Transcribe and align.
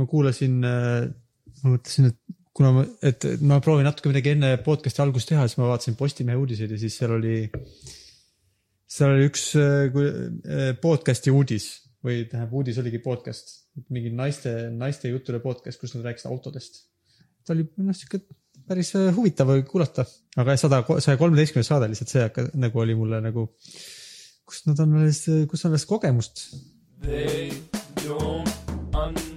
ma 0.00 0.08
kuulasin 0.08 0.60
äh,, 0.64 1.10
ma 1.60 1.74
mõtlesin, 1.76 2.10
et 2.10 2.40
kuna 2.56 2.72
ma, 2.74 2.84
et 3.06 3.26
ma 3.46 3.60
proovin 3.64 3.86
natuke 3.88 4.10
midagi 4.10 4.34
enne 4.34 4.54
podcast'i 4.64 5.02
algust 5.04 5.30
teha, 5.30 5.46
siis 5.46 5.60
ma 5.60 5.70
vaatasin 5.70 5.96
Postimehe 5.98 6.38
uudiseid 6.40 6.74
ja 6.74 6.80
siis 6.80 6.96
seal 7.00 7.14
oli, 7.16 7.36
seal 8.90 9.14
oli 9.14 9.28
üks 9.30 9.46
äh, 9.60 10.74
podcast'i 10.82 11.32
uudis 11.34 11.70
või 12.04 12.24
tähendab, 12.28 12.52
uudis 12.56 12.80
oligi 12.80 13.00
podcast, 13.04 13.54
mingi 13.92 14.12
naiste, 14.16 14.54
naiste 14.72 15.12
juttude 15.12 15.42
podcast, 15.44 15.80
kus 15.80 15.94
nad 15.96 16.08
rääkisid 16.08 16.30
autodest. 16.30 16.84
ta 17.44 17.54
oli 17.54 17.66
noh, 17.76 17.96
sihuke 17.96 18.22
päris 18.68 18.94
äh, 18.98 19.10
huvitav 19.16 19.52
kuulata, 19.70 20.06
aga 20.40 20.56
sada, 20.60 20.82
saja 20.98 21.20
kolmeteistkümnes 21.20 21.70
saade 21.70 21.90
lihtsalt 21.92 22.12
see 22.12 22.26
hakka, 22.26 22.48
nagu 22.60 22.82
oli 22.82 22.96
mulle 22.98 23.22
nagu, 23.24 23.48
kust 24.48 24.70
nad 24.70 24.80
on 24.84 24.96
kus 25.48 25.64
on 25.64 25.70
alles 25.70 25.88
kogemust. 25.88 26.48
They 27.00 27.52
don't 28.04 28.48
understand 28.92 29.29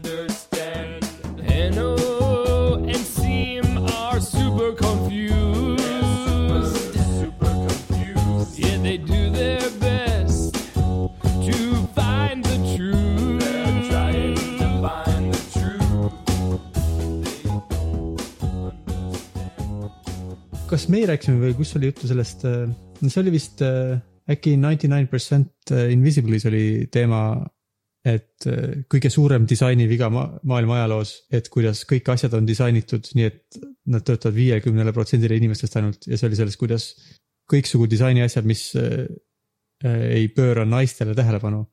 kas 20.83 20.91
meie 20.91 21.07
rääkisime 21.07 21.39
või 21.39 21.53
kus 21.55 21.69
oli 21.77 21.87
juttu 21.87 22.09
sellest, 22.09 22.41
no 22.43 23.09
see 23.09 23.19
oli 23.21 23.31
vist 23.31 23.61
äh, 23.63 23.93
äkki 24.27 24.57
ninety 24.59 24.89
nine 24.91 25.07
percent 25.07 25.71
äh, 25.71 25.93
Invisible'is 25.93 26.43
oli 26.49 26.89
teema, 26.91 27.37
et 28.03 28.47
äh, 28.51 28.81
kõige 28.91 29.07
suurem 29.13 29.45
disainiviga 29.47 30.09
ma 30.11 30.25
maailma 30.49 30.81
ajaloos, 30.81 31.13
et 31.31 31.47
kuidas 31.53 31.85
kõik 31.87 32.09
asjad 32.11 32.35
on 32.35 32.49
disainitud 32.49 33.07
nii, 33.15 33.29
et 33.31 33.59
nad 33.95 34.03
töötavad 34.03 34.35
viiekümnele 34.35 34.91
protsendile 34.95 35.37
inimestest 35.39 35.79
ainult 35.79 36.03
ja 36.09 36.19
see 36.19 36.27
oli 36.27 36.39
sellest, 36.41 36.59
kuidas 36.59 36.89
kõiksugu 37.53 37.87
disaini 37.87 38.25
asjad, 38.25 38.49
mis 38.49 38.65
äh, 38.75 39.05
ei 39.87 40.27
pööra 40.35 40.65
naistele 40.67 41.15
tähelepanu. 41.15 41.63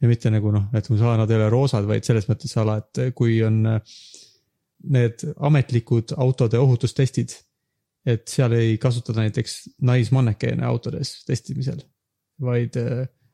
ja 0.00 0.08
mitte 0.08 0.30
nagu 0.32 0.54
noh, 0.54 0.70
et 0.72 0.88
nad 0.88 1.30
ei 1.30 1.36
ole 1.36 1.50
roosad, 1.52 1.84
vaid 1.84 2.04
selles 2.06 2.30
mõttes 2.30 2.56
ala, 2.56 2.78
et 2.78 3.12
kui 3.18 3.42
on 3.42 3.60
need 4.88 5.24
ametlikud 5.36 6.16
autode 6.16 6.58
ohutustestid 6.58 7.34
et 8.08 8.24
seal 8.30 8.54
ei 8.56 8.76
kasutata 8.80 9.22
näiteks 9.24 9.60
naismannekeene 9.88 10.64
autodes 10.66 11.18
testimisel. 11.28 11.80
vaid 12.38 12.76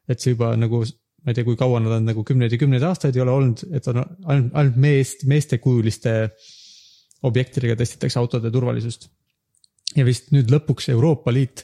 et 0.08 0.20
see 0.20 0.32
juba 0.32 0.54
nagu, 0.56 0.80
ma 1.24 1.32
ei 1.32 1.36
tea, 1.36 1.44
kui 1.44 1.58
kaua 1.60 1.80
nad 1.84 1.92
on 1.98 2.06
nagu 2.08 2.24
kümneid 2.24 2.52
ja 2.54 2.60
kümneid 2.60 2.84
aastaid 2.88 3.16
ei 3.16 3.24
ole 3.24 3.34
olnud, 3.34 3.64
et 3.76 3.88
on 3.92 4.00
ainult, 4.00 4.52
ainult 4.52 4.78
meest, 4.80 5.26
meestekujuliste 5.28 6.14
objektidega 7.24 7.76
testitakse 7.80 8.20
autode 8.20 8.52
turvalisust. 8.52 9.10
ja 9.94 10.04
vist 10.04 10.32
nüüd 10.34 10.48
lõpuks 10.50 10.88
Euroopa 10.90 11.32
Liit 11.32 11.62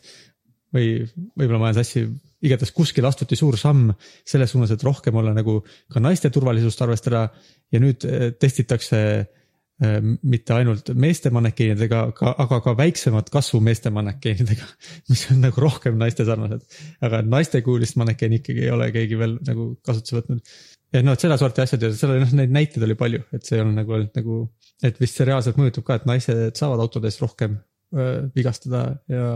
või 0.75 1.01
võib-olla 1.09 1.59
ma 1.59 1.71
olen 1.71 1.81
sassi, 1.81 2.05
igatahes 2.45 2.71
kuskil 2.77 3.09
astuti 3.09 3.37
suur 3.37 3.57
samm 3.59 3.91
selles 4.29 4.53
suunas, 4.53 4.71
et 4.71 4.85
rohkem 4.87 5.17
olla 5.17 5.33
nagu 5.35 5.59
ka 5.91 6.01
naiste 6.01 6.31
turvalisust 6.31 6.81
arvestada 6.85 7.25
ja 7.73 7.81
nüüd 7.83 8.05
eh, 8.07 8.31
testitakse 8.39 9.01
Äh, 9.01 9.40
mitte 9.81 10.53
ainult 10.53 10.91
meeste 11.01 11.31
mannekeenidega, 11.33 12.01
aga, 12.45 12.59
ka 12.61 12.73
väiksemat 12.77 13.31
kasvu 13.33 13.63
meeste 13.65 13.93
mannekeenidega, 13.95 14.67
mis 15.11 15.23
on 15.33 15.41
nagu 15.41 15.63
rohkem 15.65 15.97
naiste 16.01 16.27
sarnased. 16.29 16.67
aga 17.07 17.23
naistekuulist 17.25 17.97
mannekeeni 18.01 18.41
ikkagi 18.43 18.67
ei 18.67 18.75
ole 18.75 18.91
keegi 18.93 19.19
veel 19.21 19.39
nagu 19.47 19.71
kasutusse 19.87 20.19
võtnud. 20.19 20.53
ja 20.93 21.03
noh, 21.07 21.17
et 21.17 21.25
sedasorti 21.25 21.65
asjad 21.65 21.87
ja 21.87 21.93
seal 21.97 22.21
noh, 22.21 22.37
neid 22.37 22.53
näiteid 22.59 22.85
oli 22.85 22.99
palju, 23.01 23.25
et 23.33 23.49
see 23.49 23.63
on 23.65 23.73
nagu 23.79 23.97
olnud 23.97 24.21
nagu, 24.21 24.43
et 24.85 25.01
vist 25.01 25.17
see 25.17 25.29
reaalselt 25.29 25.61
mõjutab 25.61 25.89
ka, 25.89 25.97
et 25.97 26.07
naised 26.11 26.61
saavad 26.61 26.85
autodes 26.85 27.17
rohkem 27.25 27.57
öö, 27.97 28.29
vigastada 28.37 28.85
ja 29.09 29.33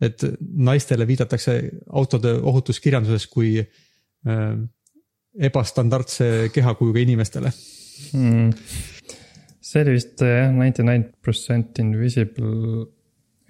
et 0.00 0.24
naistele 0.40 1.04
viidatakse 1.04 1.58
autode 1.92 2.38
ohutuskirjanduses 2.40 3.28
kui 3.28 3.58
öö, 3.60 4.52
ebastandardse 5.50 6.48
kehakujuga 6.54 7.04
inimestele 7.04 7.52
mm 8.14 8.96
see 9.68 9.84
oli 9.84 9.96
vist 9.98 10.22
jah, 10.24 10.52
ninety 10.54 10.84
nine 10.86 11.10
percent 11.24 11.78
invisible, 11.82 12.86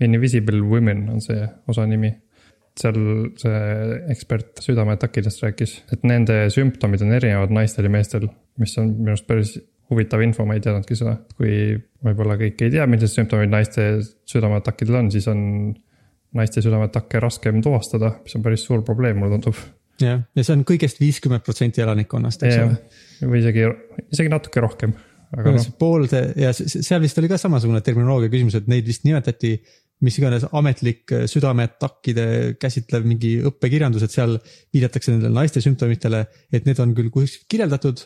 invisible 0.04 0.62
women 0.66 1.06
on 1.12 1.22
see 1.24 1.46
osa 1.70 1.86
nimi. 1.88 2.14
seal 2.78 2.98
see 3.34 3.62
ekspert 4.12 4.60
südameatakkidest 4.62 5.40
rääkis, 5.42 5.72
et 5.90 6.04
nende 6.06 6.44
sümptomid 6.54 7.02
on 7.02 7.16
erinevad 7.16 7.50
naistel 7.50 7.88
ja 7.88 7.90
meestel, 7.90 8.28
mis 8.62 8.76
on 8.78 8.92
minu 9.00 9.16
arust 9.16 9.26
päris 9.26 9.56
huvitav 9.90 10.22
info, 10.22 10.46
ma 10.46 10.54
ei 10.54 10.62
teadnudki 10.62 10.94
seda. 10.98 11.16
kui 11.34 11.74
võib-olla 12.06 12.36
kõik 12.38 12.62
ei 12.62 12.70
tea, 12.76 12.86
millised 12.86 13.18
sümptomid 13.18 13.50
naiste 13.50 13.88
südameatakkidel 14.30 15.00
on, 15.00 15.10
siis 15.10 15.26
on 15.32 15.42
naiste 16.38 16.62
südameatakke 16.62 17.18
raskem 17.24 17.58
tuvastada, 17.64 18.12
mis 18.22 18.38
on 18.38 18.46
päris 18.46 18.68
suur 18.68 18.86
probleem, 18.86 19.18
mulle 19.18 19.34
tundub. 19.34 19.58
jah, 19.98 20.22
ja 20.38 20.46
see 20.46 20.54
on 20.54 20.62
kõigest 20.68 21.02
viiskümmend 21.02 21.42
protsenti 21.42 21.82
elanikkonnast, 21.82 22.46
eks 22.46 22.62
ole. 22.62 22.78
või 23.26 23.42
isegi, 23.42 23.66
isegi 24.14 24.36
natuke 24.36 24.62
rohkem 24.62 24.94
aga 25.36 25.52
noh. 25.56 25.66
pool 25.78 26.06
see 26.08 26.32
ja 26.40 26.54
seal 26.56 27.02
vist 27.02 27.18
oli 27.20 27.28
ka 27.28 27.38
samasugune 27.40 27.82
terminoloogia 27.84 28.32
küsimus, 28.32 28.56
et 28.58 28.70
neid 28.70 28.86
vist 28.88 29.04
nimetati 29.04 29.56
mis 30.04 30.18
iganes 30.20 30.46
ametlik 30.54 31.12
äh, 31.14 31.24
südameatakkide 31.30 32.26
käsitlev 32.62 33.06
mingi 33.08 33.38
õppekirjandus, 33.48 34.04
et 34.06 34.14
seal 34.14 34.36
viidatakse 34.74 35.14
nendele 35.14 35.34
naiste 35.34 35.62
sümptomitele, 35.64 36.22
et 36.54 36.68
need 36.68 36.78
on 36.82 36.94
küll 36.96 37.10
kuskil 37.14 37.48
kirjeldatud, 37.50 38.04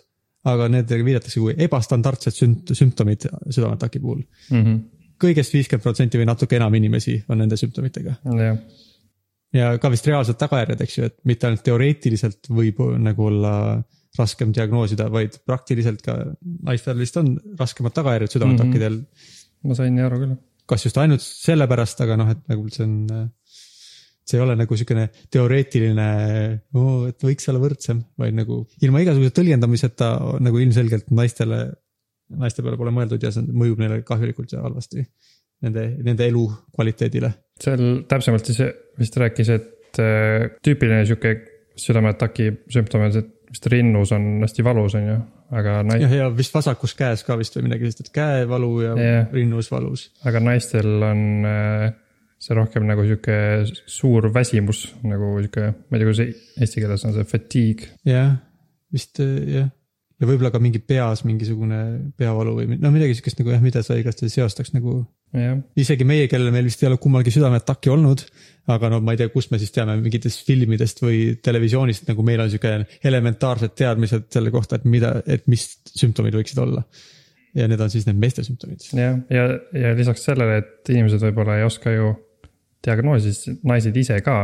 aga 0.49 0.71
nendega 0.72 1.06
viidatakse 1.06 1.43
kui 1.43 1.55
ebastandardsed 1.66 2.34
sümt-, 2.34 2.72
sümptomid 2.75 3.28
südameataki 3.28 4.00
puhul 4.03 4.22
mm 4.25 4.62
-hmm.. 4.62 4.78
kõigest 5.22 5.54
viiskümmend 5.54 5.84
protsenti 5.84 6.19
või 6.19 6.27
natuke 6.27 6.56
enam 6.59 6.75
inimesi 6.75 7.21
on 7.28 7.39
nende 7.39 7.56
sümptomitega. 7.60 8.16
ja 9.54 9.77
ka 9.78 9.91
vist 9.91 10.06
reaalsed 10.09 10.41
tagajärjed, 10.41 10.81
eks 10.81 10.99
ju, 10.99 11.04
et 11.04 11.19
mitte 11.28 11.47
ainult 11.47 11.62
teoreetiliselt 11.62 12.49
võib 12.49 12.81
nagu 12.99 13.28
olla 13.28 13.54
raskem 14.19 14.53
diagnoosida, 14.55 15.09
vaid 15.12 15.39
praktiliselt 15.49 16.03
ka 16.05 16.17
naistel 16.69 16.99
vist 17.00 17.17
on 17.21 17.34
raskemad 17.59 17.95
tagajärjed 17.97 18.34
südameatakkidel 18.34 18.97
mm. 18.99 19.05
-hmm. 19.05 19.69
ma 19.69 19.77
sain 19.78 19.95
nii 19.97 20.06
aru 20.06 20.19
küll. 20.23 20.34
kas 20.69 20.84
just 20.87 20.99
ainult 21.00 21.25
sellepärast, 21.25 22.00
aga 22.05 22.17
noh, 22.21 22.33
et 22.33 22.43
nagu 22.53 22.69
see 22.72 22.84
on, 22.84 23.31
see 24.28 24.39
ei 24.39 24.45
ole 24.45 24.56
nagu 24.56 24.77
sihukene 24.78 25.09
teoreetiline 25.33 26.09
oh,, 26.78 27.09
et 27.09 27.25
võiks 27.25 27.49
olla 27.51 27.62
võrdsem, 27.62 28.03
vaid 28.21 28.37
nagu 28.37 28.62
ilma 28.84 29.03
igasuguse 29.05 29.34
tõlgendamiseta 29.39 30.12
nagu 30.45 30.61
ilmselgelt 30.62 31.11
naistele, 31.11 31.65
naiste 32.43 32.65
peale 32.65 32.81
pole 32.81 32.95
mõeldud 32.95 33.22
ja 33.22 33.33
see 33.34 33.49
mõjub 33.49 33.81
neile 33.83 34.03
kahjulikult 34.09 34.53
ja 34.55 34.65
halvasti. 34.65 35.06
Nende, 35.62 35.83
nende 36.03 36.27
elukvaliteedile. 36.27 37.28
seal 37.62 37.83
täpsemalt 38.11 38.49
siis 38.51 38.56
vist 38.99 39.17
rääkis, 39.22 39.51
et 39.55 40.01
äh, 40.03 40.49
tüüpiline 40.59 41.05
sihuke 41.06 41.37
südameataki 41.78 42.49
sümptom 42.72 43.05
on 43.06 43.12
see, 43.15 43.22
et 43.22 43.41
vist 43.53 43.67
rinnus 43.73 44.13
on 44.17 44.29
hästi 44.43 44.65
valus, 44.65 44.97
on 44.99 45.09
ju, 45.09 45.17
aga 45.59 45.81
nais-. 45.87 46.05
jah, 46.07 46.15
ja 46.23 46.29
vist 46.33 46.55
vasakus 46.55 46.97
käes 46.99 47.25
ka 47.27 47.37
vist 47.41 47.59
või 47.59 47.69
midagi 47.69 47.87
sellist, 47.87 48.07
et 48.07 48.15
käevalu 48.17 48.71
ja 48.85 48.95
yeah. 48.97 49.27
rinnus 49.35 49.69
valus. 49.73 50.09
aga 50.29 50.41
naistel 50.41 51.05
on 51.09 51.27
äh, 51.49 51.91
see 52.43 52.57
rohkem 52.59 52.89
nagu 52.89 53.05
sihuke 53.07 53.37
suur 53.85 54.31
väsimus 54.35 54.87
nagu 55.05 55.37
sihuke, 55.43 55.69
ma 55.85 55.99
ei 55.99 56.03
tea, 56.03 56.09
kuidas 56.09 56.25
eesti 56.65 56.83
keeles 56.83 57.07
on 57.09 57.15
see 57.19 57.29
fatigue. 57.29 57.93
jah, 58.09 58.35
vist 58.93 59.21
äh, 59.23 59.39
jah 59.59 59.71
ja 60.22 60.28
võib-olla 60.28 60.53
ka 60.55 60.60
mingi 60.62 60.78
peas 60.78 61.25
mingisugune 61.27 61.81
peavalu 62.19 62.55
või 62.60 62.78
no 62.78 62.93
midagi 62.94 63.16
sihukest 63.19 63.41
nagu 63.41 63.53
jah, 63.55 63.62
mida 63.65 63.83
sa 63.83 63.97
igastahes 63.99 64.37
seostaks 64.38 64.71
nagu. 64.77 65.00
isegi 65.78 66.06
meie, 66.06 66.28
kellel 66.31 66.53
meil 66.55 66.69
vist 66.69 66.83
ei 66.84 66.91
ole 66.91 66.99
kummalgi 67.03 67.33
südameataki 67.34 67.91
olnud, 67.91 68.22
aga 68.71 68.93
no 68.93 69.00
ma 69.03 69.16
ei 69.16 69.22
tea, 69.22 69.33
kust 69.34 69.50
me 69.50 69.59
siis 69.59 69.75
teame 69.75 69.97
mingitest 69.99 70.44
filmidest 70.47 71.03
või 71.03 71.22
televisioonist, 71.43 72.06
nagu 72.10 72.27
meil 72.27 72.44
on 72.44 72.53
sihuke 72.53 72.75
elementaarsed 73.10 73.75
teadmised 73.78 74.28
selle 74.34 74.53
kohta, 74.55 74.78
et 74.78 74.87
mida, 74.87 75.16
et 75.27 75.49
mis 75.50 75.66
sümptomid 75.91 76.39
võiksid 76.39 76.62
olla. 76.62 76.84
ja 77.53 77.66
need 77.69 77.80
on 77.84 77.91
siis 77.92 78.07
need 78.09 78.21
meeste 78.21 78.45
sümptomid. 78.47 78.84
jah, 78.95 79.19
ja, 79.28 79.47
ja, 79.48 79.89
ja 79.89 79.97
lisaks 79.98 80.22
sellele, 80.28 80.63
et 80.63 80.92
inimesed 80.95 81.24
võib-olla 81.27 81.59
ei 81.59 81.66
oska 81.66 81.97
ju 81.97 82.15
diagnoosi, 82.86 83.33
siis 83.33 83.59
naised 83.66 83.97
ise 83.97 84.21
ka 84.22 84.36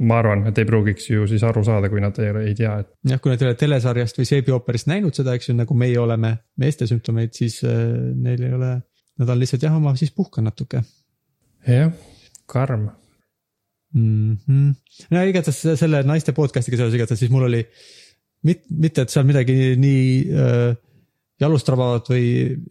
ma 0.00 0.20
arvan, 0.20 0.46
et 0.48 0.58
ei 0.60 0.68
pruugiks 0.68 1.10
ju 1.10 1.26
siis 1.28 1.42
aru 1.46 1.62
saada, 1.66 1.90
kui 1.92 2.00
nad 2.02 2.16
ei, 2.22 2.30
ei 2.50 2.54
tea, 2.56 2.76
et. 2.82 2.90
jah, 3.10 3.20
kui 3.20 3.32
nad 3.32 3.42
ei 3.42 3.50
ole 3.50 3.58
telesarjast 3.60 4.20
või 4.20 4.28
seebiooperist 4.28 4.88
näinud 4.90 5.16
seda, 5.16 5.34
eks 5.36 5.50
ju, 5.50 5.56
nagu 5.58 5.76
meie 5.76 5.98
oleme, 6.00 6.32
meeste 6.60 6.88
sümptomeid, 6.88 7.34
siis 7.36 7.60
äh, 7.68 7.82
neil 8.16 8.46
ei 8.48 8.54
ole, 8.56 8.72
nad 9.20 9.34
on 9.34 9.42
lihtsalt 9.42 9.66
jah, 9.66 9.76
ma 9.82 9.92
siis 10.00 10.14
puhkan 10.16 10.48
natuke. 10.48 10.82
jah, 11.66 11.92
karm 12.50 12.88
mm. 13.94 14.36
-hmm. 14.48 14.74
no 15.10 15.24
igatahes 15.28 15.80
selle 15.80 16.02
naiste 16.08 16.32
podcast'iga 16.32 16.80
seoses 16.80 16.96
igatahes 16.98 17.20
siis 17.20 17.32
mul 17.32 17.48
oli 17.48 17.64
mit, 18.48 18.64
mitte, 18.70 19.04
et 19.04 19.12
seal 19.12 19.26
midagi 19.28 19.76
nii 19.80 20.04
äh, 20.32 20.70
jalustrabavat 21.40 22.10
või 22.12 22.24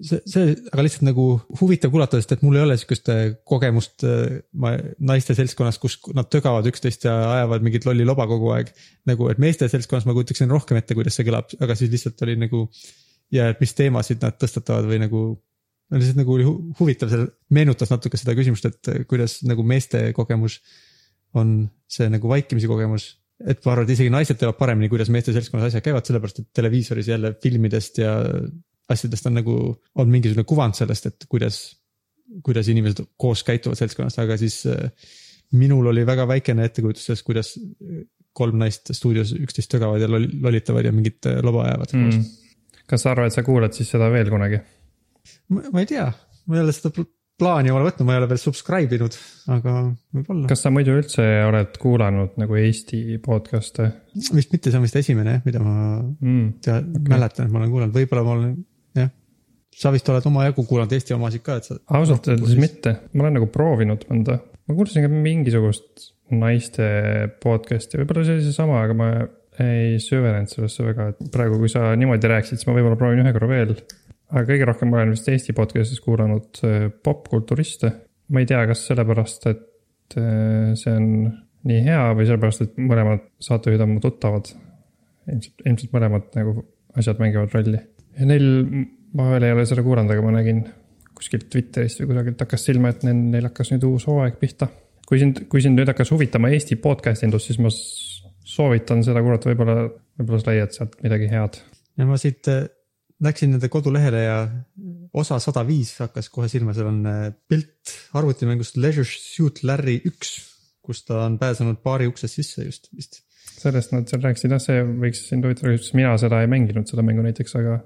see, 0.06 0.20
see, 0.30 0.54
aga 0.70 0.86
lihtsalt 0.86 1.08
nagu 1.08 1.26
huvitav 1.60 1.92
kuulata, 1.94 2.20
sest 2.22 2.36
et 2.36 2.44
mul 2.46 2.60
ei 2.60 2.66
ole 2.68 2.78
sihukest 2.78 3.10
äh, 3.12 3.22
kogemust 3.48 4.06
äh, 4.06 4.40
ma 4.62 4.76
naiste 5.12 5.36
seltskonnas, 5.38 5.80
kus 5.82 5.98
nad 6.18 6.30
tögavad 6.30 6.68
üksteist 6.70 7.08
ja 7.08 7.16
ajavad 7.40 7.66
mingit 7.66 7.88
lolli 7.90 8.06
loba 8.08 8.28
kogu 8.30 8.54
aeg. 8.54 8.72
nagu, 9.10 9.30
et 9.32 9.42
meeste 9.42 9.70
seltskonnas 9.72 10.06
ma 10.06 10.14
kujutaksin 10.18 10.52
rohkem 10.54 10.78
ette, 10.78 10.98
kuidas 10.98 11.18
see 11.18 11.26
kõlab, 11.26 11.50
aga 11.60 11.78
siis 11.78 11.92
lihtsalt 11.94 12.22
oli 12.28 12.38
nagu 12.44 12.68
ja 13.34 13.50
et 13.50 13.62
mis 13.62 13.74
teemasid 13.78 14.22
nad 14.26 14.38
tõstatavad 14.42 14.90
või 14.90 15.02
nagu. 15.02 15.24
no 15.90 15.98
lihtsalt 15.98 16.22
nagu 16.22 16.36
oli 16.36 16.46
hu 16.46 16.54
huvitav, 16.80 17.10
see 17.10 17.26
meenutas 17.56 17.90
natuke 17.90 18.18
seda 18.22 18.38
küsimust, 18.38 18.70
et 18.70 19.08
kuidas 19.10 19.40
nagu 19.50 19.66
meeste 19.66 20.12
kogemus 20.18 20.60
on 21.38 21.70
see 21.90 22.10
nagu 22.10 22.30
vaikimise 22.30 22.70
kogemus. 22.70 23.16
Et 23.48 23.62
ma 23.66 23.74
arvan, 23.74 23.88
et 23.88 23.96
isegi 23.96 24.12
naised 24.14 24.40
teavad 24.40 24.58
paremini, 24.60 24.90
kuidas 24.92 25.12
meeste 25.14 25.34
seltskonnas 25.36 25.70
asjad 25.70 25.86
käivad, 25.86 26.08
sellepärast 26.08 26.42
et 26.42 26.50
televiisoris 26.60 27.08
jälle 27.12 27.34
filmidest 27.44 28.02
ja 28.02 28.14
asjadest 28.90 29.30
on 29.30 29.38
nagu, 29.40 29.58
on 30.02 30.12
mingisugune 30.12 30.48
kuvand 30.50 30.78
sellest, 30.78 31.10
et 31.12 31.28
kuidas, 31.32 31.60
kuidas 32.46 32.70
inimesed 32.72 33.04
koos 33.22 33.44
käituvad 33.48 33.80
seltskonnas, 33.80 34.18
aga 34.22 34.38
siis 34.42 34.62
äh, 34.70 34.90
minul 35.60 35.92
oli 35.92 36.06
väga 36.08 36.28
väikene 36.30 36.68
ettekujutus 36.68 37.08
sellest, 37.10 37.28
kuidas 37.28 37.54
kolm 38.40 38.60
naist 38.62 38.92
stuudios 38.96 39.32
üksteist 39.38 39.72
tögavad 39.72 40.04
ja 40.04 40.10
lollitavad 40.12 40.86
ja 40.86 40.94
mingit 40.96 41.30
äh, 41.30 41.40
loba 41.46 41.66
ajavad 41.68 41.96
mm.. 41.98 42.28
kas 42.90 43.06
sa 43.06 43.14
arvad, 43.14 43.32
et 43.32 43.38
sa 43.38 43.46
kuulad 43.46 43.78
siis 43.78 43.90
seda 43.94 44.12
veel 44.14 44.30
kunagi? 44.34 44.62
ma 45.50 45.82
ei 45.82 45.90
tea, 45.90 46.10
ma 46.50 46.60
ei 46.60 46.66
ole 46.66 46.76
seda 46.76 46.92
plaani 47.40 47.72
omale 47.72 47.90
võtnud, 47.90 48.08
ma 48.08 48.16
ei 48.16 48.22
ole 48.22 48.30
veel 48.32 48.42
subscribe 48.42 48.98
inud, 48.98 49.16
aga 49.56 49.76
võib-olla. 50.16 50.50
kas 50.52 50.64
sa 50.66 50.72
muidu 50.74 50.96
üldse 51.00 51.26
oled 51.48 51.80
kuulanud 51.82 52.36
nagu 52.42 52.60
Eesti 52.60 53.20
podcast'e? 53.24 53.90
vist 54.16 54.54
mitte, 54.54 54.72
see 54.72 54.80
on 54.80 54.86
vist 54.86 55.00
esimene 55.00 55.38
jah, 55.38 55.46
mida 55.48 55.64
ma 55.64 55.76
mm, 56.02 56.46
tea, 56.66 56.80
okay. 56.84 57.08
mäletan, 57.14 57.48
et 57.48 57.56
ma 57.56 57.62
olen 57.62 57.74
kuulanud, 57.74 57.96
võib-olla 57.96 58.26
ma 58.28 58.36
olen 58.36 58.54
jah. 59.00 59.12
sa 59.84 59.94
vist 59.96 60.12
oled 60.12 60.30
omajagu 60.32 60.68
kuulanud 60.70 60.96
Eesti 60.98 61.18
omasid 61.18 61.46
ka, 61.46 61.60
et 61.62 61.72
sa. 61.72 61.80
ausalt 62.02 62.30
öeldes 62.32 62.60
mitte, 62.60 62.96
ma 63.14 63.26
olen 63.26 63.40
nagu 63.40 63.50
proovinud 63.54 64.08
mõnda, 64.12 64.40
ma 64.68 64.78
kuulsin 64.78 65.06
ka 65.08 65.12
mingisugust 65.14 66.10
naiste 66.36 66.88
podcast'i, 67.42 68.02
võib-olla 68.02 68.28
see 68.28 68.38
oli 68.38 68.48
seesama, 68.50 68.84
aga 68.86 68.98
ma 68.98 69.12
ei 69.60 69.98
süvenenud 70.00 70.52
sellesse 70.52 70.86
väga, 70.86 71.10
et 71.12 71.32
praegu, 71.34 71.58
kui 71.60 71.72
sa 71.72 71.90
niimoodi 72.00 72.30
rääkisid, 72.32 72.62
siis 72.62 72.70
ma 72.70 72.76
võib-olla 72.78 73.00
proovin 73.00 73.24
ühe 73.24 73.34
korra 73.36 73.50
veel. 73.50 73.74
Aga 74.30 74.46
kõige 74.48 74.68
rohkem 74.70 74.96
olen 74.96 75.14
vist 75.16 75.30
Eesti 75.32 75.56
podcast'is 75.58 76.02
kuulanud 76.06 76.64
äh, 76.68 76.88
popkulturiste. 77.04 77.92
ma 78.30 78.44
ei 78.44 78.50
tea, 78.50 78.64
kas 78.70 78.86
sellepärast, 78.90 79.48
et 79.52 80.18
äh, 80.22 80.74
see 80.80 80.96
on 80.96 81.08
nii 81.70 81.80
hea 81.86 82.02
või 82.18 82.28
sellepärast, 82.28 82.66
et 82.66 82.82
mõlemad 82.82 83.26
saatejuhid 83.44 83.86
on 83.86 83.96
mu 83.96 84.04
tuttavad. 84.04 84.52
ilmselt, 85.30 85.66
ilmselt 85.66 85.96
mõlemad 85.96 86.30
nagu 86.38 86.60
asjad 86.98 87.22
mängivad 87.22 87.56
rolli. 87.56 87.80
ja 88.20 88.30
neil, 88.30 88.52
ma 89.14 89.32
veel 89.34 89.48
ei 89.48 89.56
ole 89.58 89.66
seda 89.70 89.86
kuulanud, 89.86 90.12
aga 90.14 90.26
ma 90.26 90.36
nägin 90.38 90.66
kuskilt 91.20 91.50
Twitterist 91.52 92.00
või 92.00 92.14
kusagilt 92.14 92.46
hakkas 92.46 92.70
silma, 92.70 92.94
et 92.94 93.04
neil, 93.04 93.26
neil 93.34 93.50
hakkas 93.50 93.74
nüüd 93.74 93.84
uus 93.90 94.06
hooaeg 94.08 94.40
pihta 94.40 94.70
kui 95.10 95.18
sind, 95.22 95.46
kui 95.50 95.64
sind 95.66 95.80
nüüd 95.80 95.90
hakkas 95.90 96.12
huvitama 96.14 96.52
Eesti 96.54 96.78
podcast 96.82 97.26
indus, 97.26 97.48
siis 97.50 97.58
ma 97.62 97.72
soovitan 98.50 99.02
seda 99.06 99.24
kuulata, 99.26 99.50
võib-olla, 99.50 99.88
võib-olla 100.20 100.42
sa 100.44 100.54
leiad 100.54 100.76
sealt 100.76 101.00
midagi 101.06 101.30
head. 101.32 101.58
ja 101.98 102.06
ma 102.10 102.18
siit 102.22 102.50
äh, 102.52 102.68
läksin 103.24 103.54
nende 103.54 103.70
kodulehele 103.72 104.22
ja 104.24 104.38
osa 105.14 105.40
sada 105.44 105.66
viis 105.68 105.96
hakkas 106.00 106.30
kohe 106.34 106.48
silma, 106.52 106.76
seal 106.76 106.92
on 106.92 107.00
äh, 107.10 107.24
pilt 107.52 107.96
arvutimängust 108.18 108.78
Leisure 108.80 109.08
Suit 109.10 109.64
Larry 109.68 110.00
üks, 110.08 110.36
kus 110.86 111.04
ta 111.08 111.26
on 111.26 111.38
pääsenud 111.42 111.82
baari 111.86 112.08
uksest 112.10 112.40
sisse 112.40 112.66
just 112.68 112.92
vist. 112.96 113.24
sellest 113.60 113.92
nad 113.92 114.08
seal 114.08 114.24
rääkisid 114.24 114.56
jah, 114.56 114.62
see 114.64 114.84
võiks 114.88 115.26
sind 115.28 115.46
huvitada, 115.46 115.76
mina 115.98 116.14
seda 116.22 116.44
ei 116.44 116.52
mänginud, 116.52 116.88
seda 116.88 117.04
mängu 117.06 117.26
näiteks, 117.26 117.56
aga 117.60 117.82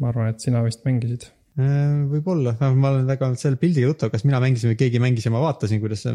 ma 0.00 0.12
arvan, 0.12 0.32
et 0.32 0.44
sina 0.44 0.62
vist 0.64 0.86
mängisid 0.88 1.28
Äh, 1.56 2.02
võib-olla, 2.10 2.52
ma 2.76 2.90
olen 2.92 3.06
väga 3.08 3.30
selle 3.40 3.56
pildiga 3.60 3.88
tuttav, 3.88 4.10
kas 4.12 4.26
mina 4.28 4.40
mängisin 4.44 4.74
või 4.74 4.78
keegi 4.82 5.00
mängis 5.00 5.24
ja 5.24 5.32
ma 5.32 5.40
vaatasin, 5.40 5.80
kuidas 5.80 6.02
see. 6.04 6.12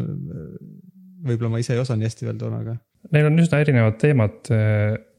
võib-olla 1.26 1.50
ma 1.50 1.62
ise 1.62 1.74
ei 1.74 1.80
osanud 1.82 2.02
nii 2.02 2.10
hästi 2.10 2.28
veel 2.28 2.38
toona, 2.38 2.60
aga. 2.62 2.76
Neil 3.14 3.26
on 3.26 3.42
üsna 3.42 3.58
erinevad 3.62 3.98
teemad. 3.98 4.52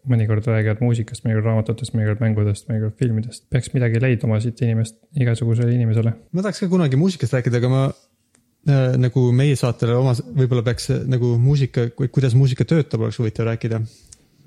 Äh, 0.04 0.10
mõnikord 0.12 0.48
räägivad 0.48 0.82
muusikast, 0.84 1.24
mõnikord 1.26 1.48
raamatutest, 1.48 1.94
mõnikord 1.96 2.24
mängudest, 2.24 2.68
mõnikord 2.70 2.96
filmidest. 3.00 3.46
peaks 3.50 3.72
midagi 3.74 4.02
leidma 4.04 4.40
siit 4.44 4.62
inimest, 4.62 4.98
igasugusele 5.16 5.74
inimesele. 5.74 6.14
ma 6.32 6.42
tahaks 6.42 6.60
ka 6.60 6.68
kunagi 6.68 7.00
muusikast 7.00 7.34
rääkida, 7.34 7.62
aga 7.62 7.70
ma 7.70 7.84
äh, 7.88 8.98
nagu 9.00 9.32
meie 9.32 9.56
saatele 9.56 9.96
oma, 9.96 10.14
võib-olla 10.14 10.64
peaks 10.64 10.90
nagu 11.08 11.38
muusika, 11.40 11.90
kuidas 11.96 12.36
muusika 12.36 12.66
töötab, 12.68 13.02
oleks 13.02 13.20
huvitav 13.20 13.48
rääkida 13.48 13.82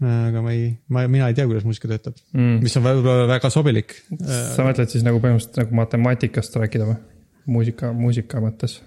aga 0.05 0.43
ma 0.45 0.53
ei, 0.53 0.75
ma, 0.93 1.07
mina 1.09 1.31
ei 1.31 1.37
tea, 1.37 1.47
kuidas 1.49 1.65
muusika 1.65 1.89
töötab 1.89 2.19
mm., 2.35 2.59
mis 2.61 2.77
on 2.77 2.85
võib-olla 2.85 3.25
väga 3.31 3.49
sobilik. 3.49 3.95
sa 4.21 4.67
mõtled 4.67 4.93
siis 4.93 5.07
nagu 5.07 5.23
põhimõtteliselt 5.23 5.63
nagu 5.63 5.79
matemaatikast 5.79 6.59
rääkida 6.61 6.91
või? 6.91 6.99
muusika, 7.47 7.93
muusika 7.97 8.43
mõttes? 8.45 8.83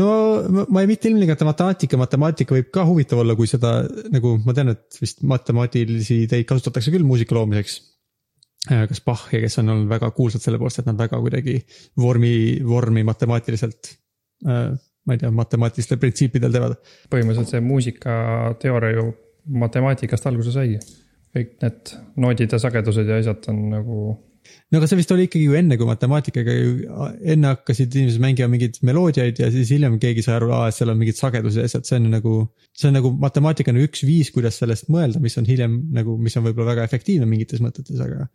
No 0.00 0.08
ma 0.68 0.82
ei, 0.82 0.90
mitte 0.90 1.10
ilmtingimata 1.10 1.48
matemaatika, 1.48 2.00
matemaatika 2.00 2.56
võib 2.56 2.70
ka 2.74 2.84
huvitav 2.88 3.22
olla, 3.24 3.36
kui 3.38 3.50
seda 3.50 3.80
nagu 4.12 4.36
ma 4.46 4.54
tean, 4.56 4.72
et 4.74 5.00
vist 5.00 5.24
matemaatilisi 5.28 6.22
ideid 6.26 6.48
kasutatakse 6.48 6.94
küll 6.94 7.08
muusika 7.08 7.36
loomiseks. 7.38 7.80
Äh, 8.70 8.86
kas 8.88 9.02
Bach 9.02 9.26
ja 9.34 9.40
kes 9.42 9.58
on 9.58 9.72
olnud 9.74 9.90
väga 9.90 10.12
kuulsad 10.14 10.44
selle 10.44 10.60
poolest, 10.60 10.80
et 10.82 10.88
nad 10.88 11.00
väga 11.00 11.18
kuidagi 11.18 11.58
vormi, 11.98 12.34
vormi 12.62 13.02
matemaatiliselt 13.08 13.90
äh, 14.46 14.72
ma 15.06 15.16
ei 15.16 15.18
tea, 15.18 15.30
matemaatilistel 15.34 15.98
printsiipidel 15.98 16.54
teevad. 16.54 16.76
põhimõtteliselt 17.10 17.56
see 17.56 17.64
muusikateooria 17.66 18.98
ju 18.98 19.06
matemaatikast 19.62 20.28
alguse 20.30 20.54
saigi. 20.54 20.78
kõik 21.32 21.56
need 21.62 21.94
noodid 22.20 22.52
ja 22.52 22.60
sagedused 22.60 23.08
ja 23.08 23.18
asjad 23.22 23.48
on 23.52 23.64
nagu. 23.72 23.98
No 24.72 24.80
aga 24.80 24.88
see 24.90 25.00
vist 25.00 25.12
oli 25.14 25.26
ikkagi 25.28 25.48
ju 25.48 25.58
enne, 25.58 25.78
kui 25.80 25.88
matemaatikaga 25.88 26.56
ju, 26.56 26.72
enne 27.34 27.52
hakkasid 27.52 27.94
inimesed 27.98 28.22
mängima 28.22 28.50
mingeid 28.52 28.80
meloodiaid 28.86 29.42
ja 29.42 29.50
siis 29.54 29.74
hiljem 29.74 29.98
keegi 30.02 30.24
sai 30.26 30.38
aru, 30.38 30.52
et 30.66 30.76
seal 30.76 30.92
on 30.92 31.00
mingid 31.00 31.18
sagedused 31.18 31.60
ja 31.62 31.68
asjad, 31.68 31.88
see 31.88 32.00
on 32.00 32.10
nagu. 32.16 32.34
see 32.78 32.88
on 32.88 32.98
nagu 32.98 33.12
matemaatika 33.20 33.72
on 33.74 33.82
üks 33.84 34.06
viis, 34.08 34.32
kuidas 34.34 34.58
sellest 34.62 34.88
mõelda, 34.92 35.20
mis 35.22 35.38
on 35.40 35.48
hiljem 35.48 35.78
nagu, 35.92 36.16
mis 36.18 36.36
on 36.38 36.46
võib-olla 36.48 36.72
väga 36.72 36.88
efektiivne 36.88 37.28
mingites 37.28 37.60
mõtetes, 37.64 38.00
aga 38.00 38.28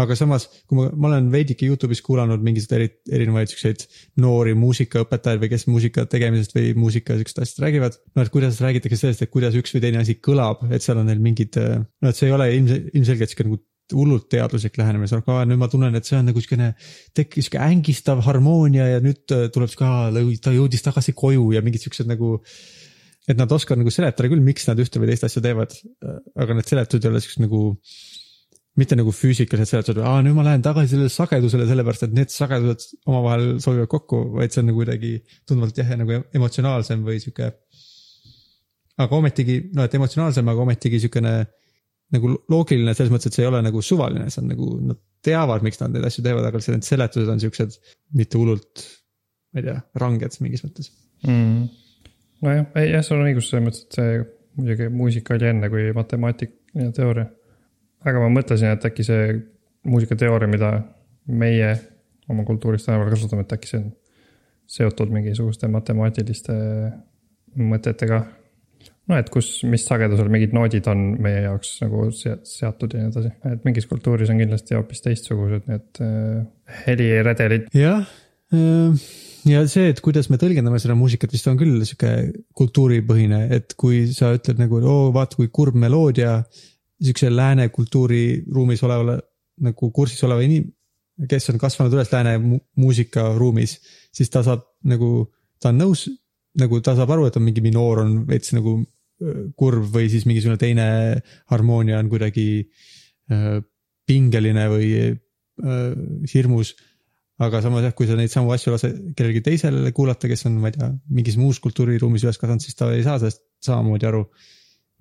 aga 0.00 0.16
samas, 0.18 0.46
kui 0.68 0.78
ma, 0.78 0.88
ma 0.98 1.10
olen 1.12 1.28
veidike 1.32 1.68
Youtube'is 1.68 2.02
kuulanud 2.04 2.42
mingisuguseid 2.44 2.80
eri, 2.80 2.88
erinevaid 3.18 3.50
siukseid 3.52 3.84
noori 4.22 4.54
muusikaõpetajaid 4.58 5.42
või 5.42 5.50
kes 5.52 5.66
muusika 5.70 6.06
tegemisest 6.10 6.56
või 6.56 6.72
muusika 6.78 7.18
siukest 7.18 7.38
asjast 7.42 7.62
räägivad. 7.62 8.00
no 8.16 8.24
et 8.24 8.32
kuidas 8.34 8.58
räägitakse 8.64 8.98
sellest, 8.98 9.22
et 9.22 9.30
kuidas 9.34 9.54
üks 9.58 9.74
või 9.76 9.84
teine 9.84 10.02
asi 10.02 10.18
kõlab, 10.18 10.66
et 10.74 10.82
seal 10.82 10.98
on 10.98 11.06
neil 11.10 11.22
mingid, 11.22 11.58
no 11.58 12.10
et 12.10 12.18
see 12.18 12.26
ei 12.30 12.34
ole 12.34 12.50
ilmse, 12.56 12.80
ilmselgelt 12.92 13.30
sihuke 13.30 13.48
nagu 13.48 13.60
hullult 13.92 14.30
teaduslik 14.32 14.78
lähenemine, 14.80 15.08
sa 15.10 15.18
oled, 15.20 15.50
nüüd 15.50 15.60
ma 15.60 15.68
tunnen, 15.68 15.94
et 15.98 16.08
see 16.08 16.16
on 16.16 16.24
nagu 16.30 16.40
siukene, 16.40 16.70
tekkis 17.16 17.50
sihuke 17.50 17.60
ängistav 17.60 18.22
harmoonia 18.24 18.86
ja 18.94 19.02
nüüd 19.04 19.26
tuleb 19.28 19.68
sihuke, 19.68 20.38
ta 20.40 20.54
jõudis 20.54 20.86
tagasi 20.86 21.12
koju 21.16 21.50
ja 21.56 21.60
mingid 21.64 21.84
siuksed 21.84 22.08
nagu 22.08 22.38
et 23.28 23.38
nad 23.38 23.52
oskavad 23.52 23.80
nagu 23.80 23.92
seletada 23.92 24.28
küll, 24.28 24.42
miks 24.44 24.66
nad 24.68 24.80
ühte 24.80 25.00
või 25.00 25.08
teist 25.10 25.24
asja 25.28 25.42
teevad, 25.44 25.72
aga 26.36 26.56
need 26.58 26.68
seletused 26.68 27.06
ei 27.06 27.12
ole 27.12 27.22
siuksed 27.24 27.44
nagu 27.44 27.62
mitte 28.80 28.96
nagu 28.98 29.12
füüsikalised 29.14 29.70
seletused, 29.70 30.00
aa 30.02 30.20
nüüd 30.24 30.34
ma 30.36 30.44
lähen 30.48 30.64
tagasi 30.64 30.94
sellele 30.94 31.12
sagedusele, 31.12 31.66
sellepärast 31.70 32.08
et 32.08 32.16
need 32.16 32.32
sagedused 32.34 32.98
omavahel 33.06 33.60
sobivad 33.62 33.90
kokku, 33.92 34.20
vaid 34.34 34.54
see 34.54 34.64
on 34.64 34.70
nagu 34.70 34.80
kuidagi 34.80 35.12
tunduvalt 35.46 35.78
jah, 35.78 35.92
nagu 36.00 36.18
emotsionaalsem 36.34 37.04
või 37.06 37.20
sihuke. 37.22 37.52
aga 39.04 39.16
ometigi, 39.16 39.60
noh, 39.74 39.86
et 39.86 39.94
emotsionaalsem, 39.94 40.48
aga 40.50 40.66
ometigi 40.66 41.00
sihukene 41.02 41.34
nagu 42.14 42.34
loogiline 42.52 42.94
selles 42.96 43.12
mõttes, 43.12 43.30
et 43.30 43.38
see 43.38 43.44
ei 43.44 43.50
ole 43.50 43.60
nagu 43.64 43.82
suvaline, 43.84 44.28
see 44.32 44.42
on 44.42 44.50
nagu, 44.52 44.68
nad 44.92 45.00
teavad, 45.24 45.64
miks 45.66 45.80
nad 45.80 45.94
neid 45.94 46.06
asju 46.08 46.24
teevad, 46.26 46.46
aga 46.48 46.60
lihtsalt 46.60 46.78
need 46.78 46.88
seletused 46.88 47.32
on 47.32 47.42
siuksed 47.42 47.78
mitte 48.18 48.40
hullult, 48.40 48.84
ma 49.54 49.62
ei 49.62 49.68
tea, 49.68 49.78
ranged 50.02 50.38
mingis 50.44 50.64
mõttes. 50.66 50.90
Mm.. 51.24 51.68
nojah, 52.44 52.66
ei 52.80 52.92
jah, 52.92 53.04
sul 53.06 53.20
on 53.20 53.30
õigus 53.30 53.48
selles 53.50 53.66
mõttes, 53.66 53.86
et 53.86 53.98
see 53.98 54.18
muidugi 54.58 54.90
muusika 54.92 55.34
oli 55.34 55.48
enne 55.50 55.70
kui 55.72 55.88
matemaatika 55.96 56.84
ja 56.84 56.92
teooria. 56.94 57.26
Aga 58.04 58.20
ma 58.20 58.30
mõtlesin, 58.34 58.74
et 58.74 58.84
äkki 58.84 59.06
see 59.06 59.34
muusikateooria, 59.88 60.48
mida 60.50 60.70
meie 61.26 61.72
oma 62.28 62.44
kultuuris 62.44 62.84
tänapäeval 62.84 63.14
kasutame, 63.14 63.44
et 63.44 63.54
äkki 63.56 63.70
see 63.70 63.80
on 63.80 63.92
seotud 64.70 65.12
mingisuguste 65.12 65.68
matemaatiliste 65.72 66.54
mõtetega. 67.60 68.22
No 69.10 69.18
et 69.20 69.28
kus, 69.32 69.50
mis 69.68 69.84
sagedusel 69.84 70.30
mingid 70.32 70.54
noodid 70.56 70.86
on 70.90 71.04
meie 71.24 71.44
jaoks 71.44 71.76
nagu 71.84 72.08
seatud 72.14 72.96
ja 72.96 73.02
nii 73.02 73.12
edasi, 73.12 73.32
et 73.52 73.68
mingis 73.68 73.88
kultuuris 73.90 74.32
on 74.32 74.40
kindlasti 74.40 74.78
hoopis 74.78 75.04
teistsugused 75.04 75.68
need 75.70 76.02
äh, 76.04 76.42
heliredelid. 76.86 77.68
jah 77.76 78.06
äh, 78.54 79.08
ja 79.48 79.64
see, 79.70 79.90
et 79.92 80.00
kuidas 80.04 80.30
me 80.32 80.38
tõlgendame 80.40 80.80
seda 80.82 80.96
muusikat, 80.98 81.32
vist 81.34 81.48
on 81.50 81.58
küll 81.60 81.82
sihuke 81.84 82.14
kultuuripõhine, 82.56 83.44
et 83.54 83.76
kui 83.80 84.06
sa 84.12 84.32
ütled 84.36 84.60
nagu, 84.62 84.80
oo 84.80 85.10
vaata 85.14 85.38
kui 85.40 85.50
kurb 85.52 85.76
meloodia 85.78 86.38
sihukese 87.04 87.30
lääne 87.32 87.68
kultuuriruumis 87.74 88.82
olevale 88.86 89.18
nagu 89.64 89.90
kursis 89.94 90.24
oleva 90.26 90.44
inim-, 90.46 90.70
kes 91.30 91.50
on 91.52 91.60
kasvanud 91.60 91.94
üles 91.94 92.10
lääne 92.12 92.38
mu 92.42 92.58
muusikaruumis, 92.80 93.76
siis 94.14 94.32
ta 94.32 94.42
saab 94.46 94.64
nagu, 94.88 95.28
ta 95.62 95.70
on 95.74 95.82
nõus, 95.82 96.06
nagu 96.60 96.80
ta 96.84 96.94
saab 96.96 97.10
aru, 97.14 97.28
et 97.28 97.36
on 97.38 97.44
mingi 97.46 97.62
minoor 97.64 98.04
on 98.04 98.16
veits 98.28 98.54
nagu 98.56 98.78
kurv 99.58 99.92
või 99.94 100.08
siis 100.10 100.26
mingisugune 100.26 100.58
teine 100.60 100.86
harmoonia 101.52 102.00
on 102.00 102.10
kuidagi 102.12 102.46
pingeline 104.08 104.66
või 104.72 104.88
hirmus. 106.32 106.74
aga 107.44 107.60
samas 107.62 107.82
jah, 107.82 107.94
kui 107.98 108.06
sa 108.06 108.14
neid 108.14 108.30
samu 108.30 108.52
asju 108.54 108.72
lased 108.74 108.98
kellelegi 109.18 109.40
teisele 109.42 109.90
kuulata, 109.92 110.28
kes 110.30 110.46
on, 110.46 110.58
ma 110.62 110.70
ei 110.70 110.76
tea, 110.76 110.90
mingis 111.10 111.36
muus 111.40 111.58
kultuuriruumis 111.62 112.22
üles 112.22 112.38
kasvanud, 112.38 112.62
siis 112.62 112.78
ta 112.78 112.92
ei 112.94 113.02
saa 113.02 113.18
sellest 113.18 113.42
samamoodi 113.64 114.06
aru 114.06 114.20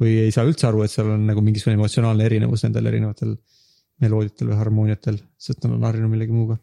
või 0.01 0.15
ei 0.24 0.31
saa 0.33 0.48
üldse 0.48 0.65
aru, 0.65 0.81
et 0.81 0.93
seal 0.93 1.12
on 1.13 1.27
nagu 1.29 1.43
mingisugune 1.45 1.77
emotsionaalne 1.77 2.25
erinevus 2.25 2.65
nendel 2.65 2.89
erinevatel 2.89 3.36
meloodiatel 4.01 4.50
või 4.50 4.57
harmooniatel, 4.57 5.19
sest 5.38 5.62
nad 5.65 5.75
on 5.75 5.86
harjunud 5.86 6.10
millegi 6.10 6.33
muuga. 6.33 6.57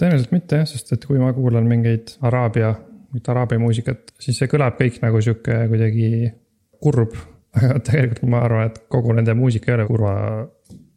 tõenäoliselt 0.00 0.32
mitte 0.32 0.62
jah, 0.62 0.70
sest 0.70 0.94
et 0.96 1.04
kui 1.04 1.20
ma 1.20 1.32
kuulan 1.36 1.68
mingeid 1.68 2.16
araabia, 2.24 2.72
mingit 3.12 3.28
araabia 3.28 3.60
muusikat, 3.60 4.14
siis 4.22 4.40
see 4.40 4.48
kõlab 4.50 4.78
kõik 4.80 4.98
nagu 5.04 5.20
sihuke 5.24 5.58
kuidagi 5.70 6.08
kurb. 6.82 7.14
aga 7.58 7.76
tegelikult 7.84 8.30
ma 8.32 8.40
arvan, 8.46 8.70
et 8.70 8.78
kogu 8.88 9.12
nende 9.12 9.34
muusika 9.36 9.68
ei 9.68 9.74
ole 9.76 9.84
kurva, 9.84 10.12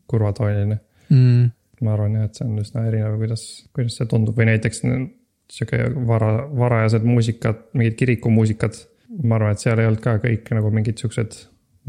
kurvatooniline. 0.08 0.78
Mm. 1.12 1.50
ma 1.84 1.92
arvan 1.94 2.16
jah, 2.16 2.30
et 2.30 2.40
see 2.40 2.46
on 2.48 2.62
üsna 2.62 2.86
erinev, 2.88 3.18
kuidas, 3.20 3.44
kuidas 3.76 3.98
see 4.00 4.08
tundub 4.10 4.40
või 4.40 4.48
näiteks 4.48 4.80
sihuke 5.52 5.82
vara, 6.08 6.30
varajased 6.56 7.04
muusikad, 7.06 7.60
mingid 7.76 7.98
kirikumuusikad. 8.00 8.80
ma 9.24 9.36
arvan, 9.38 9.54
et 9.54 9.62
seal 9.62 9.80
ei 9.80 9.90
olnud 9.90 10.02
ka 10.02 10.16
kõik 10.24 10.50
nagu 10.56 10.72
mingid 10.74 11.04
siuksed 11.04 11.36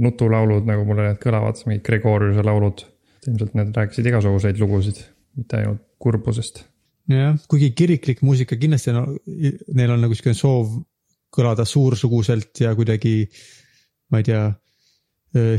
nutulaulud, 0.03 0.67
nagu 0.69 0.85
mulle 0.85 1.07
need 1.07 1.23
kõlavad, 1.23 1.63
mingid 1.71 1.87
Gregoriuse 1.87 2.45
laulud. 2.45 2.85
ilmselt 3.27 3.55
need 3.59 3.75
rääkisid 3.75 4.07
igasuguseid 4.07 4.59
lugusid, 4.63 5.01
mitte 5.39 5.63
ainult 5.63 5.81
kurbusest. 6.03 6.67
jah, 7.13 7.39
kuigi 7.51 7.73
kiriklik 7.77 8.23
muusika 8.27 8.59
kindlasti 8.61 8.95
on, 8.95 9.17
neil 9.77 9.95
on 9.95 10.05
nagu 10.05 10.17
siukene 10.17 10.39
soov 10.39 10.77
kõlada 11.37 11.67
suursuguselt 11.69 12.63
ja 12.65 12.73
kuidagi, 12.77 13.27
ma 14.13 14.23
ei 14.23 14.27
tea, 14.27 14.45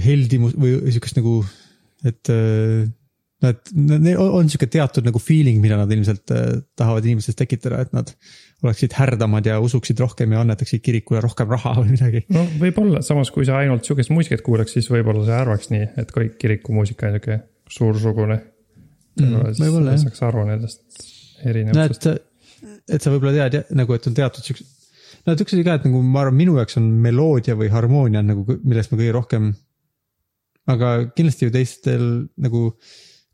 heldimus 0.03 0.55
või 0.57 0.77
siukest 0.93 1.19
nagu, 1.19 1.39
et 2.07 2.31
äh, 2.33 2.87
no 3.43 3.51
et 3.53 3.71
neil 3.75 4.19
on 4.21 4.49
sihuke 4.49 4.69
teatud 4.71 5.05
nagu 5.05 5.21
feeling, 5.21 5.59
mida 5.61 5.77
nad 5.79 5.91
ilmselt 5.93 6.33
äh, 6.33 6.45
tahavad 6.79 7.05
inimestes 7.05 7.37
tekitada, 7.37 7.83
et 7.85 7.93
nad 7.95 8.13
oleksid 8.65 8.95
härdamad 8.97 9.45
ja 9.45 9.59
usuksid 9.61 9.99
rohkem 10.01 10.33
ja 10.33 10.41
annetaksid 10.41 10.81
kirikule 10.85 11.21
rohkem 11.21 11.51
raha 11.53 11.75
või 11.81 11.93
midagi. 11.93 12.23
no 12.33 12.45
võib-olla, 12.61 13.03
samas 13.05 13.31
kui 13.33 13.45
sa 13.45 13.59
ainult 13.61 13.85
sihukest 13.85 14.13
muusikat 14.13 14.41
kuulaks, 14.45 14.73
siis 14.77 14.89
võib-olla 14.93 15.25
sa 15.27 15.35
ei 15.35 15.43
arvaks 15.43 15.69
nii, 15.73 15.91
et 16.01 16.13
kõik 16.15 16.39
kirikumuusika 16.41 17.11
on 17.11 17.19
sihuke 17.19 17.39
suursugune. 17.77 18.41
Mm, 19.17 19.53
võib-olla 19.59 19.93
jah, 19.95 20.03
saaks 20.07 20.25
aru 20.25 20.45
nendest 20.49 21.06
no 21.37 21.51
erinevustest. 21.51 22.07
et, 22.07 22.97
et 22.97 23.03
sa 23.03 23.13
võib-olla 23.13 23.35
tead 23.35 23.71
nagu, 23.77 23.95
et 23.95 24.09
on 24.09 24.17
teatud 24.17 24.45
siuksed, 24.47 24.75
no 25.25 25.35
et 25.35 25.43
üks 25.43 25.55
asi 25.55 25.65
ka, 25.67 25.77
et 25.77 25.87
nagu 25.87 26.01
ma 26.03 26.25
arvan, 26.25 26.37
minu 26.39 26.57
jaoks 26.59 26.79
on 26.81 26.89
meloodia 27.03 27.57
või 27.59 27.71
harmoonia 27.73 28.23
on 28.23 28.31
nagu, 28.33 28.59
millest 28.63 28.93
ma 28.93 29.01
kõige 29.01 29.15
rohkem. 29.15 29.49
aga 30.67 30.91
kindlasti 31.15 31.47
ju 31.47 31.55
teistel 31.55 32.05
nagu 32.43 32.69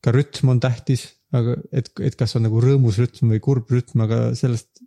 ka 0.04 0.14
rütm 0.14 0.52
on 0.54 0.60
tähtis, 0.64 1.08
aga 1.34 1.58
et, 1.72 1.90
et 2.04 2.16
kas 2.20 2.36
on 2.38 2.46
nagu 2.48 2.62
rõõmus 2.62 3.00
rütm 3.02 3.32
või 3.34 3.42
kurb 3.44 3.72
rütm, 3.74 4.04
aga 4.06 4.34
sellest, 4.38 4.84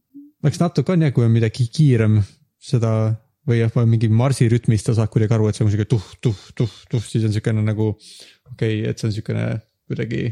eks 0.46 0.60
natuke 0.62 0.92
on 0.92 1.06
jah, 1.06 1.14
kui 1.14 1.24
on 1.26 1.32
midagi 1.32 1.66
kiirem, 1.72 2.20
seda 2.62 2.92
või 3.46 3.60
jah, 3.60 3.72
mingi 3.86 4.10
marsirütmist 4.10 4.90
sa 4.90 4.96
saad 4.98 5.10
kuidagi 5.12 5.36
aru, 5.36 5.48
et 5.48 5.58
see 5.58 5.64
on 5.64 5.72
sihuke 5.72 5.88
tuh, 5.90 6.06
tuh, 6.22 6.38
tuh, 6.58 6.72
tuh, 6.90 7.02
siis 7.06 7.24
on 7.26 7.34
siukene 7.34 7.62
nagu 7.64 7.92
okei 7.94 8.80
okay,, 8.82 8.90
et 8.90 8.98
see 8.98 9.08
on 9.08 9.14
siukene 9.14 9.46
kuidagi, 9.86 10.22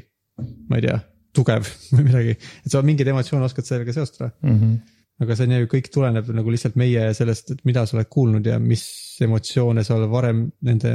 ma 0.69 0.81
ei 0.81 0.87
tea, 0.89 0.99
tugev 1.35 1.69
või 1.95 2.09
midagi, 2.09 2.37
et 2.37 2.73
sa 2.73 2.83
mingeid 2.87 3.11
emotsioone 3.13 3.47
oskad 3.49 3.69
sellega 3.69 3.95
seostada. 3.97 4.33
Mm 4.45 4.59
-hmm. 4.59 4.77
aga 5.25 5.37
see 5.37 5.47
on 5.47 5.57
ju 5.57 5.71
kõik 5.71 5.91
tuleneb 5.95 6.31
nagu 6.35 6.51
lihtsalt 6.51 6.77
meie 6.81 7.07
sellest, 7.15 7.51
et 7.55 7.65
mida 7.65 7.87
sa 7.87 7.97
oled 7.97 8.11
kuulnud 8.11 8.47
ja 8.47 8.59
mis 8.59 8.85
emotsioone 9.25 9.85
sa 9.85 9.97
oled 9.97 10.11
varem 10.11 10.45
nende, 10.63 10.95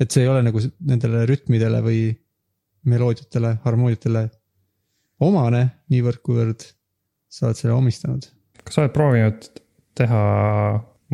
et 0.00 0.10
see 0.10 0.22
ei 0.22 0.28
ole 0.28 0.42
nagu 0.46 0.62
nendele 0.80 1.26
rütmidele 1.26 1.82
või 1.82 2.02
meloodiatele, 2.88 3.56
harmooniatele 3.64 4.28
omane 5.20 5.62
niivõrd, 5.90 6.22
kuivõrd 6.22 6.66
sa 7.28 7.48
oled 7.48 7.58
selle 7.58 7.74
omistanud. 7.74 8.28
kas 8.64 8.74
sa 8.74 8.82
oled 8.84 8.94
proovinud 8.94 9.48
teha 9.98 10.22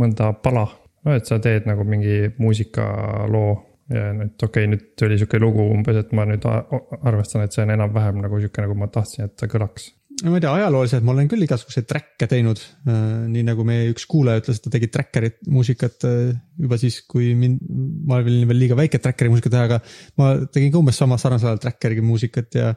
mõnda 0.00 0.32
pala, 0.42 0.66
et 1.14 1.26
sa 1.26 1.38
teed 1.38 1.68
nagu 1.68 1.84
mingi 1.88 2.34
muusikaloo 2.38 3.73
ja 3.92 4.06
nüüd 4.16 4.40
okei 4.40 4.64
okay,, 4.64 4.70
nüüd 4.70 4.86
tuli 4.98 5.18
sihuke 5.20 5.40
lugu 5.42 5.66
umbes, 5.74 5.98
et 6.00 6.14
ma 6.16 6.24
nüüd 6.28 6.46
arvestan, 6.46 7.44
et 7.44 7.52
see 7.52 7.64
on 7.64 7.74
enam-vähem 7.74 8.22
nagu 8.24 8.40
sihuke, 8.40 8.64
nagu 8.64 8.76
ma 8.78 8.88
tahtsin, 8.92 9.28
et 9.28 9.36
ta 9.40 9.48
kõlaks. 9.50 9.90
ma 10.24 10.38
ei 10.38 10.44
tea, 10.44 10.52
ajalooliselt 10.56 11.04
ma 11.04 11.12
olen 11.12 11.28
küll 11.28 11.44
igasuguseid 11.44 11.88
track'e 11.90 12.28
teinud, 12.30 12.60
nii 12.86 13.44
nagu 13.44 13.66
meie 13.68 13.90
üks 13.92 14.06
kuulaja 14.08 14.40
ütles, 14.40 14.60
et 14.60 14.66
ta 14.66 14.72
tegi 14.76 14.88
tracker'it 14.94 15.40
muusikat 15.52 16.06
äh, 16.08 16.20
juba 16.64 16.78
siis, 16.80 17.02
kui 17.10 17.32
mind, 17.38 17.64
ma 18.08 18.22
olin 18.22 18.46
veel 18.48 18.62
liiga 18.64 18.78
väike 18.78 19.02
tracker'i 19.02 19.32
muusikat 19.32 19.56
teha, 19.56 19.66
aga 19.68 19.80
ma 20.20 20.30
tegin 20.54 20.72
ka 20.72 20.80
umbes 20.80 21.00
sama 21.02 21.18
sarnasel 21.20 21.52
ajal 21.52 21.64
tracker'i 21.66 22.04
muusikat 22.04 22.60
ja 22.60 22.70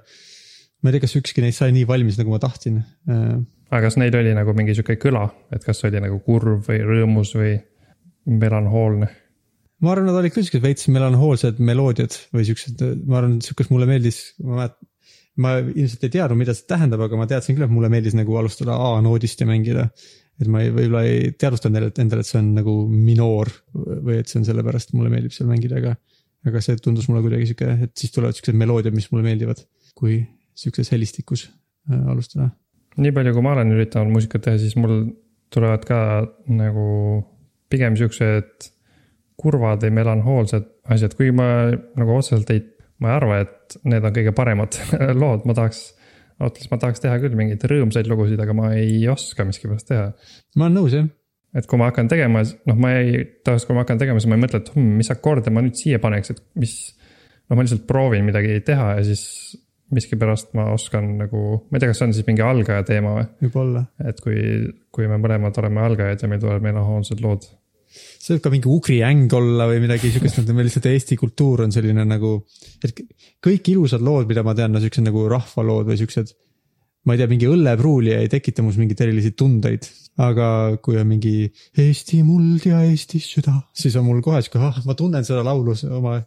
ma 0.81 0.89
ei 0.89 0.97
tea, 0.97 1.05
kas 1.05 1.15
ükski 1.21 1.45
neist 1.45 1.63
sai 1.63 1.71
nii 1.75 1.87
valmis, 1.87 2.19
nagu 2.19 2.33
ma 2.33 2.41
tahtsin. 2.41 2.81
aga 3.07 3.85
kas 3.85 3.99
neil 4.01 4.17
oli 4.19 4.35
nagu 4.35 4.57
mingi 4.57 4.75
sihuke 4.75 4.99
kõla, 4.99 5.23
et 5.55 5.63
kas 5.63 5.85
oli 5.87 6.03
nagu 6.03 6.19
kurb 6.25 6.67
või 6.67 6.83
rõõmus 6.83 7.31
või 7.37 7.55
melanhoolne? 8.27 9.13
Ma 9.83 9.93
arvan, 9.93 10.09
nad 10.09 10.19
olid 10.19 10.33
küll 10.33 10.45
siuksed 10.45 10.63
veits 10.63 10.87
melanhoolsed 10.89 11.59
meloodiad 11.63 12.15
või 12.35 12.45
siuksed, 12.47 12.83
ma 13.05 13.19
arvan, 13.21 13.37
siukest 13.45 13.73
mulle 13.73 13.87
meeldis, 13.89 14.21
ma 14.43 14.61
mäletan. 14.61 14.93
ma 15.37 15.51
ilmselt 15.61 16.01
ei 16.07 16.13
teadnud, 16.15 16.39
mida 16.39 16.53
see 16.57 16.65
tähendab, 16.65 17.03
aga 17.05 17.17
ma 17.19 17.27
teadsin 17.29 17.53
küll, 17.53 17.67
et 17.67 17.73
mulle 17.73 17.91
meeldis 17.93 18.15
nagu 18.17 18.39
alustada 18.39 18.73
A-noodist 18.87 19.43
ja 19.43 19.45
mängida. 19.45 19.89
et 20.41 20.49
ma 20.53 20.63
ei, 20.63 20.71
võib-olla 20.73 21.03
ei 21.05 21.31
teadvustanud 21.33 21.99
endale, 22.01 22.21
et 22.21 22.29
see 22.29 22.39
on 22.39 22.49
nagu 22.55 22.73
minoor 22.89 23.51
või 23.75 24.19
et 24.19 24.29
see 24.29 24.39
on 24.41 24.47
sellepärast, 24.49 24.93
mulle 24.97 25.09
meeldib 25.13 25.33
seal 25.33 25.49
mängida, 25.49 25.81
aga. 25.81 25.95
aga 26.47 26.61
see 26.63 26.77
tundus 26.81 27.09
mulle 27.09 27.21
kuidagi 27.25 27.49
sihuke, 27.49 27.69
et 27.85 27.93
siis 27.97 28.13
tulevad 28.15 28.37
siuksed 28.37 28.57
meloodiad, 28.57 28.95
mis 28.95 29.09
mulle 29.11 29.25
meeldivad, 29.25 29.61
kui 29.97 30.19
siukses 30.57 30.89
helistikus 30.93 31.47
äh, 31.91 32.01
alustada. 32.13 32.49
nii 32.97 33.13
palju, 33.13 33.33
kui 33.33 33.45
ma 33.45 33.53
olen 33.53 33.75
üritanud 33.77 34.13
muusikat 34.13 34.45
teha, 34.45 34.61
siis 34.61 34.77
mul 34.79 35.11
tulevad 35.53 35.85
ka 35.85 35.99
nagu 36.49 36.87
pigem 37.69 37.97
siuksed 37.99 38.71
kurvad 39.37 39.83
või 39.85 39.93
melanhoolsed 39.99 40.65
asjad, 40.93 41.13
kuigi 41.17 41.35
ma 41.37 41.49
nagu 41.71 42.15
otseselt 42.15 42.49
ei, 42.53 42.63
ma 43.03 43.11
ei 43.11 43.19
arva, 43.19 43.39
et 43.45 43.77
need 43.85 44.07
on 44.07 44.15
kõige 44.15 44.33
paremad 44.37 44.79
lood, 45.21 45.45
ma 45.45 45.55
tahaks. 45.57 45.83
ausalt 46.37 46.57
öeldes 46.57 46.71
ma 46.71 46.77
tahaks 46.81 47.01
teha 47.03 47.19
küll 47.21 47.37
mingeid 47.37 47.63
rõõmsaid 47.69 48.09
lugusid, 48.09 48.41
aga 48.41 48.53
ma 48.57 48.73
ei 48.77 48.99
oska 49.09 49.45
miskipärast 49.45 49.89
teha. 49.91 50.11
ma 50.55 50.67
olen 50.67 50.79
nõus 50.81 50.97
jah, 50.97 51.07
et 51.57 51.69
kui 51.69 51.79
ma 51.79 51.91
hakkan 51.91 52.09
tegema, 52.11 52.43
noh, 52.69 52.81
ma 52.81 52.93
ei, 52.99 53.23
tavaliselt 53.45 53.69
kui 53.69 53.77
ma 53.77 53.85
hakkan 53.85 54.01
tegema, 54.01 54.21
siis 54.21 54.31
ma 54.31 54.37
ei 54.37 54.43
mõtle, 54.43 54.61
et 54.63 54.73
hmm, 54.73 54.97
mis 55.01 55.13
akorde 55.13 55.53
ma 55.53 55.63
nüüd 55.65 55.77
siia 55.79 56.01
paneks, 56.03 56.33
et 56.33 56.43
mis. 56.59 56.75
noh, 57.47 57.55
ma 57.57 57.63
lihtsalt 57.63 57.87
proovin 57.89 58.25
midagi 58.27 58.59
teha 58.67 58.97
ja 58.97 59.05
siis 59.07 59.23
miskipärast 59.93 60.51
ma 60.57 60.67
oskan 60.73 61.13
nagu, 61.21 61.43
ma 61.69 61.77
ei 61.77 61.83
tea, 61.83 61.91
kas 61.91 62.01
see 62.01 62.09
on 62.09 62.15
siis 62.15 62.27
mingi 62.27 62.43
algaja 62.43 62.83
teema 62.87 63.13
või, 63.15 63.27
võib-olla. 63.45 63.85
et 64.09 64.19
kui, 64.23 64.41
kui 64.91 65.07
me 65.07 65.19
mõlemad 65.21 65.55
oleme 65.61 65.83
algajad 65.85 66.25
ja 66.25 66.31
meil 66.31 66.41
tulevad 66.43 66.65
melanhoolsed 66.65 67.23
lood. 67.23 67.47
See 67.91 68.35
võib 68.35 68.43
ka 68.43 68.51
mingi 68.53 68.71
ugri 68.71 68.97
äng 69.05 69.31
olla 69.37 69.67
või 69.69 69.79
midagi 69.83 70.11
siukest, 70.13 70.41
et 70.41 70.51
meil 70.51 70.67
lihtsalt 70.67 70.89
Eesti 70.91 71.17
kultuur 71.19 71.65
on 71.65 71.73
selline 71.73 72.03
nagu, 72.07 72.33
et 72.83 72.99
kõik 73.43 73.71
ilusad 73.73 74.03
lood, 74.05 74.27
mida 74.29 74.43
ma 74.45 74.55
tean, 74.57 74.73
no 74.75 74.81
siuksed 74.83 75.05
nagu 75.05 75.27
rahvalood 75.31 75.89
või 75.91 75.99
siuksed. 76.01 76.35
ma 77.07 77.15
ei 77.15 77.21
tea, 77.21 77.29
mingi 77.31 77.47
õllepruuli 77.47 78.11
ei 78.17 78.27
tekita 78.27 78.63
mus 78.65 78.75
mingeid 78.75 78.99
erilisi 79.05 79.31
tundeid, 79.31 79.85
aga 80.19 80.75
kui 80.83 80.97
on 80.99 81.07
mingi 81.07 81.47
Eesti 81.79 82.19
muld 82.27 82.65
ja 82.67 82.81
Eesti 82.83 83.21
süda, 83.23 83.53
siis 83.71 83.95
on 83.95 84.05
mul 84.09 84.19
kohe 84.25 84.41
sihuke, 84.43 84.59
ah, 84.59 84.81
ma 84.83 84.95
tunnen 84.97 85.23
seda 85.23 85.45
laulu 85.45 85.75
oma 85.95 86.17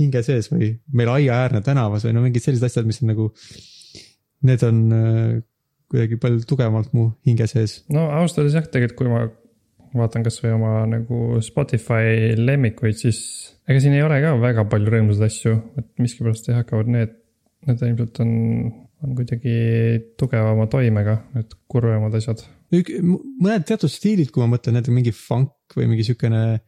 hinge 0.00 0.22
sees 0.24 0.48
või 0.52 0.72
meil 0.96 1.10
aiaäärne 1.12 1.60
tänavas 1.64 2.06
või 2.06 2.16
no 2.16 2.24
mingid 2.24 2.44
sellised 2.44 2.64
asjad, 2.70 2.88
mis 2.88 3.02
on 3.02 3.12
nagu. 3.12 3.28
Need 4.42 4.62
on 4.66 4.78
äh, 4.90 5.34
kuidagi 5.92 6.16
palju 6.18 6.46
tugevamalt 6.48 6.94
mu 6.96 7.10
hinge 7.28 7.46
sees. 7.50 7.82
no 7.92 8.08
ausalt 8.16 8.42
öeldes 8.42 8.56
jah, 8.56 8.66
tegelikult 8.72 8.98
kui 9.02 9.12
ma 9.12 9.26
vaatan 9.98 10.24
kasvõi 10.26 10.54
oma 10.56 10.72
nagu 10.88 11.40
Spotify 11.44 12.32
lemmikuid, 12.38 12.96
siis 12.98 13.20
ega 13.68 13.82
siin 13.82 13.96
ei 13.96 14.04
ole 14.04 14.20
ka 14.24 14.32
väga 14.40 14.64
palju 14.70 14.92
rõõmsaid 14.94 15.26
asju, 15.28 15.54
et 15.80 15.88
miskipärast 16.02 16.48
jah 16.48 16.62
hakkavad 16.62 16.90
need, 16.92 17.14
need 17.68 17.84
ilmselt 17.88 18.20
on, 18.24 18.34
on 19.04 19.14
kuidagi 19.18 19.54
tugevama 20.20 20.66
toimega, 20.72 21.18
need 21.36 21.56
kurvemad 21.70 22.16
asjad. 22.18 22.44
mõned 22.72 23.66
teatud 23.68 23.92
stiilid, 23.92 24.32
kui 24.32 24.44
ma 24.44 24.54
mõtlen 24.54 24.78
näiteks 24.78 24.96
mingi 24.96 25.14
funk 25.16 25.76
või 25.76 25.90
mingi 25.92 26.06
siukene. 26.08 26.60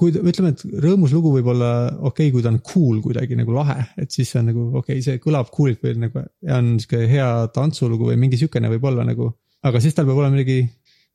kui 0.00 0.10
ütleme, 0.10 0.50
et 0.50 0.62
rõõmus 0.82 1.12
lugu 1.12 1.30
võib 1.34 1.48
olla 1.52 1.70
okei 1.92 2.28
okay,, 2.28 2.30
kui 2.32 2.42
ta 2.42 2.50
on 2.50 2.60
cool 2.66 3.02
kuidagi 3.04 3.36
nagu 3.36 3.52
lahe, 3.54 3.84
et 4.00 4.10
siis 4.10 4.30
see 4.32 4.40
on 4.40 4.48
nagu 4.50 4.62
okei 4.80 4.98
okay,, 4.98 5.02
see 5.04 5.20
kõlab 5.22 5.50
cool'ilt 5.54 5.82
või 5.84 5.96
nagu 6.06 6.24
on 6.56 6.76
sihuke 6.80 7.04
hea 7.10 7.28
tantsulugu 7.54 8.08
või 8.10 8.16
mingi 8.20 8.40
siukene 8.40 8.72
võib-olla 8.72 9.04
nagu. 9.06 9.32
aga 9.64 9.80
siis 9.80 9.94
tal 9.94 10.08
peab 10.08 10.18
olema 10.20 10.36
midagi, 10.36 10.64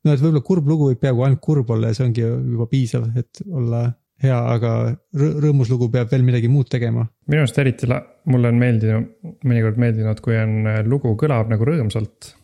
no 0.04 0.12
et 0.14 0.20
võib-olla 0.20 0.44
kurb 0.46 0.68
lugu 0.68 0.90
võib 0.90 1.00
peaaegu 1.02 1.26
ainult 1.26 1.42
kurb 1.44 1.70
olla 1.70 1.90
ja 1.90 1.98
see 1.98 2.06
ongi 2.08 2.24
juba 2.24 2.66
piisav, 2.70 3.10
et 3.20 3.42
olla 3.46 3.86
hea, 4.20 4.38
aga 4.54 4.72
rõ- 5.16 5.32
rõõmus 5.44 5.70
lugu 5.72 5.88
peab 5.92 6.10
veel 6.12 6.24
midagi 6.26 6.48
muud 6.52 6.68
tegema. 6.70 7.06
minu 7.30 7.44
arust 7.44 7.58
eriti 7.58 7.88
mulle 8.30 8.52
on 8.52 8.58
meeldinud, 8.60 9.10
mõnikord 9.48 9.80
meeldinud, 9.80 10.20
kui 10.24 10.36
on 10.36 10.66
äh, 10.68 10.80
lugu 10.86 11.14
kõlab 11.20 11.50
nagu 11.52 11.64
rõõmsalt. 11.64 12.34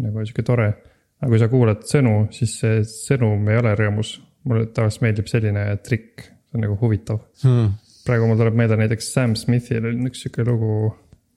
nagu 0.00 0.24
sihuke 0.24 0.42
tore. 0.42 0.74
aga 1.20 1.30
kui 1.30 1.38
sa 1.38 1.48
kuulad 1.48 1.84
sõnu, 1.88 2.14
siis 2.34 2.58
see 2.60 2.82
sõnum 2.84 3.48
ei 3.50 3.58
ole 3.58 3.74
rõõmus. 3.74 4.18
mulle 4.44 4.66
tavaliselt 4.66 5.02
meeldib 5.02 5.30
selline 5.30 5.64
trikk, 5.82 6.20
see 6.20 6.58
on 6.58 6.66
nagu 6.66 6.76
huvitav. 6.80 7.22
Hmm. 7.42 7.72
praegu 8.04 8.26
mul 8.28 8.36
tuleb 8.36 8.54
meelde 8.54 8.76
näiteks 8.76 9.12
Sam 9.12 9.34
Smithil 9.34 9.86
oli 9.86 10.10
üks 10.10 10.22
sihuke 10.22 10.44
lugu. 10.44 10.94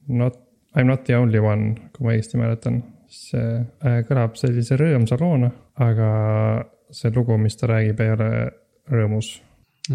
Not, 0.08 0.36
I 0.76 0.84
m 0.84 0.88
not 0.88 1.04
the 1.04 1.16
only 1.18 1.40
one, 1.40 1.76
kui 1.96 2.06
ma 2.06 2.14
õigesti 2.14 2.38
mäletan. 2.40 2.84
see 3.08 3.40
äh, 3.88 4.02
kõlab 4.04 4.36
sellise 4.36 4.76
rõõmsa 4.76 5.16
loona, 5.20 5.48
aga 5.84 6.12
see 6.94 7.12
lugu, 7.14 7.38
mis 7.42 7.58
ta 7.60 7.70
räägib, 7.70 8.00
ei 8.02 8.14
ole 8.16 8.30
rõõmus. 8.92 9.34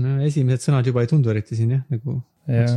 no 0.01 0.19
esimesed 0.27 0.69
sõnad 0.69 0.89
juba 0.89 1.05
ei 1.05 1.11
tundu 1.11 1.33
eriti 1.33 1.59
siin 1.59 1.77
jah, 1.77 1.87
nagu. 1.93 2.19
jah, 2.51 2.77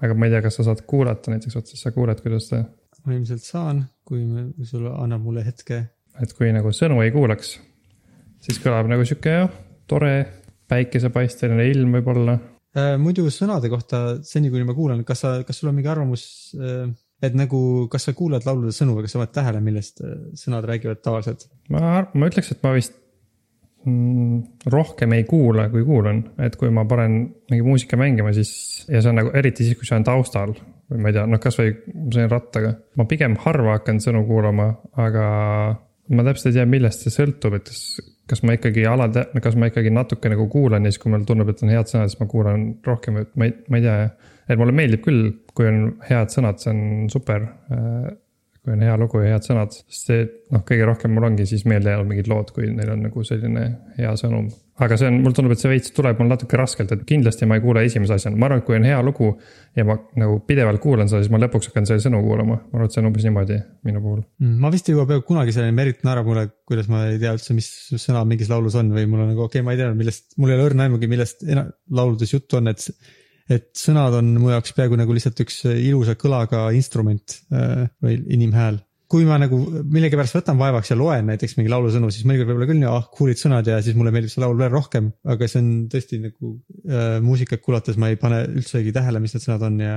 aga 0.00 0.16
ma 0.16 0.28
ei 0.28 0.34
tea, 0.34 0.44
kas 0.44 0.60
sa 0.60 0.68
saad 0.70 0.84
kuulata 0.88 1.32
näiteks 1.32 1.58
otseselt, 1.60 1.82
sa 1.82 1.94
kuuled, 1.96 2.20
kuidas 2.24 2.50
ta. 2.52 2.62
ma 3.06 3.16
ilmselt 3.16 3.44
saan, 3.44 3.82
kui 4.06 4.22
sul 4.68 4.86
annab 4.92 5.24
mulle 5.24 5.44
hetke. 5.46 5.82
et 6.20 6.36
kui 6.36 6.52
nagu 6.54 6.72
sõnu 6.76 7.00
ei 7.04 7.12
kuulaks, 7.14 7.56
siis 8.44 8.62
kõlab 8.62 8.90
nagu 8.92 9.06
sihuke 9.08 9.36
tore 9.90 10.14
päikesepaisteline 10.70 11.66
ilm 11.72 11.98
võib-olla 11.98 12.38
äh,. 12.76 12.96
muidu 13.00 13.26
sõnade 13.34 13.72
kohta, 13.72 14.20
seni 14.26 14.52
kuni 14.52 14.68
ma 14.68 14.76
kuulan, 14.76 15.04
kas 15.08 15.24
sa, 15.24 15.38
kas 15.46 15.60
sul 15.60 15.72
on 15.72 15.78
mingi 15.80 15.90
arvamus 15.90 16.24
äh,, 16.56 16.90
et 17.22 17.36
nagu, 17.36 17.60
kas 17.92 18.08
sa 18.08 18.16
kuulad 18.16 18.46
laulude 18.48 18.72
sõnu 18.76 18.96
või 18.96 19.06
kas 19.06 19.16
sa 19.16 19.22
paned 19.22 19.36
tähele, 19.36 19.60
millest 19.64 20.02
äh, 20.04 20.16
sõnad 20.40 20.68
räägivad 20.68 21.02
tavaliselt? 21.04 21.48
ma, 21.72 22.00
ma 22.14 22.30
ütleks, 22.30 22.54
et 22.54 22.64
ma 22.64 22.74
vist 22.76 22.96
Mm, 23.88 24.42
rohkem 24.68 25.14
ei 25.16 25.22
kuula, 25.24 25.70
kui 25.72 25.80
kuulan, 25.88 26.18
et 26.44 26.56
kui 26.60 26.68
ma 26.68 26.82
panen 26.84 27.22
mingi 27.48 27.64
muusika 27.64 27.96
mängima, 27.96 28.28
siis 28.36 28.50
ja 28.84 29.00
see 29.00 29.08
on 29.08 29.16
nagu 29.16 29.30
eriti 29.40 29.64
siis, 29.64 29.78
kui 29.80 29.88
see 29.88 29.96
on 29.96 30.04
taustal 30.04 30.52
või 30.52 31.00
ma 31.00 31.08
ei 31.08 31.16
tea, 31.16 31.22
noh, 31.30 31.40
kasvõi 31.40 31.70
sõin 32.12 32.28
rattaga. 32.28 32.74
ma 33.00 33.06
pigem 33.08 33.38
harva 33.40 33.78
hakkan 33.78 34.02
sõnu 34.04 34.26
kuulama, 34.28 34.66
aga 35.00 35.24
ma 36.12 36.26
täpselt 36.26 36.50
ei 36.50 36.58
tea, 36.58 36.66
millest 36.68 37.06
see 37.06 37.14
sõltub, 37.14 37.56
et 37.56 37.70
kas, 37.70 37.80
kas 38.28 38.44
ma 38.44 38.58
ikkagi 38.58 38.84
alati, 38.90 39.24
kas 39.46 39.56
ma 39.56 39.70
ikkagi 39.72 39.94
natuke 39.96 40.34
nagu 40.34 40.44
kuulan 40.52 40.84
ja 40.84 40.92
siis, 40.92 41.00
kui 41.00 41.14
mulle 41.14 41.24
tundub, 41.30 41.48
et 41.48 41.64
on 41.64 41.72
head 41.72 41.88
sõnad, 41.88 42.12
siis 42.12 42.20
ma 42.20 42.28
kuulan 42.28 42.66
rohkem, 42.84 43.22
et 43.24 43.32
ma 43.40 43.48
ei, 43.48 43.56
ma 43.72 43.80
ei 43.80 43.86
tea. 43.88 43.96
Et 44.50 44.58
mulle 44.58 44.74
meeldib 44.74 45.04
küll, 45.04 45.30
kui 45.54 45.68
on 45.70 45.84
head 46.08 46.34
sõnad, 46.34 46.58
see 46.62 46.74
on 46.74 47.08
super 47.12 47.46
kui 48.60 48.74
on 48.74 48.82
hea 48.84 48.96
lugu 49.00 49.22
ja 49.22 49.34
head 49.34 49.46
sõnad, 49.46 49.72
sest 49.72 50.10
see 50.10 50.24
noh, 50.52 50.62
kõige 50.68 50.88
rohkem 50.88 51.14
mul 51.16 51.30
ongi 51.30 51.46
siis 51.48 51.62
meelde 51.68 51.94
jäänud 51.94 52.08
mingid 52.10 52.26
lood, 52.28 52.50
kui 52.52 52.68
neil 52.68 52.90
on 52.92 53.06
nagu 53.06 53.22
selline 53.24 53.62
hea 53.96 54.10
sõnum. 54.20 54.50
aga 54.80 54.96
see 55.00 55.08
on, 55.08 55.16
mulle 55.20 55.36
tundub, 55.36 55.52
et 55.52 55.60
see 55.60 55.70
veits 55.72 55.92
tuleb 55.96 56.20
mul 56.20 56.28
natuke 56.28 56.56
raskelt, 56.60 56.92
et 56.92 57.06
kindlasti 57.08 57.48
ma 57.48 57.56
ei 57.56 57.64
kuule 57.64 57.82
esimese 57.84 58.16
asjana, 58.16 58.36
ma 58.40 58.48
arvan, 58.48 58.60
et 58.60 58.66
kui 58.68 58.76
on 58.76 58.86
hea 58.88 58.98
lugu. 59.04 59.30
ja 59.76 59.84
ma 59.86 59.96
nagu 60.20 60.40
pidevalt 60.44 60.80
kuulan 60.82 61.08
seda, 61.08 61.22
siis 61.24 61.32
ma 61.32 61.40
lõpuks 61.40 61.70
hakkan 61.70 61.88
selle 61.88 62.04
sõnu 62.04 62.20
kuulama, 62.24 62.58
ma 62.58 62.76
arvan, 62.76 62.90
et 62.90 62.96
see 62.96 63.02
on 63.02 63.08
umbes 63.08 63.24
niimoodi 63.28 63.60
minu 63.88 64.02
puhul. 64.04 64.20
Mm, 64.42 64.58
ma 64.60 64.72
vist 64.74 64.90
ei 64.90 64.96
jõua 64.96 65.06
peaaegu 65.08 65.24
kunagi 65.28 65.54
selleni, 65.56 65.76
Merit 65.76 66.04
naerab 66.04 66.28
mulle, 66.28 66.44
kuidas 66.68 66.90
ma 66.92 67.06
ei 67.08 67.20
tea 67.22 67.32
üldse, 67.36 67.56
mis 67.56 67.70
sõna 67.96 68.26
mingis 68.28 68.52
laulus 68.52 68.76
on 68.80 68.92
või 68.92 69.06
mul 69.08 69.24
on 69.24 69.32
nagu 69.32 69.46
okei 69.46 69.62
okay,, 69.62 69.68
ma 69.68 69.76
ei 69.76 69.80
tea, 69.80 69.92
millest, 69.96 70.34
mul 70.36 70.52
ei 70.52 70.58
ole 70.58 70.68
õrna 70.72 70.88
aimugi, 70.88 71.08
millest 71.12 71.46
lauludes 71.96 72.34
juttu 72.34 72.60
on, 72.60 72.72
et 72.74 72.90
et 73.50 73.70
sõnad 73.78 74.14
on 74.20 74.30
mu 74.40 74.52
jaoks 74.52 74.74
peaaegu 74.76 74.98
nagu 75.00 75.16
lihtsalt 75.16 75.42
üks 75.44 75.64
ilusa 75.70 76.16
kõlaga 76.18 76.68
instrument 76.76 77.40
äh, 77.52 77.88
või 78.02 78.20
inimhääl. 78.36 78.80
kui 79.10 79.24
ma 79.26 79.40
nagu 79.42 79.56
millegipärast 79.90 80.36
võtan 80.36 80.58
vaevaks 80.60 80.92
ja 80.92 80.96
loen 80.96 81.26
näiteks 81.26 81.56
mingi 81.58 81.70
laulusõnu, 81.72 82.12
siis 82.14 82.26
mõnikord 82.28 82.52
võib-olla 82.52 82.68
küll, 82.68 82.84
ah 82.86 83.08
cool'id 83.10 83.40
sõnad 83.40 83.66
ja 83.66 83.80
siis 83.82 83.96
mulle 83.98 84.12
meeldib 84.14 84.30
see 84.30 84.42
laul 84.44 84.54
veel 84.60 84.70
rohkem, 84.70 85.08
aga 85.34 85.48
see 85.50 85.58
on 85.64 85.70
tõesti 85.90 86.20
nagu 86.22 86.52
äh, 86.86 87.16
muusikat 87.24 87.64
kuulates 87.64 87.98
ma 87.98 88.12
ei 88.12 88.20
pane 88.20 88.44
üldsegi 88.52 88.94
tähele, 88.94 89.22
mis 89.22 89.34
need 89.34 89.46
sõnad 89.46 89.66
on 89.66 89.80
ja 89.82 89.96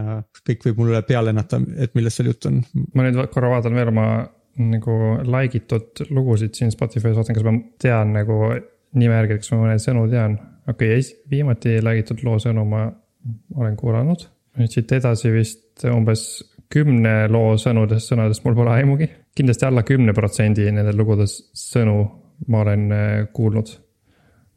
kõik 0.50 0.66
võib 0.66 0.82
mulle 0.82 1.04
peale 1.06 1.30
lennata, 1.30 1.62
et 1.78 1.94
millest 1.94 2.18
seal 2.18 2.32
jutt 2.32 2.50
on. 2.50 2.64
ma 2.98 3.06
nüüd 3.06 3.22
korra 3.36 3.54
vaatan 3.54 3.78
veel 3.78 3.94
oma 3.94 4.08
nagu 4.58 4.98
like 5.26 5.62
itud 5.62 6.04
lugusid 6.10 6.58
siin 6.58 6.74
Spotify's, 6.74 7.16
vaatan, 7.18 7.38
kas 7.38 7.46
ma 7.46 7.54
tean 7.82 8.14
nagu 8.18 8.40
nime 8.98 9.22
järgi, 9.22 9.40
kas 9.42 9.54
ma 9.54 9.64
mõneid 9.64 9.82
sõnu 9.82 10.08
tean. 10.12 10.38
okei 10.70 10.98
okay,, 10.98 11.08
viimati 11.30 11.78
like 11.84 12.06
itud 12.06 12.26
loo 12.26 12.42
sõnu 12.42 12.66
ma 12.66 12.86
olen 13.56 13.76
kuulanud. 13.80 14.28
nüüd 14.60 14.74
siit 14.74 14.92
edasi 14.92 15.32
vist 15.34 15.86
umbes 15.90 16.44
kümne 16.74 17.28
loo 17.32 17.54
sõnudest, 17.62 18.12
sõnadest 18.12 18.44
mul 18.46 18.58
pole 18.58 18.74
aimugi. 18.80 19.10
kindlasti 19.36 19.66
alla 19.66 19.84
kümne 19.84 20.14
protsendi 20.14 20.70
nendel 20.72 20.98
lugudes 20.98 21.40
sõnu 21.58 22.24
ma 22.48 22.62
olen 22.62 22.92
äh, 22.92 23.28
kuulnud. 23.34 23.80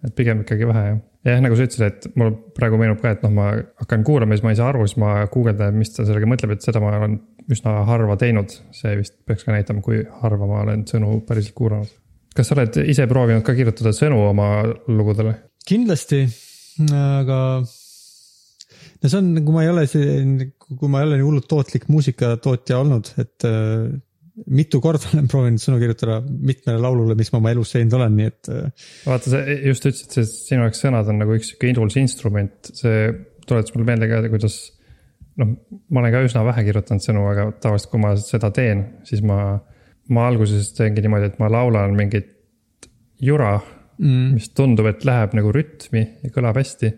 et 0.05 0.15
pigem 0.15 0.43
ikkagi 0.45 0.67
vähe 0.69 0.83
jah. 0.87 0.99
ja 1.25 1.33
jah, 1.35 1.41
nagu 1.43 1.57
sa 1.59 1.67
ütlesid, 1.67 1.87
et 1.87 2.17
mul 2.21 2.35
praegu 2.55 2.79
meenub 2.79 3.01
ka, 3.03 3.15
et 3.17 3.23
noh, 3.25 3.33
ma 3.35 3.49
hakkan 3.81 4.05
kuulama, 4.07 4.37
siis 4.37 4.45
ma 4.47 4.53
ei 4.53 4.59
saa 4.59 4.69
aru, 4.71 4.85
siis 4.87 4.99
ma 5.03 5.15
guugeldan, 5.33 5.75
mis 5.75 5.91
ta 5.95 6.07
sellega 6.07 6.29
mõtleb, 6.31 6.55
et 6.55 6.67
seda 6.67 6.83
ma 6.83 6.93
olen 7.01 7.17
üsna 7.53 7.73
harva 7.89 8.19
teinud. 8.21 8.53
see 8.77 8.97
vist 9.01 9.17
peaks 9.27 9.47
ka 9.47 9.55
näitama, 9.55 9.83
kui 9.83 10.03
harva 10.23 10.51
ma 10.51 10.63
olen 10.67 10.85
sõnu 10.91 11.21
päriselt 11.27 11.57
kuulanud. 11.59 11.91
kas 12.37 12.51
sa 12.51 12.59
oled 12.59 12.79
ise 12.85 13.09
proovinud 13.11 13.45
ka 13.47 13.57
kirjutada 13.59 13.95
sõnu 13.97 14.21
oma 14.29 14.51
lugudele? 14.87 15.35
kindlasti, 15.67 16.27
aga 16.95 17.41
no 19.03 19.11
see 19.11 19.21
on, 19.21 19.31
kui 19.45 19.55
ma 19.55 19.65
ei 19.65 19.71
ole 19.73 19.87
see, 19.91 20.51
kui 20.67 20.91
ma 20.91 21.03
ei 21.03 21.09
ole 21.09 21.21
nii 21.21 21.27
hullult 21.27 21.49
tootlik 21.51 21.89
muusikatootja 21.93 22.81
olnud, 22.83 23.13
et 23.23 23.47
äh, 23.49 23.89
mitu 24.53 24.81
korda 24.85 25.09
olen 25.13 25.29
proovinud 25.31 25.63
sõnu 25.63 25.81
kirjutada 25.83 26.21
mitmele 26.25 26.81
laulule, 26.83 27.17
mis 27.19 27.33
ma 27.33 27.41
oma 27.41 27.53
elus 27.55 27.75
teinud 27.75 27.97
olen, 27.99 28.17
nii 28.19 28.33
et 28.33 28.51
äh,. 28.53 28.89
vaata, 29.07 29.33
sa 29.33 29.43
just 29.45 29.89
ütlesid, 29.89 30.17
et 30.23 30.33
sinu 30.33 30.67
jaoks 30.67 30.83
sõnad 30.85 31.13
on 31.13 31.21
nagu 31.23 31.37
üks 31.37 31.53
sihuke 31.53 31.71
ilus 31.73 31.99
instrument, 32.01 32.73
see 32.77 33.07
tuletas 33.47 33.75
mulle 33.75 33.89
meelde 33.89 34.11
ka, 34.11 34.25
kuidas. 34.33 34.59
noh, 35.41 35.55
ma 35.93 36.03
olen 36.03 36.15
ka 36.15 36.25
üsna 36.27 36.45
vähe 36.49 36.67
kirjutanud 36.69 37.05
sõnu, 37.05 37.25
aga 37.31 37.49
tavaliselt, 37.63 37.93
kui 37.93 38.03
ma 38.03 38.13
seda 38.21 38.53
teen, 38.57 38.85
siis 39.09 39.25
ma, 39.27 39.57
ma 40.13 40.29
alguses 40.31 40.73
teengi 40.77 41.05
niimoodi, 41.05 41.33
et 41.33 41.41
ma 41.43 41.51
laulan 41.53 41.97
mingit 41.97 42.33
jura 43.23 43.57
mm., 43.59 44.37
mis 44.37 44.49
tundub, 44.57 44.89
et 44.91 45.05
läheb 45.09 45.37
nagu 45.37 45.53
rütmi 45.55 46.05
ja 46.25 46.33
kõlab 46.33 46.61
hästi 46.61 46.93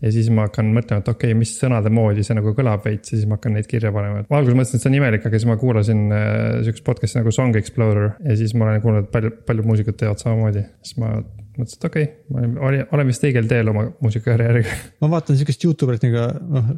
ja 0.00 0.12
siis 0.14 0.30
ma 0.32 0.46
hakkan 0.48 0.70
mõtlema, 0.74 1.02
et 1.02 1.10
okei 1.12 1.32
okay,, 1.32 1.38
mis 1.38 1.52
sõnade 1.60 1.92
moodi 1.92 2.24
see 2.26 2.36
nagu 2.36 2.54
kõlab 2.56 2.84
veits 2.86 3.12
ja 3.12 3.18
siis 3.18 3.28
ma 3.28 3.38
hakkan 3.38 3.56
neid 3.56 3.68
kirja 3.70 3.92
panema, 3.94 4.22
et 4.22 4.30
ma 4.32 4.40
alguses 4.40 4.58
mõtlesin, 4.58 4.80
et 4.80 4.84
see 4.84 4.92
on 4.92 4.96
imelik, 5.00 5.26
aga 5.28 5.40
siis 5.40 5.50
ma 5.50 5.58
kuulasin 5.60 6.06
äh, 6.16 6.32
sihukest 6.64 6.86
podcast'i 6.86 7.20
nagu 7.20 7.34
Song 7.34 7.58
Explorer. 7.60 8.14
ja 8.24 8.38
siis 8.40 8.54
ma 8.56 8.68
olen 8.68 8.82
kuulnud, 8.84 9.06
et 9.06 9.12
palju, 9.14 9.34
paljud 9.48 9.70
muusikud 9.70 10.00
teevad 10.00 10.22
samamoodi, 10.22 10.64
siis 10.86 10.98
ma 11.02 11.12
mõtlesin, 11.20 11.76
et 11.76 11.88
okei 11.90 12.08
okay,, 12.08 12.50
ma 12.54 12.66
olen, 12.68 12.84
olen 12.96 13.10
vist 13.12 13.26
õigel 13.28 13.48
teel 13.50 13.72
oma 13.72 13.86
muusikakarjääriga. 14.00 14.76
ma 15.04 15.12
vaatan 15.16 15.40
sihukest 15.40 15.68
Youtuberit 15.68 16.06
nagu 16.08 16.26
noh, 16.56 16.70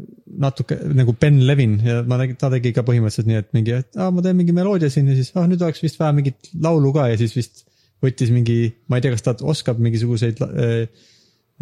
natuke 0.47 0.79
nagu 0.99 1.15
Ben 1.21 1.43
Levin 1.47 1.79
ja 1.87 2.01
ma 2.07 2.19
nägin, 2.23 2.39
ta 2.41 2.51
tegi 2.53 2.75
ka 2.75 2.87
põhimõtteliselt 2.87 3.31
nii, 3.31 3.43
et 3.45 3.53
mingi, 3.55 3.77
et 3.85 4.01
aa, 4.01 4.11
ma 4.15 4.25
teen 4.25 4.39
mingi 4.39 4.57
meloodia 4.57 4.91
siin 4.91 5.11
ja 5.13 5.19
siis 5.19 5.31
ah 5.39 5.47
nüüd 5.51 5.63
oleks 5.63 5.85
vist 5.85 6.01
vaja 6.03 6.17
mingit 6.17 6.51
laulu 6.63 6.91
ka 6.97 7.11
ja 7.13 7.21
siis 7.21 7.37
vist 7.39 7.69
võttis 8.03 8.33
mingi, 8.35 8.65
ma 8.91 8.99
ei 8.99 9.05
tea, 9.05 9.15
kas 9.15 9.23
ta 9.23 9.37
oskab 9.47 9.79
mingisuguseid 9.79 10.41
Äh, 10.43 10.89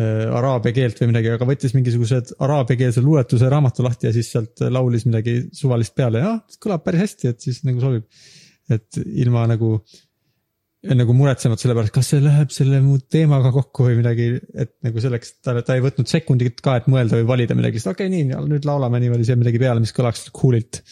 araabia 0.01 0.75
keelt 0.77 1.01
või 1.01 1.11
midagi, 1.11 1.33
aga 1.35 1.49
võttis 1.49 1.75
mingisugused 1.77 2.35
araabiakeelse 2.43 3.03
luuletuse 3.05 3.49
raamatu 3.53 3.85
lahti 3.87 4.09
ja 4.09 4.13
siis 4.15 4.31
sealt 4.33 4.63
laulis 4.73 5.07
midagi 5.09 5.41
suvalist 5.57 5.97
peale. 5.99 6.23
Ja 6.25 6.37
kõlab 6.63 6.85
päris 6.87 7.07
hästi, 7.07 7.33
et 7.33 7.43
siis 7.45 7.65
nagu 7.69 7.83
sobib. 7.83 8.07
et 8.71 9.01
ilma 9.03 9.49
nagu, 9.51 9.81
nagu 10.87 11.15
muretsemata 11.19 11.65
selle 11.65 11.75
pärast, 11.75 11.93
kas 11.97 12.11
see 12.13 12.21
läheb 12.23 12.53
selle 12.55 12.79
mu 12.85 13.01
teemaga 13.03 13.51
kokku 13.51 13.89
või 13.89 13.97
midagi, 13.99 14.29
et 14.55 14.77
nagu 14.87 15.03
selleks 15.03 15.41
ta, 15.43 15.57
ta 15.67 15.75
ei 15.75 15.83
võtnud 15.83 16.07
sekundit 16.07 16.63
ka, 16.63 16.77
et 16.79 16.87
mõelda 16.87 17.19
või 17.19 17.27
valida 17.33 17.57
midagi, 17.59 17.83
sest 17.83 17.91
okei 17.91 18.07
okay,, 18.07 18.29
nii, 18.29 18.45
nüüd 18.53 18.69
laulame 18.69 19.01
niimoodi 19.03 19.27
siia 19.27 19.41
midagi 19.41 19.59
peale, 19.59 19.83
mis 19.83 19.95
kõlaks 19.97 20.29
cool'ilt. 20.31 20.85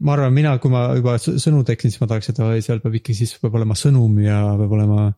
Ma 0.00 0.16
arvan, 0.16 0.32
mina, 0.34 0.56
kui 0.58 0.72
ma 0.72 0.86
juba 0.96 1.18
sõnu 1.20 1.60
teeksin, 1.68 1.92
siis 1.92 2.00
ma 2.00 2.08
tahaks, 2.10 2.32
et 2.32 2.40
seal 2.64 2.80
peab 2.80 2.96
ikkagi, 2.98 3.18
siis 3.20 3.36
peab 3.42 3.60
olema 3.60 3.76
sõnum 3.78 4.16
ja 4.24 4.40
peab 4.56 4.72
olema 4.80 5.10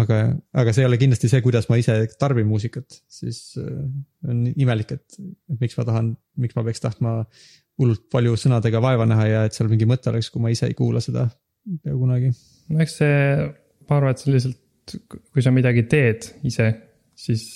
aga, 0.00 0.18
aga 0.56 0.74
see 0.74 0.84
ei 0.84 0.90
ole 0.90 0.98
kindlasti 1.00 1.30
see, 1.32 1.42
kuidas 1.44 1.68
ma 1.70 1.78
ise 1.80 1.96
tarbin 2.20 2.48
muusikat, 2.48 2.98
siis 3.12 3.40
äh, 3.60 3.84
on 4.28 4.44
imelik, 4.52 4.96
et, 4.98 5.20
et 5.52 5.62
miks 5.62 5.76
ma 5.78 5.86
tahan, 5.88 6.12
miks 6.42 6.56
ma 6.58 6.64
peaks 6.66 6.84
tahtma 6.84 7.18
hullult 7.80 8.06
palju 8.12 8.36
sõnadega 8.40 8.80
vaeva 8.84 9.06
näha 9.08 9.28
ja 9.28 9.44
et 9.46 9.56
seal 9.56 9.70
mingi 9.72 9.88
mõte 9.88 10.10
oleks, 10.12 10.30
kui 10.32 10.44
ma 10.44 10.52
ise 10.52 10.68
ei 10.68 10.76
kuula 10.76 11.02
seda 11.04 11.28
peaaegu 11.82 12.02
kunagi. 12.02 12.32
no 12.72 12.82
eks 12.84 12.98
see, 13.02 13.22
ma 13.88 13.98
arvan, 13.98 14.14
et 14.14 14.22
see 14.22 14.34
lihtsalt, 14.34 14.98
kui 15.34 15.44
sa 15.44 15.52
midagi 15.54 15.86
teed 15.90 16.30
ise, 16.46 16.70
siis 17.16 17.46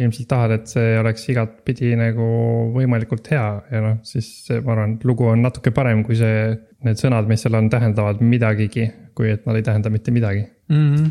ilmselt 0.00 0.28
tahad, 0.30 0.54
et 0.54 0.70
see 0.70 0.92
oleks 0.96 1.26
igatpidi 1.28 1.92
nagu 1.98 2.26
võimalikult 2.72 3.26
hea 3.34 3.46
ja 3.68 3.80
noh, 3.84 3.98
siis 4.06 4.30
ma 4.64 4.76
arvan, 4.76 4.94
et 4.96 5.06
lugu 5.08 5.26
on 5.28 5.42
natuke 5.44 5.74
parem, 5.76 6.04
kui 6.06 6.16
see, 6.18 6.54
need 6.86 7.02
sõnad, 7.02 7.28
mis 7.28 7.42
seal 7.44 7.58
on, 7.58 7.68
tähendavad 7.72 8.22
midagigi, 8.24 8.86
kui 9.18 9.34
et 9.34 9.42
nad 9.48 9.58
ei 9.58 9.66
tähenda 9.66 9.92
mitte 9.92 10.14
midagi 10.14 10.46
mm. 10.46 10.86
-hmm 10.86 11.10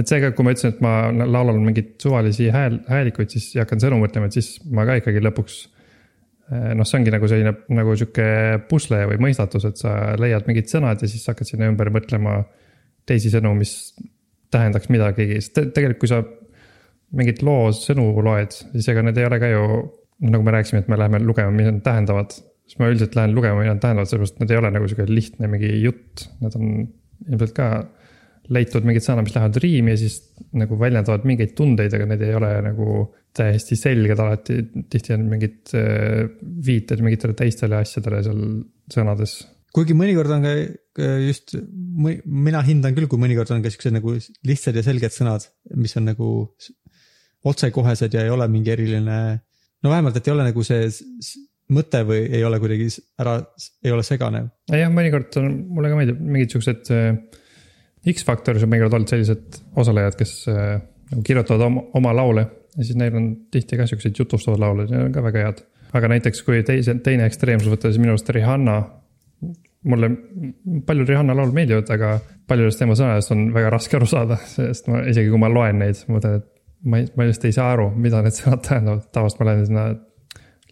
et 0.00 0.08
seega, 0.08 0.30
kui 0.32 0.46
ma 0.46 0.54
ütlesin, 0.54 0.72
et 0.72 0.80
ma 0.84 0.94
laulan 1.12 1.60
mingeid 1.64 1.92
suvalisi 2.00 2.48
hääl, 2.54 2.80
häälikuid, 2.88 3.32
siis 3.34 3.50
ja 3.56 3.66
hakkan 3.66 3.82
sõnu 3.82 3.98
mõtlema, 4.00 4.30
et 4.30 4.38
siis 4.38 4.54
ma 4.72 4.86
ka 4.88 4.96
ikkagi 5.00 5.20
lõpuks. 5.24 5.58
Eh, 6.50 6.70
noh, 6.78 6.88
see 6.88 6.98
ongi 6.98 7.12
nagu 7.14 7.28
selline 7.30 7.52
nagu 7.76 7.96
sihuke 7.98 8.30
pusle 8.70 9.02
või 9.12 9.20
mõistatus, 9.28 9.68
et 9.68 9.82
sa 9.82 10.16
leiad 10.20 10.48
mingid 10.48 10.70
sõnad 10.72 11.02
ja 11.02 11.10
siis 11.10 11.28
hakkad 11.30 11.50
sinna 11.50 11.68
ümber 11.70 11.92
mõtlema 11.94 12.40
teisi 13.06 13.30
sõnu, 13.32 13.52
mis 13.58 13.74
tähendaks 14.50 14.90
midagigi, 14.90 15.38
sest 15.44 15.60
tegelikult, 15.76 16.00
kui 16.02 16.10
sa 16.10 16.24
mingit 17.20 17.44
loo 17.46 17.70
sõnu 17.74 18.08
loed, 18.24 18.54
siis 18.72 18.88
ega 18.90 19.04
need 19.04 19.18
ei 19.20 19.28
ole 19.28 19.40
ka 19.42 19.50
ju. 19.50 19.64
noh, 20.20 20.34
nagu 20.34 20.44
me 20.44 20.52
rääkisime, 20.52 20.82
et 20.82 20.88
me 20.92 20.98
läheme 21.00 21.20
lugema, 21.24 21.52
mis 21.54 21.68
nad 21.68 21.78
tähendavad, 21.84 22.34
siis 22.68 22.76
ma 22.80 22.90
üldiselt 22.90 23.14
lähen 23.16 23.32
lugema, 23.32 23.62
mida 23.62 23.72
nad 23.72 23.80
tähendavad, 23.80 24.08
sellepärast 24.10 24.34
et 24.36 24.42
need 24.42 24.50
ei 24.52 24.58
ole 24.60 24.72
nagu 24.74 24.88
sihuke 24.90 25.06
lihtne 25.08 25.48
mingi 25.48 25.70
jutt, 25.80 26.26
need 26.42 26.56
on 26.58 26.74
ilmselt 27.28 27.54
ka 27.56 27.68
leitud 28.54 28.86
mingid 28.86 29.04
sõnad, 29.04 29.26
mis 29.26 29.36
lähevad 29.36 29.58
riimi 29.62 29.94
ja 29.94 30.00
siis 30.00 30.18
nagu 30.58 30.78
väljendavad 30.80 31.26
mingeid 31.28 31.54
tundeid, 31.58 31.94
aga 31.94 32.08
need 32.10 32.24
ei 32.26 32.34
ole 32.34 32.50
nagu 32.66 33.04
täiesti 33.36 33.78
selged 33.78 34.18
alati. 34.18 34.58
tihti 34.90 35.14
on 35.14 35.28
mingid 35.30 35.74
äh, 35.78 36.26
viited 36.66 37.02
mingitele 37.04 37.36
teistele 37.38 37.78
asjadele 37.84 38.22
seal 38.26 38.42
sõnades. 38.90 39.36
kuigi 39.74 39.94
mõnikord 39.94 40.34
on 40.34 40.46
ka 40.46 40.54
just, 41.26 41.54
mina 42.26 42.62
hindan 42.66 42.96
küll, 42.96 43.06
kui 43.10 43.22
mõnikord 43.22 43.52
on 43.54 43.62
ka 43.62 43.70
siuksed 43.70 43.94
nagu 43.94 44.16
lihtsad 44.46 44.76
ja 44.76 44.82
selged 44.86 45.14
sõnad, 45.14 45.46
mis 45.78 45.94
on 46.00 46.10
nagu 46.10 46.30
otsekohesed 47.46 48.14
ja 48.14 48.26
ei 48.26 48.34
ole 48.34 48.48
mingi 48.50 48.74
eriline. 48.74 49.20
no 49.82 49.94
vähemalt, 49.94 50.18
et 50.18 50.26
ei 50.26 50.34
ole 50.34 50.50
nagu 50.50 50.66
see 50.66 50.90
mõte 51.70 52.02
või 52.06 52.24
ei 52.34 52.42
ole 52.44 52.58
kuidagi 52.58 52.88
ära, 53.22 53.38
ei 53.84 53.94
ole 53.94 54.02
segane? 54.06 54.48
jah, 54.74 54.90
mõnikord 54.90 55.38
on, 55.38 55.52
mulle 55.70 55.92
ka 55.92 56.00
meeldib 56.00 56.18
mingid 56.18 56.56
siuksed 56.56 56.90
äh, 56.96 57.14
X-Factoris 58.08 58.64
on 58.64 58.70
mõnikord 58.72 58.96
olnud 58.96 59.10
sellised 59.12 59.60
osalejad, 59.80 60.16
kes 60.16 60.32
äh, 60.48 60.78
nagu 61.10 61.24
kirjutavad 61.26 61.66
oma, 61.66 61.82
oma 62.00 62.14
laule 62.16 62.46
ja 62.76 62.86
siis 62.86 62.96
neil 62.98 63.16
on 63.18 63.28
tihti 63.52 63.78
ka 63.78 63.86
siukseid 63.90 64.18
jutustavad 64.18 64.62
laule, 64.62 64.86
need 64.88 65.08
on 65.08 65.14
ka 65.14 65.24
väga 65.24 65.44
head. 65.46 65.62
aga 65.98 66.10
näiteks 66.12 66.42
kui 66.46 66.62
teise, 66.66 66.94
teine 67.04 67.26
ekstreemsus 67.26 67.72
võtta, 67.72 67.90
siis 67.90 68.02
minu 68.02 68.14
arust 68.14 68.30
Rihanna. 68.30 68.76
mulle 69.90 70.10
paljud 70.86 71.08
Rihanna 71.08 71.34
laulud 71.36 71.56
meeldivad, 71.56 71.90
aga 71.90 72.18
paljudest 72.48 72.78
tema 72.82 72.94
sõnadest 72.98 73.32
on 73.32 73.48
väga 73.54 73.70
raske 73.72 73.96
aru 73.96 74.06
saada, 74.06 74.36
sest 74.46 74.88
ma 74.92 75.02
isegi 75.08 75.32
kui 75.32 75.40
ma 75.40 75.48
loen 75.48 75.80
neid, 75.80 76.04
ma 76.08 76.18
mõtlen, 76.18 76.40
et 76.40 76.48
ma 76.84 77.02
ma 77.16 77.26
lihtsalt 77.26 77.48
ei 77.48 77.56
saa 77.56 77.72
aru, 77.74 77.90
mida 77.96 78.22
need 78.24 78.36
sõnad 78.40 78.64
tähendavad, 78.68 79.08
tavaliselt 79.14 79.42
ma 79.42 79.50
lähen 79.50 79.66
sinna 79.68 79.86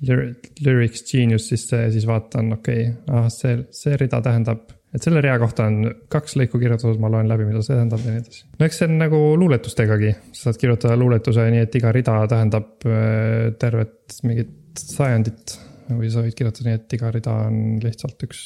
lyri- 0.06 0.34
lyrics 0.64 1.04
genius 1.10 1.48
sisse 1.50 1.82
ja 1.86 1.92
siis 1.92 2.06
vaatan, 2.08 2.52
okei 2.58 2.88
okay,, 2.88 3.16
ah 3.16 3.28
see, 3.32 3.58
see 3.74 3.96
rida 4.00 4.20
tähendab, 4.24 4.68
et 4.94 5.04
selle 5.04 5.20
rea 5.24 5.36
kohta 5.40 5.66
on 5.68 5.80
kaks 6.12 6.36
lõiku 6.40 6.60
kirjutatud, 6.60 7.00
ma 7.02 7.10
loen 7.12 7.28
läbi, 7.28 7.46
mida 7.48 7.60
see 7.64 7.76
tähendab 7.76 8.04
ja 8.04 8.14
nii 8.14 8.22
edasi. 8.22 8.44
no 8.56 8.68
eks 8.68 8.80
see 8.80 8.88
on 8.88 8.96
nagu 9.02 9.20
luuletustegagi, 9.40 10.14
sa 10.32 10.48
saad 10.48 10.60
kirjutada 10.62 10.96
luuletuse 11.00 11.48
nii, 11.52 11.64
et 11.66 11.78
iga 11.80 11.92
rida 11.94 12.16
tähendab 12.30 12.88
äh, 12.88 13.50
tervet 13.60 14.20
mingit 14.24 14.84
sajandit. 14.84 15.58
või 15.88 16.10
sa 16.12 16.24
võid 16.24 16.36
kirjutada 16.36 16.70
nii, 16.70 16.80
et 16.80 16.98
iga 16.98 17.12
rida 17.12 17.36
on 17.48 17.60
lihtsalt 17.84 18.24
üks 18.28 18.42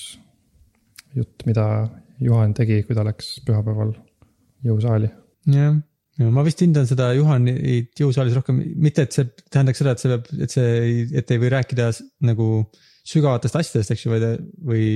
jutt, 1.18 1.46
mida 1.46 1.66
Juhan 2.22 2.52
tegi, 2.54 2.82
kui 2.86 2.94
ta 2.94 3.04
läks 3.06 3.40
pühapäeval 3.46 3.96
jõusaali. 4.66 5.10
jah, 5.50 5.74
ja 6.18 6.30
ma 6.34 6.44
vist 6.46 6.62
hindan 6.62 6.86
seda 6.90 7.10
Juhanit 7.16 7.98
jõusaalis 7.98 8.36
rohkem, 8.38 8.62
mitte 8.82 9.06
et 9.06 9.14
see 9.14 9.30
tähendaks 9.50 9.82
seda, 9.82 9.94
et 9.94 10.02
see 10.02 10.12
peab, 10.12 10.30
et 10.46 10.54
see, 10.54 11.08
et 11.22 11.34
ei 11.34 11.42
või 11.42 11.50
rääkida 11.54 11.90
nagu 12.28 12.48
sügavatest 13.08 13.58
asjadest, 13.58 13.94
eks 13.94 14.06
ju, 14.06 14.12
vaid, 14.12 14.46
või 14.62 14.86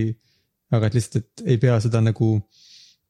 aga 0.75 0.89
et 0.89 0.97
lihtsalt, 0.97 1.23
et 1.23 1.53
ei 1.55 1.61
pea 1.63 1.77
seda 1.83 2.01
nagu 2.03 2.31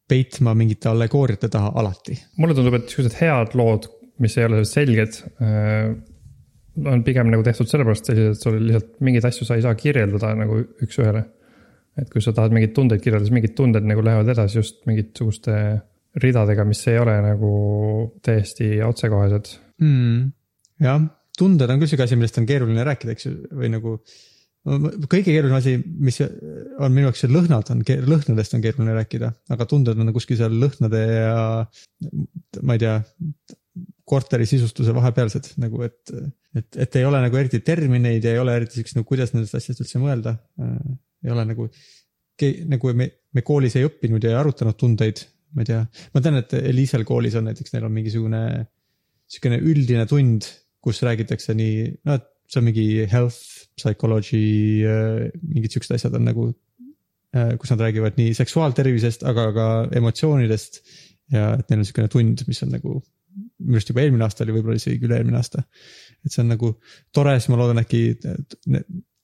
peitma 0.07 0.55
mingite 0.55 0.90
allegooriate 0.90 1.49
taha 1.53 1.73
alati. 1.81 2.19
mulle 2.40 2.55
tundub, 2.55 2.77
et 2.79 2.92
siuksed 2.92 3.16
head 3.21 3.57
lood, 3.59 3.88
mis 4.23 4.37
ei 4.38 4.47
ole 4.49 4.62
selged, 4.69 5.19
on 6.85 7.03
pigem 7.05 7.33
nagu 7.33 7.45
tehtud 7.45 7.69
sellepärast 7.71 8.11
sellised, 8.11 8.37
et 8.37 8.45
sul 8.45 8.61
lihtsalt 8.61 9.03
mingeid 9.05 9.27
asju 9.31 9.49
sa 9.49 9.57
ei 9.57 9.64
saa 9.64 9.75
kirjeldada 9.79 10.35
nagu 10.38 10.61
üks-ühele. 10.85 11.25
et 11.97 12.11
kui 12.12 12.21
sa 12.21 12.35
tahad 12.37 12.53
mingeid 12.53 12.75
tundeid 12.77 13.01
kirjeldada, 13.01 13.25
siis 13.25 13.35
mingid 13.35 13.55
tunded 13.57 13.87
nagu 13.88 14.03
lähevad 14.05 14.29
edasi 14.29 14.59
just 14.59 14.83
mingisuguste 14.88 15.55
ridadega, 16.21 16.64
mis 16.69 16.83
ei 16.92 16.99
ole 17.01 17.14
nagu 17.25 17.53
täiesti 18.25 18.77
otsekohesed. 18.85 19.53
mm.. 19.81 20.33
jah, 20.85 21.03
tunded 21.38 21.73
on 21.73 21.81
küll 21.81 21.92
sihuke 21.92 22.07
asi, 22.07 22.19
millest 22.21 22.40
on 22.40 22.49
keeruline 22.49 22.85
rääkida, 22.87 23.16
eks 23.16 23.29
ju, 23.29 23.35
või 23.57 23.73
nagu 23.73 23.97
kõige 24.66 25.29
keerulisem 25.31 25.59
asi, 25.59 25.74
mis 25.79 26.18
on 26.22 26.94
minu 26.94 27.07
jaoks 27.07 27.26
lõhnad 27.31 27.70
on, 27.70 27.85
lõhnadest 28.11 28.57
on 28.57 28.64
keeruline 28.64 28.96
rääkida, 28.96 29.31
aga 29.55 29.66
tunded 29.70 30.00
on 30.02 30.11
kuskil 30.16 30.38
seal 30.40 30.57
lõhnade 30.59 31.02
ja 31.07 31.37
ma 32.66 32.76
ei 32.76 32.83
tea, 32.83 32.96
korteri 34.07 34.46
sisustuse 34.48 34.94
vahepealsed 34.96 35.52
nagu, 35.62 35.83
et, 35.87 36.12
et, 36.57 36.68
et 36.87 36.98
ei 36.98 37.07
ole 37.07 37.20
nagu 37.22 37.38
eriti 37.38 37.61
termineid 37.66 38.26
ja 38.26 38.35
ei 38.35 38.42
ole 38.42 38.55
eriti 38.59 38.81
siukest 38.81 38.98
nagu, 38.98 39.09
kuidas 39.09 39.35
nendest 39.35 39.59
asjadest 39.59 39.85
üldse 39.85 40.02
mõelda. 40.02 40.37
ei 41.24 41.33
ole 41.35 41.46
nagu, 41.48 41.66
nagu 42.70 42.94
me, 42.98 43.11
me 43.35 43.46
koolis 43.46 43.76
ei 43.79 43.87
õppinud 43.88 44.24
ja 44.24 44.35
ei 44.35 44.38
arutanud 44.38 44.79
tundeid, 44.79 45.24
ma 45.55 45.64
ei 45.64 45.70
tea, 45.72 45.83
ma 46.14 46.22
tean, 46.22 46.38
et 46.42 46.55
Eliisel 46.59 47.07
koolis 47.09 47.37
on 47.38 47.50
näiteks, 47.50 47.74
neil 47.74 47.88
on 47.88 47.94
mingisugune 47.94 48.40
sihukene 49.26 49.59
üldine 49.62 50.07
tund, 50.11 50.46
kus 50.83 51.02
räägitakse 51.02 51.55
nii, 51.59 51.87
no 52.07 52.18
et 52.18 52.31
see 52.46 52.61
on 52.61 52.68
mingi 52.68 52.87
health, 53.11 53.66
psychology, 53.76 54.85
mingid 55.42 55.74
siuksed 55.74 55.96
asjad 55.96 56.14
on 56.18 56.24
nagu, 56.28 56.46
kus 57.61 57.72
nad 57.72 57.82
räägivad 57.85 58.16
nii 58.20 58.37
seksuaaltervisest, 58.38 59.26
aga 59.28 59.50
ka 59.56 59.66
emotsioonidest. 59.98 60.80
ja 61.35 61.56
et 61.59 61.68
neil 61.70 61.82
on 61.82 61.87
sihukene 61.88 62.09
tund, 62.12 62.44
mis 62.46 62.62
on 62.62 62.70
nagu 62.70 63.00
minu 63.59 63.76
arust 63.76 63.90
juba 63.90 64.04
eelmine 64.04 64.24
aasta 64.26 64.44
oli, 64.44 64.54
võib-olla 64.54 64.78
isegi 64.78 65.09
üle-eelmine 65.09 65.38
aasta. 65.40 65.64
et 66.24 66.32
see 66.32 66.42
on 66.44 66.52
nagu 66.54 66.72
tore, 67.14 67.35
siis 67.38 67.50
ma 67.52 67.59
loodan 67.61 67.82
äkki 67.82 68.02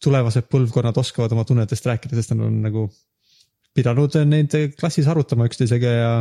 tulevased 0.03 0.49
põlvkonnad 0.51 0.99
oskavad 0.99 1.33
oma 1.37 1.47
tunnetest 1.49 1.87
rääkida, 1.87 2.19
sest 2.19 2.35
nad 2.35 2.47
on 2.49 2.59
nagu 2.65 2.87
pidanud 3.77 4.19
neid 4.29 4.57
klassis 4.79 5.09
arutama 5.09 5.47
üksteisega 5.49 5.93
ja 5.95 6.13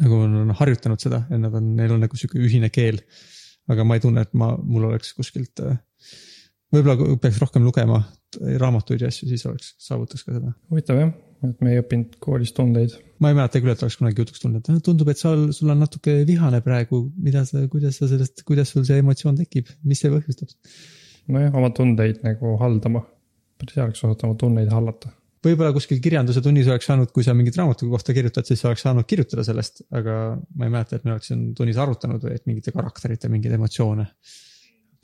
nagu 0.00 0.20
on 0.24 0.54
harjutanud 0.58 1.02
seda 1.02 1.24
ja 1.30 1.38
nad 1.38 1.54
on, 1.54 1.74
neil 1.78 1.94
on 1.94 2.04
nagu 2.06 2.18
sihuke 2.18 2.40
ühine 2.42 2.70
keel. 2.74 3.00
Aga 3.72 3.86
ma 3.86 3.96
ei 3.96 4.04
tunne, 4.04 4.24
et 4.24 4.34
ma, 4.36 4.52
mul 4.60 4.88
oleks 4.90 5.14
kuskilt, 5.16 5.62
võib-olla 6.74 7.16
peaks 7.22 7.40
rohkem 7.42 7.64
lugema 7.66 8.02
raamatuid 8.60 9.04
ja 9.04 9.10
asju, 9.12 9.28
siis 9.30 9.44
oleks, 9.48 9.74
saavutaks 9.82 10.26
ka 10.26 10.34
seda. 10.34 10.52
huvitav 10.72 10.98
jah, 10.98 11.12
et 11.46 11.62
me 11.64 11.74
ei 11.74 11.80
õppinud 11.82 12.18
koolis 12.24 12.52
tundeid. 12.56 12.96
ma 13.22 13.30
ei 13.30 13.38
mäleta 13.38 13.62
küll, 13.62 13.72
et 13.74 13.84
oleks 13.86 13.98
kunagi 14.00 14.24
jutuks 14.24 14.42
tulnud, 14.42 14.68
et 14.68 14.84
tundub, 14.84 15.10
et 15.12 15.20
sa, 15.20 15.34
sul 15.56 15.72
on 15.72 15.82
natuke 15.84 16.16
vihane 16.28 16.60
praegu, 16.64 17.04
mida 17.16 17.44
sa, 17.48 17.64
kuidas 17.70 18.00
sa 18.00 18.10
sellest, 18.10 18.44
kuidas 18.48 18.74
sul 18.74 18.86
see 18.88 19.00
emotsioon 19.02 19.38
tekib, 19.40 19.70
mis 19.86 20.02
see 20.02 20.12
põhjustab? 20.12 20.54
nojah, 21.34 21.54
oma 21.56 21.70
tundeid 21.74 22.24
nagu 22.26 22.56
haldama. 22.60 23.04
päris 23.60 23.78
hea 23.78 23.86
oleks 23.86 24.02
osata 24.04 24.28
oma 24.28 24.38
tunneid 24.40 24.72
hallata. 24.72 25.12
Võib-olla 25.44 25.72
kuskil 25.74 26.00
kirjanduse 26.02 26.42
tunnis 26.44 26.68
oleks 26.70 26.88
saanud, 26.90 27.10
kui 27.14 27.24
sa 27.26 27.34
mingit 27.36 27.56
raamatu 27.58 27.88
kohta 27.90 28.14
kirjutad, 28.16 28.46
siis 28.48 28.62
oleks 28.68 28.84
saanud 28.86 29.06
kirjutada 29.08 29.44
sellest, 29.46 29.84
aga 29.94 30.18
ma 30.56 30.68
ei 30.68 30.72
mäleta, 30.72 30.98
et 30.98 31.06
me 31.06 31.14
oleks 31.14 31.30
siin 31.30 31.46
tunnis 31.56 31.80
arutanud 31.80 32.22
või 32.24 32.36
et 32.38 32.46
mingite 32.50 32.74
karakterite 32.74 33.30
mingeid 33.32 33.56
emotsioone. 33.58 34.06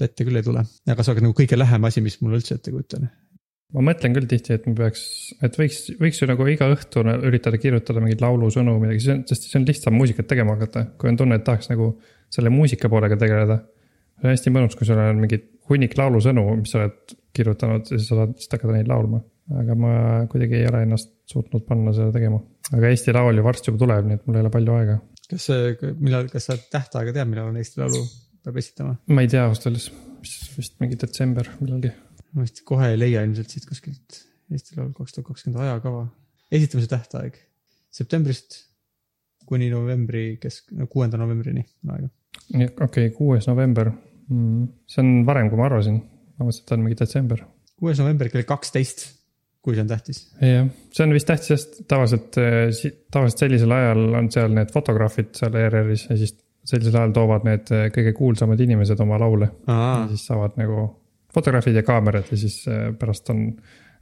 ette 0.00 0.24
küll 0.24 0.40
ei 0.40 0.44
tule, 0.44 0.62
aga 0.88 1.04
see 1.04 1.12
on 1.12 1.26
nagu 1.26 1.34
kõige 1.36 1.58
lähem 1.58 1.84
asi, 1.84 2.00
mis 2.00 2.14
mulle 2.22 2.38
üldse 2.40 2.54
ette 2.56 2.72
kujutan. 2.72 3.10
ma 3.76 3.84
mõtlen 3.90 4.14
küll 4.16 4.26
tihti, 4.26 4.56
et 4.56 4.64
me 4.66 4.74
peaks, 4.74 5.02
et 5.42 5.58
võiks, 5.60 5.82
võiks 6.00 6.22
ju 6.22 6.26
nagu 6.30 6.46
iga 6.48 6.70
õhtu 6.72 7.04
üritada 7.28 7.60
kirjutada 7.60 8.00
mingeid 8.00 8.24
laulusõnu 8.24 8.78
midagi, 8.80 9.20
sest 9.28 9.50
see 9.50 9.60
on 9.60 9.68
lihtsam 9.68 9.94
muusikat 9.94 10.26
tegema 10.26 10.56
hakata, 10.56 10.86
kui 10.98 11.12
on 11.12 11.20
tunne, 11.20 11.38
et 11.38 11.44
tahaks 11.44 11.70
nagu 11.70 11.92
selle 12.32 12.50
muusika 12.50 12.88
poolega 12.88 13.18
tegeleda. 13.20 13.60
see 14.20 14.26
on 14.26 14.34
hästi 14.34 14.54
mõnus, 14.56 14.76
kui 14.78 14.88
sul 14.88 14.98
on 14.98 15.20
mingi 15.20 15.38
hunnik 15.70 15.96
laulusõnu, 15.98 16.46
mis 16.60 16.72
sa 16.72 16.80
oled 16.80 17.14
kirjutanud 17.36 17.86
ja 17.86 17.98
siis 17.98 18.08
sa 18.08 18.18
saad 18.18 18.34
lihtsalt 18.34 18.56
hakata 18.56 18.76
neid 18.76 18.90
laulma. 18.90 19.22
Aga 19.60 19.76
ma 19.78 19.92
kuidagi 20.30 20.60
ei 20.60 20.68
ole 20.70 20.84
ennast 20.86 21.12
suutnud 21.30 21.66
panna 21.68 21.94
seda 21.96 22.12
tegema. 22.14 22.40
aga 22.72 22.92
Eesti 22.92 23.14
Laul 23.16 23.40
ju 23.40 23.46
varsti 23.46 23.70
juba 23.70 23.82
tuleb, 23.84 24.08
nii 24.08 24.20
et 24.20 24.26
mul 24.28 24.38
ei 24.38 24.44
ole 24.44 24.52
palju 24.56 24.76
aega. 24.78 24.98
kas 25.30 25.50
millal, 25.98 26.30
kas 26.32 26.50
sa 26.50 26.58
tähtaega 26.76 27.14
tead, 27.16 27.30
millal 27.30 27.50
on 27.50 27.60
Eesti 27.60 27.82
Laulu 27.82 28.04
peab 28.44 28.62
esitama? 28.62 28.96
ma 29.10 29.26
ei 29.26 29.30
tea 29.32 29.44
ausalt 29.48 29.70
öeldes, 29.70 29.90
vist 30.56 30.80
mingi 30.82 30.98
detsember 31.00 31.50
millalgi. 31.60 31.92
ma 32.34 32.46
vist 32.46 32.64
kohe 32.68 32.92
ei 32.94 32.98
leia 33.00 33.26
ilmselt 33.26 33.52
siit 33.52 33.68
kuskilt 33.68 34.24
Eesti 34.50 34.78
Laul 34.78 34.94
kaks 34.96 35.16
tuhat 35.16 35.30
kakskümmend 35.30 35.62
ajakava. 35.66 36.08
esitamise 36.50 36.90
tähtaeg 36.94 37.38
septembrist 37.90 38.64
kuni 39.50 39.70
novembri 39.72 40.36
kesk, 40.40 40.70
no 40.78 40.86
kuuenda 40.90 41.18
novembrini 41.20 41.64
on 41.84 41.94
aega. 41.96 42.10
okei 42.54 42.70
okay,, 42.86 43.10
kuues 43.16 43.48
november 43.50 43.90
mm,. 43.90 44.68
see 44.90 45.02
on 45.02 45.24
varem, 45.26 45.50
kui 45.50 45.58
ma 45.58 45.66
arvasin. 45.66 45.98
ma 46.38 46.46
mõtlesin, 46.46 46.62
et 46.62 46.68
ta 46.68 46.76
on 46.76 46.84
mingi 46.84 46.98
detsember. 47.00 47.42
kuues 47.80 48.02
november 48.02 48.30
kell 48.32 48.46
kaksteist, 48.48 49.06
kui 49.64 49.76
see 49.76 49.84
on 49.84 49.90
tähtis. 49.90 50.20
jah, 50.40 50.68
see 50.94 51.06
on 51.06 51.16
vist 51.16 51.28
tähtis, 51.28 51.50
sest 51.52 51.82
tavaliselt, 51.90 52.38
tavaliselt 53.12 53.44
sellisel 53.44 53.74
ajal 53.76 54.06
on 54.20 54.30
seal 54.32 54.54
need 54.56 54.72
fotograafid 54.72 55.34
seal 55.36 55.58
ERR-is 55.60 56.06
ja 56.08 56.16
siis 56.20 56.36
sellisel 56.70 56.96
ajal 57.00 57.14
toovad 57.16 57.46
need 57.48 57.72
äh, 57.74 57.88
kõige 57.94 58.14
kuulsamad 58.16 58.60
inimesed 58.60 59.00
oma 59.04 59.18
laule. 59.20 59.50
ja 59.66 60.06
siis 60.12 60.26
saavad 60.30 60.56
nagu 60.60 60.86
fotograafid 61.34 61.76
ja 61.78 61.84
kaamerad 61.86 62.30
ja 62.32 62.40
siis 62.40 62.62
äh, 62.68 62.90
pärast 62.98 63.30
on 63.32 63.50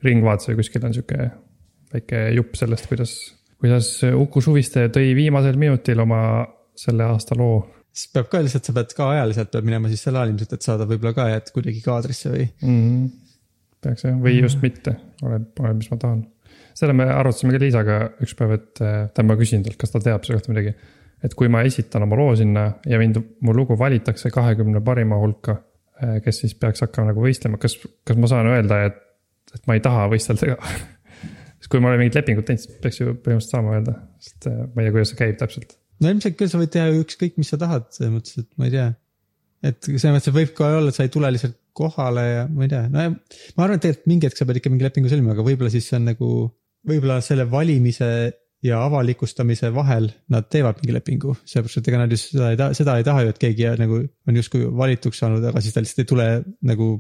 Ringvaates 0.05 0.53
või 0.53 0.61
kuskil 0.61 0.85
on 0.87 0.95
sihuke 0.95 1.31
väike 1.93 2.29
jupp 2.37 2.55
sellest, 2.55 2.87
kuidas, 2.87 3.15
kuidas 3.59 3.89
Uku 4.15 4.43
Suviste 4.45 4.87
tõi 4.95 5.11
viimasel 5.19 5.59
minutil 5.59 5.99
oma 6.05 6.21
selle 6.79 7.09
aasta 7.11 7.35
loo 7.39 7.65
siis 7.99 8.13
peab 8.15 8.29
ka 8.31 8.43
lihtsalt, 8.45 8.69
sa 8.69 8.75
pead 8.77 8.93
ka 8.95 9.09
ajaliselt 9.17 9.51
peab 9.55 9.67
minema 9.67 9.91
siis 9.91 10.05
sel 10.07 10.19
ajal 10.19 10.33
ilmselt, 10.33 10.53
et 10.55 10.67
saada 10.67 10.87
võib-olla 10.87 11.15
ka, 11.17 11.27
et 11.35 11.51
kuidagi 11.55 11.83
kaadrisse 11.83 12.31
või. 12.35 12.47
mm. 12.63 12.77
-hmm. 12.77 13.09
Peaks 13.85 14.07
jah, 14.07 14.19
või 14.23 14.41
just 14.41 14.61
mitte, 14.65 14.95
oleneb, 15.23 15.49
oleneb, 15.61 15.81
mis 15.83 15.91
ma 15.93 15.99
tahan. 16.03 16.23
seda 16.79 16.95
me 16.97 17.09
arutasime 17.13 17.55
ka 17.55 17.63
Liisaga 17.63 17.99
üks 18.25 18.37
päev, 18.39 18.55
et 18.59 18.71
tähendab, 18.79 19.31
ma 19.33 19.39
küsin 19.41 19.65
talt, 19.67 19.79
kas 19.81 19.95
ta 19.95 20.03
teab 20.05 20.27
selle 20.27 20.41
kohta 20.41 20.55
midagi. 20.55 20.75
et 21.25 21.35
kui 21.39 21.51
ma 21.53 21.65
esitan 21.67 22.07
oma 22.07 22.19
loo 22.19 22.37
sinna 22.39 22.69
ja 22.87 23.01
mind, 23.01 23.19
mu 23.43 23.55
lugu 23.57 23.79
valitakse 23.79 24.31
kahekümne 24.35 24.83
parima 24.85 25.19
hulka, 25.19 25.57
kes 26.25 26.45
siis 26.45 26.55
peaks 26.55 26.85
hakkama 26.87 27.13
nagu 27.13 27.25
võistlema, 27.25 27.59
kas, 27.59 27.75
kas 28.07 28.21
ma 28.21 28.31
saan 28.31 28.47
öelda, 28.51 28.85
et, 28.87 29.03
et 29.55 29.67
ma 29.67 29.75
ei 29.75 29.83
taha 29.83 30.07
võistelda 30.13 30.55
ka 30.55 30.77
sest 31.59 31.71
kui 31.73 31.83
ma 31.83 31.91
olen 31.91 32.05
mingit 32.05 32.21
lepingut 32.21 32.47
teinud, 32.47 32.63
siis 32.63 32.79
peaks 32.83 33.01
ju 33.01 33.13
põhimõtteliselt 33.13 33.57
saama 33.57 33.75
öelda, 33.75 33.99
sest 34.23 34.47
äh, 34.51 34.65
ma 34.73 34.83
ei 34.83 34.87
tea, 34.87 34.95
kuidas 34.95 35.13
see 35.13 35.19
käib 35.19 35.39
täpselt 35.43 35.75
no 36.03 36.13
ilmselt 36.13 36.39
küll 36.39 36.51
sa 36.51 36.61
võid 36.61 36.73
teha 36.75 36.91
ükskõik, 37.01 37.39
mis 37.41 37.51
sa 37.53 37.59
tahad, 37.61 37.89
selles 37.95 38.15
mõttes, 38.15 38.39
et 38.41 38.49
ma 38.61 38.69
ei 38.69 38.75
tea. 38.75 38.89
et 39.67 39.81
selles 39.89 40.15
mõttes, 40.15 40.35
võib 40.35 40.55
ka 40.57 40.71
olla, 40.79 40.93
et 40.93 40.99
sa 40.99 41.07
ei 41.07 41.13
tule 41.15 41.31
lihtsalt 41.35 41.59
kohale 41.79 42.27
ja 42.27 42.43
ma 42.51 42.67
ei 42.67 42.73
tea, 42.73 42.83
no 42.93 43.07
ja 43.07 43.15
ma 43.15 43.65
arvan, 43.65 43.79
et 43.79 43.87
tegelikult 43.87 44.13
mingi 44.13 44.29
hetk 44.29 44.41
sa 44.41 44.49
pead 44.49 44.61
ikka 44.61 44.73
mingi 44.75 44.87
lepingu 44.89 45.13
sõlmima, 45.13 45.37
aga 45.37 45.47
võib-olla 45.47 45.73
siis 45.73 45.89
see 45.89 45.99
on 46.01 46.11
nagu, 46.11 46.31
võib-olla 46.89 47.21
selle 47.25 47.49
valimise 47.51 48.11
ja 48.65 48.81
avalikustamise 48.83 49.71
vahel 49.75 50.09
nad 50.35 50.49
teevad 50.51 50.81
mingi 50.83 50.97
lepingu, 50.97 51.37
sellepärast 51.47 51.81
et 51.81 51.91
ega 51.93 52.01
nad 52.01 52.15
ju 52.15 52.19
seda 52.21 52.51
ei 52.53 52.59
taha, 52.59 52.79
seda 52.79 52.97
ei 52.99 53.07
taha 53.07 53.23
ju, 53.23 53.35
et 53.35 53.39
keegi 53.45 53.69
nagu 53.79 54.01
on 54.03 54.41
justkui 54.41 54.67
valituks 54.81 55.23
saanud, 55.23 55.47
aga 55.51 55.63
siis 55.63 55.77
ta 55.77 55.85
lihtsalt 55.85 56.03
ei 56.03 56.11
tule 56.11 56.27
nagu 56.67 56.91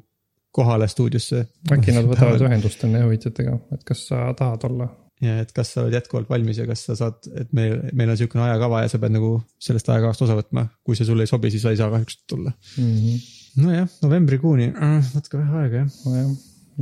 kohale 0.54 0.88
stuudiosse. 0.88 1.44
äkki 1.74 1.96
nad 1.96 2.06
võtavad 2.12 2.46
ühendust 2.46 2.86
enne 2.86 3.02
õhuheitjatega, 3.04 3.58
et 3.74 3.84
kas 3.88 4.06
sa 4.10 4.30
tahad 4.38 4.64
olla 4.70 4.88
ja 5.24 5.40
et 5.42 5.50
kas 5.54 5.72
sa 5.74 5.82
oled 5.82 5.96
jätkuvalt 5.96 6.30
valmis 6.30 6.60
ja 6.60 6.66
kas 6.68 6.84
sa 6.86 6.94
saad, 6.98 7.26
et 7.40 7.50
meil, 7.56 7.74
meil 7.90 8.06
on 8.12 8.14
niisugune 8.14 8.44
ajakava 8.46 8.84
ja 8.84 8.92
sa 8.92 9.00
pead 9.02 9.16
nagu 9.16 9.32
sellest 9.62 9.90
ajakavast 9.90 10.22
osa 10.28 10.38
võtma. 10.38 10.68
kui 10.86 10.98
see 10.98 11.08
sulle 11.08 11.26
ei 11.26 11.30
sobi, 11.30 11.50
siis 11.50 11.64
sa 11.66 11.74
ei 11.74 11.80
saa 11.80 11.90
kahjuks 11.90 12.22
tulla. 12.30 12.52
mm? 12.76 12.94
-hmm. 12.94 13.26
nojah, 13.58 13.86
novembrikuuni, 14.04 14.70
natuke 15.14 15.38
vähe 15.40 15.62
aega 15.64 15.82
jah. 15.84 15.94
nojah, 16.06 16.32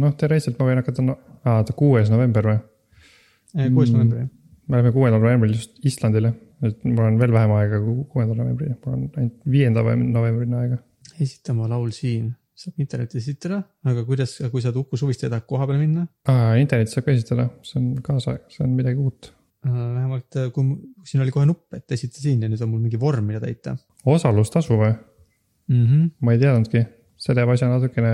noh, 0.03 0.15
teoreetiliselt 0.21 0.59
ma 0.61 0.69
võin 0.71 0.81
hakata 0.83 1.05
no,, 1.07 1.19
aa, 1.45 1.61
oota, 1.63 1.77
kuues 1.77 2.11
november 2.13 2.51
või? 2.53 2.59
kuues 3.57 3.91
Mm. 3.91 3.95
november 3.97 4.19
jah. 4.25 4.31
me 4.69 4.77
läheme 4.77 4.93
kuuendal 4.97 5.23
novembril 5.23 5.55
just 5.57 5.79
Islandile, 5.87 6.33
et 6.67 6.83
mul 6.85 7.05
on 7.07 7.21
veel 7.21 7.33
vähem 7.37 7.53
aega 7.61 7.79
kui 7.85 8.03
kuuendal 8.13 8.41
novembril, 8.43 8.75
mul 8.85 8.97
on 8.99 9.07
ainult 9.17 9.47
viienda 9.57 9.85
novembrini 10.03 10.59
aega. 10.63 10.81
esita 11.23 11.55
oma 11.55 11.69
laul 11.71 11.93
siin, 11.97 12.33
saab 12.57 12.81
internetis 12.83 13.23
esitada, 13.23 13.63
aga 13.85 14.05
kuidas, 14.09 14.37
kui 14.53 14.63
sa 14.65 14.73
Uku 14.77 14.97
Suviste 15.01 15.29
tahad 15.31 15.47
koha 15.49 15.67
peale 15.69 15.81
minna 15.83 16.07
aa, 16.29 16.55
internetis 16.61 16.97
saab 16.97 17.07
ka 17.09 17.15
esitada, 17.17 17.49
see 17.63 17.81
on 17.81 17.91
kaasa, 18.05 18.39
see 18.53 18.65
on 18.67 18.75
midagi 18.77 19.01
uut. 19.01 19.33
äh,, 19.67 19.73
vähemalt 19.73 20.37
äh, 20.43 20.51
kui 20.53 20.65
siin 21.09 21.23
oli 21.25 21.33
kohe 21.35 21.47
nupp, 21.49 21.73
et 21.75 21.91
esita 21.97 22.21
siin 22.21 22.43
ja 22.45 22.49
nüüd 22.53 22.61
on 22.65 22.71
mul 22.75 22.83
mingi 22.85 23.01
vorm, 23.01 23.25
mida 23.31 23.41
täita 23.43 23.77
osalustasu 24.07 24.77
või? 24.83 24.93
mm. 25.69 25.87
-hmm. 25.87 26.11
ma 26.21 26.35
ei 26.35 26.43
teadnudki, 26.43 26.85
see 27.21 27.39
teeb 27.39 27.53
asja 27.55 27.71
natukene 27.71 28.13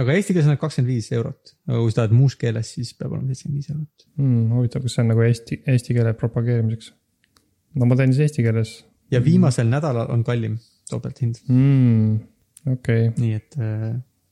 aga 0.00 0.16
eesti 0.16 0.34
keeles 0.34 0.50
on 0.50 0.58
kakskümmend 0.60 0.92
viis 0.92 1.10
eurot, 1.16 1.54
aga 1.68 1.80
kui 1.80 1.92
sa 1.92 2.02
tahad 2.02 2.16
muus 2.16 2.36
keeles, 2.40 2.74
siis 2.76 2.92
peab 2.98 3.14
olema 3.14 3.30
seitsekümmend 3.30 3.60
viis 3.60 3.70
eurot. 3.74 4.06
hmm,, 4.20 4.52
huvitav, 4.56 4.84
kas 4.84 4.96
see 4.96 5.04
on 5.04 5.10
nagu 5.12 5.24
eesti, 5.26 5.62
eesti 5.74 5.96
keele 5.96 6.14
propageerimiseks? 6.20 6.92
no 7.80 7.88
ma 7.88 7.98
teen 7.98 8.14
siis 8.14 8.28
eesti 8.28 8.46
keeles 8.46 8.76
ja 9.14 9.22
viimasel 9.24 9.68
nädalal 9.70 10.12
on 10.14 10.22
kallim 10.26 10.58
topelthind, 10.90 11.42
mm,. 11.48 12.14
okei 12.76 13.08
okay., 13.08 13.18
nii 13.18 13.36
et 13.38 13.58
äh, 13.60 13.90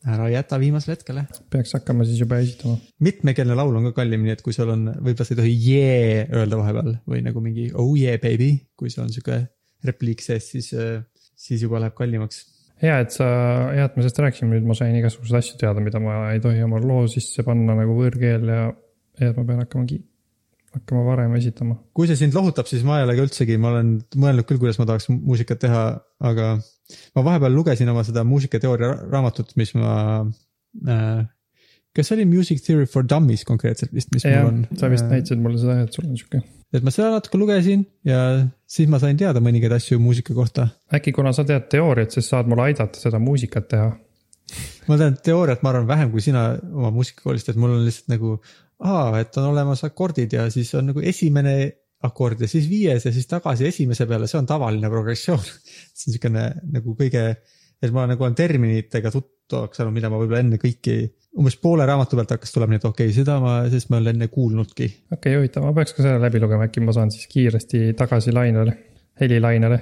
ära 0.09 0.29
jäta 0.31 0.59
viimasele 0.63 0.97
hetkele. 0.97 1.25
peaks 1.51 1.75
hakkama 1.77 2.07
siis 2.09 2.21
juba 2.23 2.39
esitama. 2.45 2.79
mitmekeelne 3.05 3.57
laul 3.59 3.77
on 3.81 3.91
ka 3.91 3.97
kallim, 4.03 4.25
nii 4.27 4.37
et 4.37 4.45
kui 4.47 4.55
sul 4.57 4.71
on, 4.75 4.89
võib-olla 4.97 5.27
sa 5.27 5.35
ei 5.35 5.41
tohi 5.43 5.57
yeah 5.67 6.37
öelda 6.39 6.61
vahepeal 6.61 6.93
või 7.11 7.25
nagu 7.27 7.43
mingi 7.45 7.71
oh 7.75 7.95
yeah 7.99 8.21
baby, 8.23 8.55
kui 8.79 8.95
sul 8.95 9.07
on 9.07 9.13
sihuke 9.15 9.43
repliik 9.87 10.23
sees, 10.23 10.49
siis, 10.55 10.73
siis 11.39 11.63
juba 11.63 11.83
läheb 11.83 11.95
kallimaks. 11.99 12.41
hea, 12.83 12.99
et 13.05 13.15
sa, 13.15 13.29
hea, 13.75 13.87
et 13.89 13.97
me 13.97 14.05
sellest 14.05 14.21
rääkisime, 14.25 14.53
nüüd 14.55 14.69
ma 14.69 14.77
sain 14.79 14.97
igasuguseid 14.99 15.41
asju 15.41 15.59
teada, 15.61 15.83
mida 15.85 16.01
ma 16.03 16.21
ei 16.33 16.43
tohi 16.45 16.63
oma 16.65 16.81
loo 16.83 17.07
sisse 17.11 17.45
panna 17.47 17.77
nagu 17.79 17.97
võõrkeel 17.99 18.47
ja, 18.53 18.69
ja 19.21 19.33
et 19.33 19.39
ma 19.39 19.47
pean 19.49 19.63
hakkama, 19.65 20.01
hakkama 20.77 21.07
varem 21.07 21.39
esitama. 21.39 21.79
kui 21.97 22.11
see 22.11 22.19
sind 22.21 22.37
lohutab, 22.37 22.69
siis 22.71 22.85
ma 22.87 23.01
ei 23.01 23.09
ole 23.09 23.17
ka 23.19 23.27
üldsegi, 23.27 23.57
ma 23.61 23.73
olen 23.75 23.97
mõelnud 24.17 24.49
küll, 24.49 24.61
kuidas 24.63 24.79
ma 24.81 24.89
tahaks 24.91 25.11
muusikat 25.15 25.63
teha, 25.65 25.87
aga 26.31 26.53
ma 27.17 27.27
vahepeal 27.31 27.57
lugesin 27.57 27.91
oma 27.93 28.05
seda 28.07 28.25
muusikateooria 28.29 28.93
ra- 28.93 29.09
raamatut, 29.17 29.57
mis 29.61 29.75
ma 29.79 29.97
äh,. 30.87 31.27
Kas 31.97 32.11
see 32.11 32.19
oli 32.19 32.27
Music 32.29 32.63
Theory 32.65 32.87
for 32.91 33.07
Dummies 33.07 33.45
konkreetselt 33.49 33.95
vist, 33.95 34.13
mis 34.15 34.27
jah 34.27 34.45
mul 34.45 34.53
on, 34.53 34.79
sa 34.79 34.91
vist 34.93 35.09
näitasid 35.11 35.43
mulle 35.43 35.61
seda, 35.61 35.81
et 35.85 35.97
sul 35.97 36.07
on 36.09 36.19
sihuke. 36.19 36.43
et 36.75 36.85
ma 36.85 36.93
seda 36.95 37.11
natuke 37.17 37.41
lugesin 37.41 37.87
ja 38.07 38.21
siis 38.69 38.91
ma 38.93 39.01
sain 39.03 39.19
teada 39.21 39.43
mõningaid 39.45 39.75
asju 39.79 40.01
muusika 40.03 40.37
kohta. 40.37 40.69
äkki 40.95 41.15
kuna 41.17 41.33
sa 41.37 41.47
tead 41.49 41.71
teooriat, 41.73 42.15
siis 42.15 42.29
saad 42.31 42.51
mulle 42.51 42.69
aidata 42.69 43.01
seda 43.01 43.21
muusikat 43.23 43.69
teha. 43.73 43.91
ma 44.89 45.01
tean 45.01 45.19
teooriat, 45.25 45.65
ma 45.65 45.75
arvan 45.75 45.91
vähem 45.91 46.15
kui 46.15 46.25
sina 46.25 46.51
oma 46.73 46.93
muusikakoolist, 46.95 47.53
et 47.53 47.61
mul 47.61 47.77
on 47.77 47.85
lihtsalt 47.87 48.15
nagu, 48.15 48.39
aa, 48.85 49.21
et 49.21 49.37
on 49.41 49.51
olemas 49.51 49.85
akordid 49.89 50.39
ja 50.39 50.49
siis 50.53 50.73
on 50.79 50.93
nagu 50.93 51.05
esimene 51.05 51.59
akord 52.07 52.41
ja 52.41 52.49
siis 52.51 52.69
viies 52.71 53.05
ja 53.07 53.13
siis 53.13 53.27
tagasi 53.27 53.67
esimese 53.69 54.07
peale, 54.07 54.29
see 54.31 54.39
on 54.39 54.47
tavaline 54.47 54.91
progressioon. 54.93 55.43
see 55.97 56.07
on 56.07 56.13
niisugune 56.13 56.45
nagu 56.77 56.95
kõige, 56.99 57.25
et 57.83 57.95
ma 57.95 58.05
nagu 58.11 58.27
olen 58.27 58.37
terminitega 58.39 59.13
tuttavaks 59.15 59.81
saanud, 59.81 59.95
mida 59.95 60.11
ma 60.11 60.19
võib-olla 60.21 60.43
enne 60.43 60.59
kõiki, 60.61 60.99
umbes 61.39 61.59
poole 61.63 61.87
raamatu 61.89 62.19
pealt 62.19 62.35
hakkas 62.35 62.55
tulema, 62.55 62.75
nii 62.75 62.81
et 62.81 62.87
okei 62.89 63.09
okay,, 63.09 63.17
seda 63.17 63.39
ma, 63.43 63.55
sellest 63.69 63.93
ma 63.93 64.01
olen 64.01 64.17
enne 64.17 64.29
kuulnudki. 64.33 64.89
okei 64.89 65.19
okay,, 65.19 65.39
huvitav, 65.39 65.67
ma 65.67 65.75
peaks 65.77 65.95
ka 65.97 66.05
selle 66.05 66.21
läbi 66.23 66.43
lugema, 66.43 66.69
äkki 66.69 66.83
ma 66.85 66.95
saan 66.97 67.13
siis 67.15 67.29
kiiresti 67.31 67.93
tagasi 67.99 68.35
lainele, 68.35 68.75
helilainele. 69.21 69.81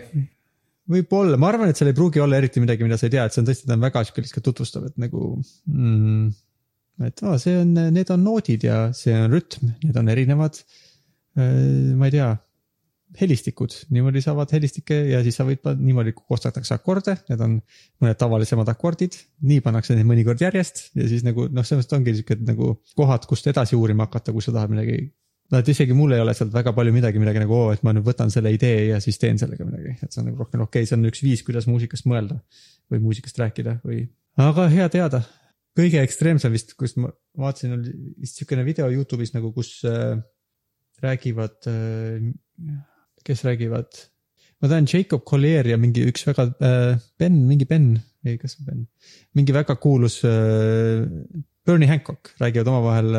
võib-olla, 0.96 1.38
ma 1.40 1.52
arvan, 1.52 1.72
et 1.72 1.80
seal 1.80 1.90
ei 1.92 1.98
pruugi 1.98 2.22
olla 2.22 2.40
eriti 2.40 2.62
midagi, 2.62 2.86
mida 2.86 2.98
sa 3.00 3.08
ei 3.08 3.14
tea, 3.16 3.26
et 3.26 3.34
see 3.36 3.42
on 3.42 3.48
tõesti, 3.48 3.68
ta 3.68 3.78
on 3.78 3.86
väga 3.88 4.04
sihuke 4.06 4.26
lihtsalt 4.26 4.48
tutvustav, 4.50 4.90
et 4.90 5.00
nagu 5.02 5.28
mm,. 5.72 6.26
et 7.08 7.24
aa, 7.24 7.38
see 7.42 7.56
on, 7.62 7.72
need 7.96 8.12
on 8.12 8.26
noodid 8.26 8.68
ja 8.68 8.82
see 8.96 9.16
on 9.16 9.32
rütm, 9.32 9.72
need 9.86 9.96
on 9.98 10.12
erinevad. 10.12 10.60
ma 11.36 12.06
ei 12.08 12.12
tea, 12.14 12.28
helistikud, 13.20 13.74
niimoodi 13.94 14.20
saavad 14.24 14.50
helistikke 14.52 14.96
ja 15.12 15.20
siis 15.24 15.36
sa 15.38 15.46
võid 15.46 15.62
niimoodi 15.78 16.12
koostatakse 16.16 16.74
akorde, 16.74 17.14
need 17.30 17.44
on 17.44 17.52
mõned 18.02 18.18
tavalisemad 18.18 18.68
akordid, 18.72 19.14
nii 19.46 19.62
pannakse 19.64 19.94
neid 19.94 20.08
mõnikord 20.08 20.42
järjest 20.42 20.88
ja 20.98 21.06
siis 21.08 21.22
nagu 21.26 21.46
noh, 21.46 21.66
selles 21.66 21.86
mõttes 21.86 21.98
ongi 22.00 22.16
siuke 22.18 22.38
nagu 22.42 22.72
kohad, 22.98 23.28
kust 23.30 23.46
edasi 23.52 23.78
uurima 23.78 24.08
hakata, 24.08 24.34
kui 24.34 24.44
sa 24.44 24.54
tahad 24.56 24.74
midagi 24.74 24.98
no 25.52 25.62
et 25.62 25.70
isegi 25.70 25.94
mul 25.94 26.16
ei 26.16 26.22
ole 26.22 26.34
sealt 26.34 26.50
väga 26.54 26.72
palju 26.76 26.94
midagi, 26.94 27.22
midagi 27.22 27.42
nagu 27.42 27.54
oo, 27.54 27.68
et 27.74 27.84
ma 27.86 27.94
nüüd 27.94 28.06
võtan 28.06 28.32
selle 28.34 28.50
idee 28.54 28.88
ja 28.90 29.00
siis 29.02 29.20
teen 29.22 29.38
sellega 29.38 29.66
midagi, 29.68 29.94
et 30.00 30.10
see 30.10 30.22
on 30.22 30.30
nagu 30.32 30.42
rohkem 30.42 30.64
okei 30.64 30.82
okay,, 30.82 30.90
see 30.90 30.98
on 30.98 31.06
üks 31.10 31.22
viis, 31.22 31.44
kuidas 31.46 31.68
muusikast 31.70 32.08
mõelda 32.10 32.40
või 32.92 33.04
muusikast 33.04 33.38
rääkida 33.42 33.78
või. 33.86 34.02
aga 34.42 34.66
hea 34.72 34.88
teada, 34.92 35.22
kõige 35.78 36.02
ekstreemsem 36.02 36.54
vist, 36.54 36.74
kus 36.78 36.96
ma 36.98 37.12
vaatasin, 37.38 37.78
oli 37.78 37.94
vist 38.24 38.42
siukene 38.42 38.66
video 38.66 38.90
Youtube'is 38.90 39.34
nagu, 39.36 39.52
kus 39.54 39.78
äh, 39.86 40.18
räägivad 41.04 41.70
äh,, 41.70 42.26
kes 43.26 43.44
räägivad. 43.46 44.04
ma 44.62 44.70
tean 44.72 44.86
Jacob 44.88 45.24
Collier 45.28 45.66
ja 45.68 45.76
mingi 45.76 46.06
üks 46.08 46.24
väga 46.28 46.48
äh, 46.64 46.94
Ben, 47.18 47.42
mingi 47.48 47.66
Ben, 47.68 47.90
ei, 48.24 48.38
kas 48.40 48.56
on 48.60 48.70
Ben, 48.70 48.86
mingi 49.36 49.52
väga 49.52 49.76
kuulus 49.82 50.22
äh, 50.24 51.04
Bernie 51.66 51.88
Hancock 51.90 52.30
räägivad 52.38 52.68
omavahel, 52.70 53.10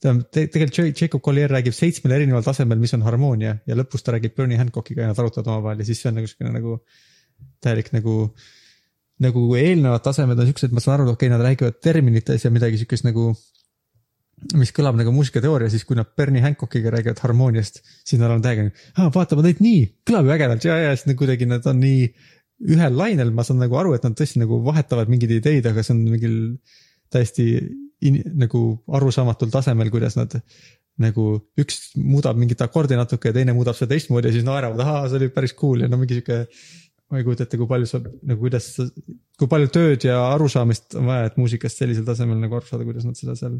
tähendab 0.00 0.30
te, 0.32 0.46
tegelikult 0.48 1.00
Jacob 1.02 1.22
Collier 1.22 1.52
räägib 1.52 1.76
seitsmel 1.76 2.16
erineval 2.16 2.44
tasemel, 2.46 2.80
mis 2.80 2.94
on 2.96 3.04
harmoonia 3.04 3.58
ja 3.68 3.76
lõpus 3.76 4.04
ta 4.04 4.14
räägib 4.16 4.34
Bernie 4.38 4.58
Hancockiga 4.58 5.04
ja 5.04 5.12
nad 5.12 5.20
arutavad 5.20 5.50
omavahel 5.52 5.84
ja 5.84 5.88
siis 5.90 6.00
see 6.00 6.08
on 6.10 6.18
nagu 6.18 6.30
siukene 6.30 6.54
nagu 6.56 6.78
täielik 7.62 7.92
nagu 7.92 8.16
nagu 9.22 9.42
eelnevad 9.58 10.02
tasemed 10.02 10.40
on 10.40 10.48
siuksed, 10.48 10.72
ma 10.74 10.82
saan 10.82 10.96
aru, 10.96 11.10
et 11.10 11.14
okei 11.14 11.28
okay,, 11.28 11.36
nad 11.36 11.44
räägivad 11.44 11.78
terminites 11.84 12.46
ja 12.46 12.50
midagi 12.50 12.80
siukest 12.80 13.06
nagu 13.06 13.28
mis 14.58 14.72
kõlab 14.74 14.98
nagu 14.98 15.12
muusikateooria, 15.14 15.70
siis 15.72 15.84
kui 15.88 15.96
nad 15.98 16.10
Bernie 16.16 16.42
Hancockiga 16.44 16.92
räägivad 16.94 17.22
harmooniast, 17.22 17.80
siis 18.02 18.20
nad 18.20 18.32
on 18.34 18.42
täiega, 18.44 18.68
vaata 19.14 19.38
ma 19.38 19.44
tegin 19.46 19.66
nii, 19.66 19.82
kõlab 20.08 20.28
ju 20.28 20.34
ägedalt 20.36 20.66
ja, 20.66 20.78
ja 20.82 20.94
siis 20.96 21.08
nagu 21.10 21.22
kuidagi 21.22 21.48
nad 21.50 21.66
on 21.70 21.80
nii 21.82 22.06
ühel 22.72 22.96
lainel, 22.98 23.32
ma 23.34 23.44
saan 23.46 23.60
nagu 23.62 23.76
aru, 23.78 23.94
et 23.96 24.04
nad 24.06 24.14
tõesti 24.18 24.42
nagu 24.42 24.60
vahetavad 24.64 25.10
mingeid 25.10 25.34
ideid, 25.38 25.66
aga 25.68 25.82
see 25.82 25.94
on 25.96 26.04
mingil 26.06 26.36
täiesti 27.12 27.46
in, 28.06 28.20
nagu 28.38 28.62
arusaamatul 28.98 29.50
tasemel, 29.52 29.90
kuidas 29.92 30.16
nad 30.18 30.38
nagu 31.02 31.26
üks 31.58 31.92
muudab 31.96 32.38
mingit 32.38 32.62
akordi 32.64 32.98
natuke 32.98 33.30
ja 33.30 33.36
teine 33.36 33.54
muudab 33.56 33.76
seda 33.78 33.94
teistmoodi 33.94 34.28
ja 34.28 34.36
siis 34.36 34.46
naeravad, 34.46 34.80
ahaa, 34.84 35.06
see 35.08 35.20
oli 35.20 35.30
päris 35.34 35.54
cool 35.58 35.84
ja 35.84 35.90
no 35.90 35.98
mingi 36.00 36.18
sihuke. 36.18 36.46
ma 37.12 37.20
ei 37.20 37.26
kujuta 37.26 37.44
ette, 37.44 37.58
kui 37.60 37.68
palju 37.68 37.86
saab 37.90 38.06
nagu 38.24 38.40
kuidas, 38.40 38.66
kui 39.36 39.48
palju 39.48 39.68
tööd 39.68 40.04
ja 40.06 40.16
arusaamist 40.32 40.94
on 40.96 41.10
vaja, 41.10 41.26
et 41.28 41.34
muusikast 41.36 41.82
sellisel 41.82 42.06
tasemel 42.08 42.38
nagu 42.40 42.56
aru 42.56 42.64
saada, 42.64 42.86
kuidas 42.88 43.04
nad 43.04 43.18
seda 43.18 43.34
seal 43.36 43.58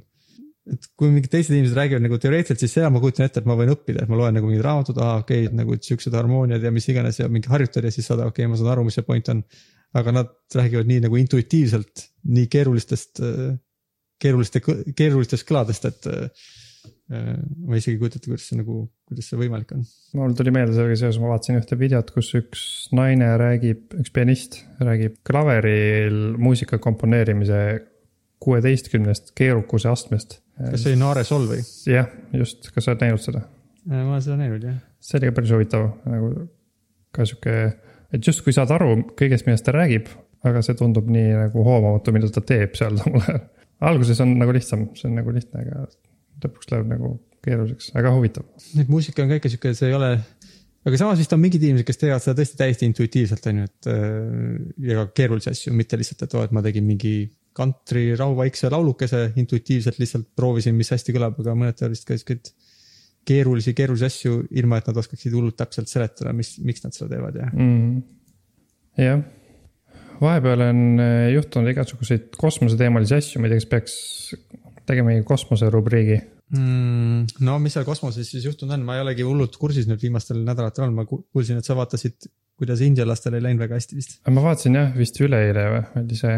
et 0.70 0.87
kui 0.98 1.11
mingid 1.11 1.33
teised 1.33 1.55
inimesed 1.55 1.79
räägivad 1.79 2.05
nagu 2.05 2.18
teoreetiliselt, 2.22 2.62
siis 2.62 2.77
seda 2.77 2.90
ma 2.92 3.01
kujutan 3.03 3.27
ette, 3.27 3.42
et 3.42 3.48
ma 3.51 3.57
võin 3.59 3.72
õppida, 3.72 4.05
et 4.05 4.11
ma 4.12 4.18
loen 4.20 4.37
nagu 4.38 4.46
mingid 4.46 4.62
raamatud, 4.66 5.01
aa 5.03 5.18
okei 5.25 5.48
okay,, 5.48 5.57
nagu 5.59 5.77
siuksed 5.83 6.14
harmooniad 6.14 6.62
ja 6.62 6.70
mis 6.75 6.87
iganes 6.92 7.18
ja 7.18 7.27
mingi 7.33 7.51
harjutada 7.51 7.90
ja 7.90 7.96
siis 7.96 8.07
saada, 8.11 8.29
okei 8.31 8.44
okay,, 8.44 8.53
ma 8.53 8.61
saan 8.61 8.72
aru, 8.77 8.87
mis 8.87 8.98
see 8.98 9.07
point 9.09 9.33
on. 9.35 9.42
aga 9.92 10.12
nad 10.14 10.29
räägivad 10.57 10.88
nii 10.88 11.03
nagu 11.05 11.18
intuitiivselt 11.20 12.07
nii 12.33 12.46
keerulistest, 12.48 13.20
keeruliste, 14.22 14.62
keerulistest 14.96 15.44
kõladest, 15.48 15.85
et 15.90 16.09
äh, 16.09 16.46
ma 17.12 17.77
isegi 17.77 17.96
ei 17.96 18.01
kujuta 18.01 18.16
ette, 18.16 18.31
kuidas 18.31 18.46
see 18.48 18.57
nagu, 18.57 18.79
kuidas 19.09 19.29
see 19.29 19.40
võimalik 19.40 19.75
on. 19.77 19.85
mul 20.16 20.37
tuli 20.38 20.55
meelde 20.55 20.77
sellega 20.77 20.96
seoses, 20.96 21.20
ma 21.20 21.35
vaatasin 21.35 21.59
ühte 21.61 21.79
videot, 21.79 22.12
kus 22.14 22.31
üks 22.38 22.64
naine 22.96 23.35
räägib, 23.40 23.85
üks 24.01 24.14
pianist 24.14 24.62
räägib 24.81 25.18
klaveril 25.27 26.38
muusika 26.40 26.81
komponeerimise 26.83 27.62
kuueteistkümnest 28.42 29.35
keerukuse 29.38 29.90
astmest. 29.92 30.40
Kas 30.58 30.82
see 30.82 30.92
oli 30.92 31.00
Naare 31.00 31.24
Sol 31.28 31.46
või? 31.50 31.62
jah, 31.88 32.10
just, 32.36 32.70
kas 32.74 32.86
sa 32.86 32.94
oled 32.94 33.06
näinud 33.06 33.22
seda? 33.22 33.44
ma 33.88 34.02
olen 34.04 34.24
seda 34.24 34.38
näinud 34.40 34.66
jah. 34.68 34.76
see 35.02 35.18
oli 35.18 35.30
ka 35.30 35.38
päris 35.38 35.54
huvitav, 35.56 35.88
nagu 36.08 36.34
ka 37.12 37.26
sihuke, 37.28 37.56
et 38.12 38.28
justkui 38.28 38.54
saad 38.56 38.72
aru 38.74 38.94
kõigest, 39.18 39.48
millest 39.48 39.66
ta 39.66 39.74
räägib, 39.76 40.08
aga 40.48 40.62
see 40.64 40.78
tundub 40.78 41.10
nii 41.12 41.34
nagu 41.36 41.66
hoomamatu, 41.66 42.14
mida 42.14 42.30
ta 42.32 42.44
teeb 42.44 42.78
seal 42.78 42.96
samal 43.00 43.24
ajal. 43.26 43.42
alguses 43.92 44.22
on 44.22 44.36
nagu 44.38 44.54
lihtsam, 44.54 44.86
see 44.98 45.08
on 45.10 45.18
nagu 45.18 45.34
lihtne, 45.34 45.64
aga 45.64 45.84
lõpuks 46.42 46.70
läheb 46.72 46.88
nagu 46.90 47.16
keeruliseks, 47.42 47.90
väga 47.96 48.12
huvitav. 48.14 48.46
Need 48.78 48.90
muusika 48.92 49.24
on 49.24 49.30
ka 49.32 49.38
ikka 49.40 49.50
sihuke, 49.50 49.72
see 49.78 49.90
ei 49.90 49.96
ole, 49.96 50.12
aga 50.86 51.00
samas 51.00 51.18
vist 51.18 51.34
on 51.34 51.42
mingid 51.42 51.64
inimesed, 51.66 51.86
kes 51.88 51.98
teevad 51.98 52.22
seda 52.22 52.36
tõesti 52.38 52.58
täiesti 52.60 52.88
intuitiivselt, 52.90 53.48
on 53.50 53.62
ju, 53.62 53.70
et 53.70 53.90
äh, 53.90 54.04
ja 54.86 55.00
ka 55.00 55.06
keerulisi 55.18 55.50
asju, 55.50 55.74
mitte 55.78 55.98
lihtsalt, 55.98 56.22
et 56.26 56.36
oo, 56.38 56.44
et 56.46 56.54
ma 56.54 56.62
tegin 56.64 56.86
mingi 56.86 57.16
kantri 57.56 58.12
rahuvaikse 58.18 58.70
laulukese 58.72 59.24
intuitiivselt 59.40 59.98
lihtsalt 60.00 60.28
proovisin, 60.36 60.76
mis 60.78 60.92
hästi 60.94 61.14
kõlab, 61.16 61.38
aga 61.42 61.56
mõned 61.58 61.82
vist 61.92 62.08
ka 62.08 62.16
siukseid 62.16 62.52
keerulisi, 63.28 63.74
keerulisi 63.78 64.08
asju, 64.08 64.40
ilma 64.58 64.80
et 64.80 64.88
nad 64.90 64.98
oskaksid 65.02 65.34
hullult 65.36 65.56
täpselt 65.60 65.90
seletada, 65.90 66.34
mis, 66.36 66.56
miks 66.64 66.84
nad 66.84 66.96
seda 66.96 67.12
teevad 67.14 67.38
ja 67.38 67.48
mm.. 67.52 68.02
jah, 68.98 69.22
vahepeal 70.22 70.66
on 70.68 70.82
äh, 71.02 71.28
juhtunud 71.36 71.72
igasuguseid 71.72 72.30
kosmoseteemalisi 72.38 73.18
asju, 73.18 73.42
ma 73.42 73.48
ei 73.48 73.54
tea, 73.54 73.62
kas 73.62 73.70
peaks 73.70 73.96
tegema 74.88 75.12
mingi 75.12 75.26
kosmoserubriigi 75.28 76.18
mm,? 76.56 77.42
no 77.46 77.58
mis 77.62 77.76
seal 77.76 77.86
kosmoses 77.88 78.30
siis 78.32 78.46
juhtunud 78.48 78.74
on, 78.76 78.86
ma 78.86 78.98
ei 78.98 79.04
olegi 79.06 79.26
hullult 79.26 79.58
kursis 79.60 79.88
nüüd 79.90 80.02
viimastel 80.02 80.42
nädalatel 80.42 80.88
olnud, 80.88 81.02
ma 81.02 81.06
kuulsin, 81.08 81.60
et 81.60 81.68
sa 81.68 81.78
vaatasid, 81.78 82.30
kuidas 82.58 82.82
India 82.84 83.06
lastel 83.08 83.38
ei 83.38 83.44
läinud 83.44 83.62
väga 83.64 83.78
hästi 83.78 83.98
vist. 83.98 84.18
ma 84.28 84.44
vaatasin 84.44 84.80
jah, 84.80 84.90
vist 84.98 85.22
üleeile 85.22 85.68
või, 85.76 85.84
oli 86.02 86.18
see, 86.18 86.36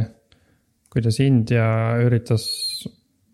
kuidas 0.94 1.18
India 1.20 1.66
üritas 2.04 2.44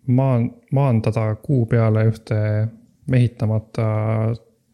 maan-, 0.08 0.50
maandada 0.72 1.34
kuu 1.42 1.66
peale 1.68 2.06
ühte 2.08 2.40
mehitamata 3.10 3.86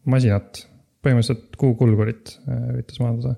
masinat. 0.07 0.63
põhimõtteliselt 1.03 1.55
kuukulgurit 1.59 2.31
äh, 2.49 2.63
üritas 2.73 2.99
maandada. 2.99 3.35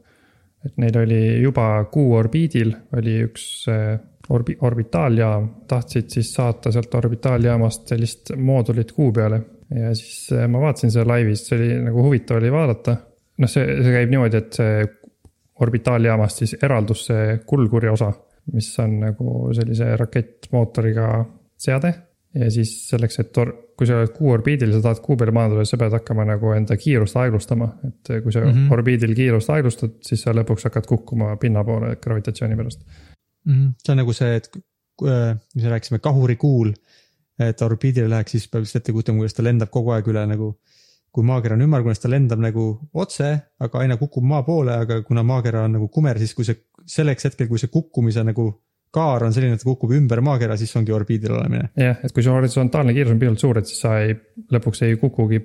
et 0.66 0.78
neil 0.78 0.96
oli 1.00 1.42
juba 1.42 1.86
kuu 1.92 2.14
orbiidil 2.18 2.72
oli 2.98 3.20
üks 3.28 3.44
äh, 3.72 4.00
orbi-, 4.30 4.58
orbitaaljaam, 4.62 5.50
tahtsid 5.68 6.10
siis 6.10 6.34
saata 6.34 6.72
sealt 6.72 6.96
orbitaaljaamast 6.96 7.94
sellist 7.94 8.34
moodulit 8.38 8.92
kuu 8.92 9.12
peale. 9.14 9.42
ja 9.76 9.94
siis 9.96 10.32
äh, 10.34 10.48
ma 10.48 10.62
vaatasin 10.62 10.92
seda 10.92 11.08
laivis, 11.08 11.46
see 11.48 11.60
oli 11.60 11.82
nagu 11.90 12.06
huvitav 12.06 12.40
oli 12.42 12.52
vaadata. 12.52 12.98
noh, 13.38 13.52
see, 13.52 13.66
see 13.84 13.98
käib 13.98 14.14
niimoodi, 14.14 14.44
et 14.44 14.62
see 14.62 14.88
orbitaaljaamast 15.60 16.44
siis 16.44 16.56
eraldus 16.64 17.06
see 17.10 17.38
kuldkuri 17.46 17.90
osa, 17.92 18.14
mis 18.54 18.70
on 18.80 19.00
nagu 19.00 19.54
sellise 19.56 19.96
rakettmootoriga 20.00 21.10
seade 21.60 21.94
ja 22.36 22.50
siis 22.54 22.72
selleks, 22.90 23.20
et 23.24 23.38
or-, 23.42 23.54
kui 23.78 23.88
sa 23.90 23.98
oled 23.98 24.12
kuu 24.14 24.32
orbiidil, 24.36 24.72
sa 24.76 24.82
tahad 24.86 25.02
kuu 25.06 25.18
peale 25.18 25.34
maanduda, 25.36 25.64
siis 25.66 25.74
sa 25.76 25.82
pead 25.82 25.96
hakkama 25.98 26.26
nagu 26.30 26.52
enda 26.54 26.78
kiirust 26.78 27.18
aeglustama. 27.18 27.70
et 27.88 28.12
kui 28.24 28.32
sa 28.32 28.44
mm 28.46 28.52
-hmm. 28.52 28.74
orbiidil 28.74 29.16
kiirust 29.16 29.50
aeglustad, 29.50 29.96
siis 30.06 30.22
sa 30.22 30.34
lõpuks 30.34 30.68
hakkad 30.70 30.86
kukkuma 30.86 31.36
pinna 31.38 31.64
poole 31.64 31.96
gravitatsiooni 31.96 32.56
pärast 32.56 32.86
mm. 33.46 33.54
-hmm. 33.54 33.74
see 33.84 33.94
on 33.94 33.98
nagu 33.98 34.14
see, 34.14 34.36
et 34.36 34.50
mis 35.56 35.64
me 35.64 35.70
rääkisime, 35.70 36.00
kahurikuul, 36.00 36.74
et 37.40 37.62
orbiidile 37.62 38.10
läheks, 38.10 38.32
siis 38.32 38.48
peab 38.52 38.66
lihtsalt 38.66 38.82
ette 38.82 38.92
kujutama, 38.92 39.22
kuidas 39.22 39.34
ta 39.38 39.44
lendab 39.44 39.72
kogu 39.72 39.94
aeg 39.96 40.08
üle 40.12 40.26
nagu. 40.28 40.50
Kui 41.12 41.26
maakera 41.26 41.58
on 41.58 41.66
ümmargune, 41.66 41.96
siis 41.96 42.06
ta 42.06 42.12
lendab 42.12 42.42
nagu 42.44 42.66
otse, 42.94 43.30
aga 43.60 43.84
aina 43.84 43.98
kukub 43.98 44.26
maa 44.26 44.44
poole, 44.48 44.76
aga 44.86 45.02
kuna 45.08 45.24
maakera 45.26 45.66
on 45.68 45.78
nagu 45.78 45.88
kumer, 45.94 46.20
siis 46.22 46.36
kui 46.38 46.48
see 46.48 46.58
selleks 46.90 47.30
hetkel, 47.30 47.50
kui 47.50 47.62
see 47.62 47.72
kukkumise 47.74 48.24
nagu 48.26 48.50
kaar 48.94 49.26
on 49.28 49.34
selline, 49.34 49.58
et 49.58 49.66
kukub 49.66 49.94
ümber 49.94 50.22
maakera, 50.26 50.58
siis 50.58 50.74
ongi 50.78 50.94
orbiidil 50.94 51.36
olemine. 51.38 51.70
jah, 51.78 51.98
et 52.04 52.14
kui 52.14 52.26
su 52.26 52.34
horisontaalne 52.34 52.94
kiirus 52.96 53.14
on 53.14 53.22
piisavalt 53.22 53.46
suur, 53.46 53.62
et 53.62 53.70
siis 53.70 53.82
sa 53.86 54.00
ei, 54.02 54.16
lõpuks 54.54 54.86
ei 54.88 54.98
kukugi 55.02 55.42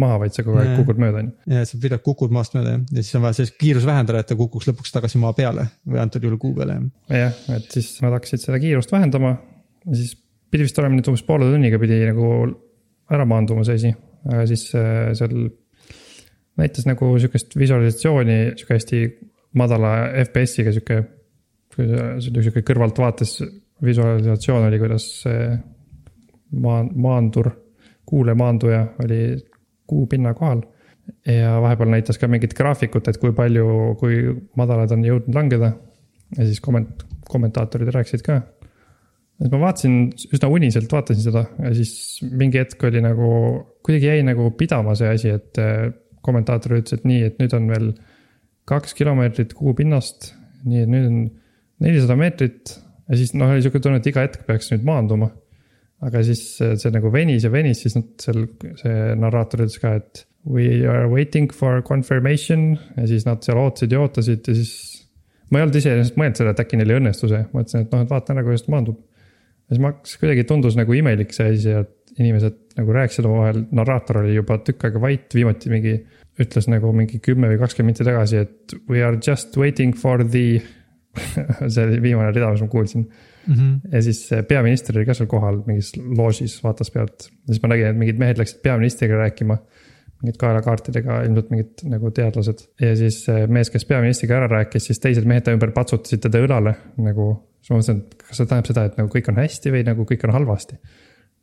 maha, 0.00 0.18
vaid 0.24 0.34
sa 0.34 0.42
kogu 0.46 0.58
aeg 0.58 0.74
kukud 0.78 1.00
mööda, 1.02 1.22
on 1.22 1.30
ju. 1.30 1.54
ja, 1.54 1.64
sa 1.68 1.78
pidevalt 1.78 2.04
kukud 2.06 2.34
maast 2.34 2.54
mööda 2.56 2.76
jah, 2.76 2.84
ja 2.90 3.02
siis 3.02 3.18
on 3.18 3.24
vaja 3.26 3.38
sellist 3.38 3.56
kiirust 3.60 3.88
vähendada, 3.88 4.22
et 4.22 4.30
ta 4.30 4.38
kukuks 4.38 4.70
lõpuks 4.70 4.94
tagasi 4.94 5.20
maa 5.22 5.34
peale 5.36 5.68
või 5.86 6.02
antud 6.02 6.26
juhul 6.26 6.38
kuu 6.42 6.54
peale. 6.56 6.80
jah, 7.10 7.34
et 7.54 7.68
siis 7.74 7.90
nad 8.02 8.14
hakkasid 8.16 8.42
seda 8.42 8.62
kiirust 8.62 8.94
vähendama 8.94 9.36
ja 9.36 9.98
siis 9.98 10.16
pidi 10.50 10.66
vist 10.66 10.78
olema 10.78 10.98
nüüd 10.98 11.10
umbes 11.10 11.24
poole 11.26 11.50
tunniga 11.50 11.78
pidi 11.82 12.00
nagu 12.06 12.30
ära 13.14 13.26
maanduma 13.28 13.66
see 13.66 13.78
asi, 13.78 13.94
siis 14.48 14.70
äh, 14.78 15.12
seal 15.18 15.34
näitas 16.60 16.86
nagu 16.86 17.12
sihukest 17.18 17.56
visualisatsiooni, 17.58 18.38
sihuke 18.56 18.78
hästi 18.78 19.02
madala 19.58 19.94
FPS-iga 20.24 20.72
sihuke 20.74 21.02
sihuke 21.74 22.62
kõrvaltvaates 22.62 23.38
visualisatsioon 23.84 24.68
oli, 24.68 24.78
kuidas 24.78 25.06
see 25.24 25.48
maa, 26.62 26.82
maandur, 26.84 27.50
kuulemaanduja 28.06 28.84
oli 29.04 29.20
kuu 29.86 30.06
pinna 30.06 30.34
kohal. 30.34 30.62
ja 31.26 31.58
vahepeal 31.60 31.90
näitas 31.92 32.18
ka 32.18 32.28
mingit 32.28 32.54
graafikut, 32.56 33.08
et 33.08 33.18
kui 33.20 33.32
palju, 33.36 33.66
kui 34.00 34.22
madalad 34.56 34.92
on 34.96 35.04
jõudnud 35.04 35.34
langeda. 35.36 35.72
ja 36.36 36.46
siis 36.46 36.60
komment-, 36.64 37.04
kommentaatorid 37.28 37.92
rääkisid 37.94 38.22
ka. 38.24 38.40
Et 39.42 39.50
ma 39.50 39.60
vaatasin, 39.66 40.08
üsna 40.36 40.50
uniselt 40.52 40.92
vaatasin 40.92 41.24
seda 41.24 41.44
ja 41.58 41.74
siis 41.74 42.22
mingi 42.30 42.60
hetk 42.60 42.82
oli 42.86 43.02
nagu, 43.04 43.28
kuidagi 43.84 44.12
jäi 44.12 44.26
nagu 44.26 44.50
pidama 44.58 44.94
see 44.98 45.10
asi, 45.10 45.34
et 45.34 45.62
kommentaatorid 46.24 46.84
ütlesid 46.84 47.06
nii, 47.08 47.22
et 47.28 47.40
nüüd 47.42 47.56
on 47.56 47.70
veel 47.72 47.88
kaks 48.68 48.94
kilomeetrit 48.96 49.52
kuu 49.56 49.74
pinnast. 49.76 50.32
nii 50.64 50.84
et 50.86 50.88
nüüd 50.88 51.08
on 51.10 51.16
nelisada 51.84 52.16
meetrit 52.16 52.76
ja 53.08 53.18
siis 53.18 53.34
noh, 53.36 53.50
oli 53.52 53.64
sihuke 53.64 53.82
tunne, 53.82 54.00
et 54.00 54.06
iga 54.08 54.24
hetk 54.24 54.46
peaks 54.48 54.70
nüüd 54.72 54.86
maanduma. 54.86 55.30
aga 56.04 56.20
siis 56.26 56.42
see 56.58 56.92
nagu 56.92 57.10
venis 57.12 57.46
ja 57.46 57.50
venis, 57.52 57.80
siis 57.84 57.94
nad 57.96 58.08
seal, 58.20 58.46
see 58.80 59.14
narraator 59.16 59.62
ütles 59.64 59.80
ka, 59.80 59.94
et 60.00 60.24
we 60.44 60.84
are 60.84 61.08
waiting 61.08 61.48
for 61.52 61.80
confirmation 61.86 62.74
ja 62.98 63.06
siis 63.08 63.24
nad 63.24 63.44
seal 63.46 63.60
ootasid 63.60 63.94
ja 63.94 64.02
ootasid 64.02 64.50
ja 64.50 64.56
siis. 64.56 64.74
ma 65.50 65.60
ei 65.60 65.66
olnud 65.66 65.78
iseenesest 65.80 66.18
mõelnud 66.20 66.40
seda, 66.40 66.52
et 66.52 66.60
äkki 66.64 66.80
neil 66.80 66.92
ei 66.92 67.00
õnnestu 67.00 67.30
see, 67.30 67.44
mõtlesin, 67.52 67.84
et 67.84 67.92
noh, 67.94 68.04
et 68.04 68.10
vaatan 68.10 68.40
ära, 68.40 68.46
kuidas 68.46 68.64
ta 68.66 68.74
maandub. 68.74 69.00
Ja 69.64 69.74
siis 69.74 69.82
ma 69.82 69.92
hakkasin, 69.92 70.20
kuidagi 70.22 70.44
tundus 70.48 70.78
nagu 70.78 70.96
imelik 70.96 71.32
see 71.36 71.52
asi, 71.54 71.76
et 71.84 72.20
inimesed 72.20 72.78
nagu 72.78 72.94
rääkisid 72.94 73.26
omavahel, 73.26 73.64
narraator 73.74 74.22
oli 74.22 74.36
juba 74.36 74.58
tükk 74.62 74.88
aega 74.88 75.02
vait, 75.02 75.26
viimati 75.34 75.72
mingi 75.72 75.94
ütles 76.42 76.66
nagu 76.70 76.90
mingi 76.94 77.20
kümme 77.22 77.50
või 77.50 77.60
kakskümmend 77.60 77.94
minti 77.94 78.06
tagasi, 78.06 78.42
et 78.44 78.74
we 78.90 79.02
are 79.06 79.18
just 79.22 79.56
waiting 79.58 79.94
for 79.98 80.22
the 80.24 80.62
see 81.72 81.84
oli 81.84 82.00
viimane 82.02 82.32
rida, 82.34 82.50
mis 82.50 82.64
ma 82.64 82.68
kuulsin 82.68 83.04
mm. 83.04 83.54
-hmm. 83.54 83.92
ja 83.92 84.02
siis 84.02 84.30
peaminister 84.48 84.98
oli 84.98 85.06
ka 85.06 85.14
seal 85.14 85.30
kohal 85.30 85.62
mingis 85.66 85.92
loožis, 85.96 86.56
vaatas 86.64 86.90
pealt. 86.90 87.28
ja 87.30 87.54
siis 87.54 87.62
ma 87.62 87.70
nägin, 87.70 87.86
et 87.92 87.98
mingid 87.98 88.18
mehed 88.18 88.38
läksid 88.38 88.62
peaministriga 88.62 89.20
rääkima. 89.22 89.58
Mingid 90.24 90.40
kaelakaartidega, 90.40 91.22
ilmselt 91.28 91.54
mingid 91.54 91.86
nagu 91.92 92.12
teadlased. 92.16 92.66
ja 92.80 92.92
siis 92.98 93.22
mees, 93.52 93.70
kes 93.72 93.84
peaministriga 93.88 94.40
ära 94.40 94.50
rääkis, 94.58 94.90
siis 94.90 95.02
teised 95.02 95.28
mehed 95.28 95.46
ta 95.46 95.54
ümber 95.54 95.74
patsutasid 95.76 96.24
teda 96.26 96.42
õlale 96.44 96.74
nagu. 97.04 97.30
siis 97.60 97.74
ma 97.74 97.80
mõtlesin, 97.80 98.04
et 98.04 98.28
kas 98.28 98.40
see 98.40 98.50
tähendab 98.50 98.70
seda, 98.72 98.86
et 98.88 99.00
nagu 99.00 99.12
kõik 99.12 99.32
on 99.32 99.42
hästi 99.42 99.74
või 99.74 99.84
nagu 99.86 100.08
kõik 100.08 100.28
on 100.28 100.36
halvasti 100.36 100.80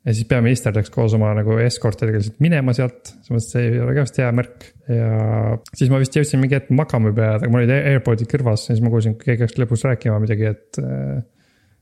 ja 0.06 0.14
siis 0.16 0.28
peaminister 0.30 0.74
läks 0.76 0.90
koos 0.94 1.14
oma 1.18 1.32
nagu 1.38 1.58
eskortidega 1.62 2.20
lihtsalt 2.22 2.40
minema 2.44 2.74
sealt, 2.78 3.12
siis 3.14 3.34
mõtlesin, 3.34 3.50
et 3.50 3.54
see 3.54 3.68
ei 3.68 3.82
ole 3.84 3.96
ka 3.96 4.06
vist 4.06 4.22
hea 4.22 4.30
märk. 4.38 4.66
ja 4.90 5.12
siis 5.76 5.92
ma 5.94 6.00
vist 6.02 6.18
jõudsin 6.18 6.42
mingi 6.42 6.58
hetk 6.58 6.72
magama 6.78 7.12
juba 7.12 7.28
jääda, 7.28 7.52
mul 7.52 7.62
olid 7.62 7.76
AirPodid 7.76 8.32
kõrvas 8.32 8.66
ja 8.68 8.74
siis 8.74 8.82
ma 8.86 8.94
kuulsin, 8.94 9.18
keegi 9.22 9.46
hakkas 9.46 9.62
lõpus 9.62 9.86
rääkima 9.90 10.18
midagi, 10.24 10.50
et. 10.56 10.82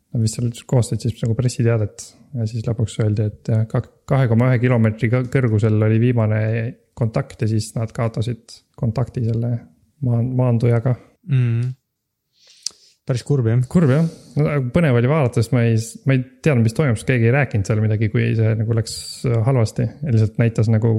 Nad 0.10 0.18
äh, 0.18 0.24
vist 0.26 0.40
seal 0.40 0.52
koostasid 0.68 1.06
siis 1.06 1.24
nagu 1.24 1.36
pressiteadet 1.38 2.06
ja 2.34 2.46
siis 2.50 2.66
lõpuks 2.66 2.98
öeldi, 3.04 3.30
et 3.30 3.52
jah, 3.54 3.66
kahe 4.10 4.30
koma 4.32 4.50
ühe 4.50 4.60
kilomeetri 4.64 5.12
kõrgusel 5.32 5.78
oli 5.86 6.00
viimane 6.02 6.40
kontakt 7.00 7.42
ja 7.42 7.50
siis 7.52 7.72
nad 7.78 7.92
kaotasid 7.96 8.60
kontakti 8.80 9.26
selle 9.26 9.56
maan-, 10.06 10.34
maandujaga 10.36 10.96
mm 11.30 11.76
päris 13.10 13.26
kurb 13.26 13.48
jah. 13.50 13.62
kurb 13.72 13.92
jah, 13.92 14.06
põnev 14.74 14.98
oli 15.00 15.10
vaadata, 15.10 15.42
sest 15.42 15.54
ma 15.56 15.64
ei, 15.66 15.78
ma 16.06 16.16
ei 16.16 16.22
teadnud, 16.46 16.66
mis 16.68 16.76
toimub, 16.78 17.00
sest 17.00 17.10
keegi 17.10 17.30
ei 17.30 17.34
rääkinud 17.34 17.70
seal 17.70 17.82
midagi, 17.82 18.10
kui 18.14 18.28
see 18.38 18.52
nagu 18.60 18.78
läks 18.78 18.96
äh, 19.30 19.40
halvasti. 19.48 19.88
lihtsalt 20.06 20.38
näitas 20.42 20.70
nagu 20.72 20.94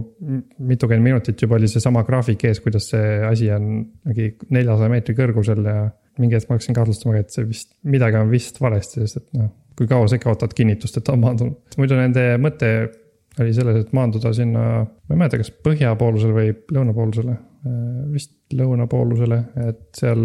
mitukümmend 0.58 1.06
minutit 1.06 1.42
juba 1.44 1.58
oli 1.58 1.70
seesama 1.70 2.02
graafik 2.08 2.44
ees, 2.48 2.62
kuidas 2.64 2.90
see 2.92 3.20
asi 3.26 3.50
on 3.54 3.70
mingi 4.08 4.32
neljasaja 4.56 4.92
meetri 4.92 5.16
kõrgusel 5.18 5.62
ja. 5.66 5.84
mingi 6.20 6.36
hetk 6.36 6.50
ma 6.50 6.58
hakkasin 6.58 6.78
kahtlustama, 6.80 7.20
et 7.22 7.30
see 7.34 7.46
vist, 7.48 7.70
midagi 7.86 8.18
on 8.18 8.32
vist 8.32 8.58
valesti, 8.62 9.04
sest 9.04 9.22
et 9.22 9.38
noh, 9.38 9.52
kui 9.78 9.88
kaua 9.90 10.10
sa 10.10 10.18
ikka 10.18 10.34
ootad 10.34 10.56
kinnitust, 10.56 10.98
et 10.98 11.06
ta 11.06 11.14
on 11.14 11.22
maandunud. 11.22 11.78
muidu 11.78 12.00
nende 12.00 12.26
mõte 12.42 12.72
oli 13.40 13.54
selles, 13.56 13.76
et 13.80 13.92
maanduda 13.96 14.32
sinna, 14.36 14.64
ma 14.84 15.14
ei 15.14 15.18
mäleta, 15.20 15.40
kas 15.40 15.52
põhjapoolusele 15.64 16.36
või 16.36 16.52
lõunapoolusele. 16.76 17.36
Vist 18.14 18.54
lõunapoolusele, 18.56 19.38
et 19.68 19.82
seal 19.98 20.22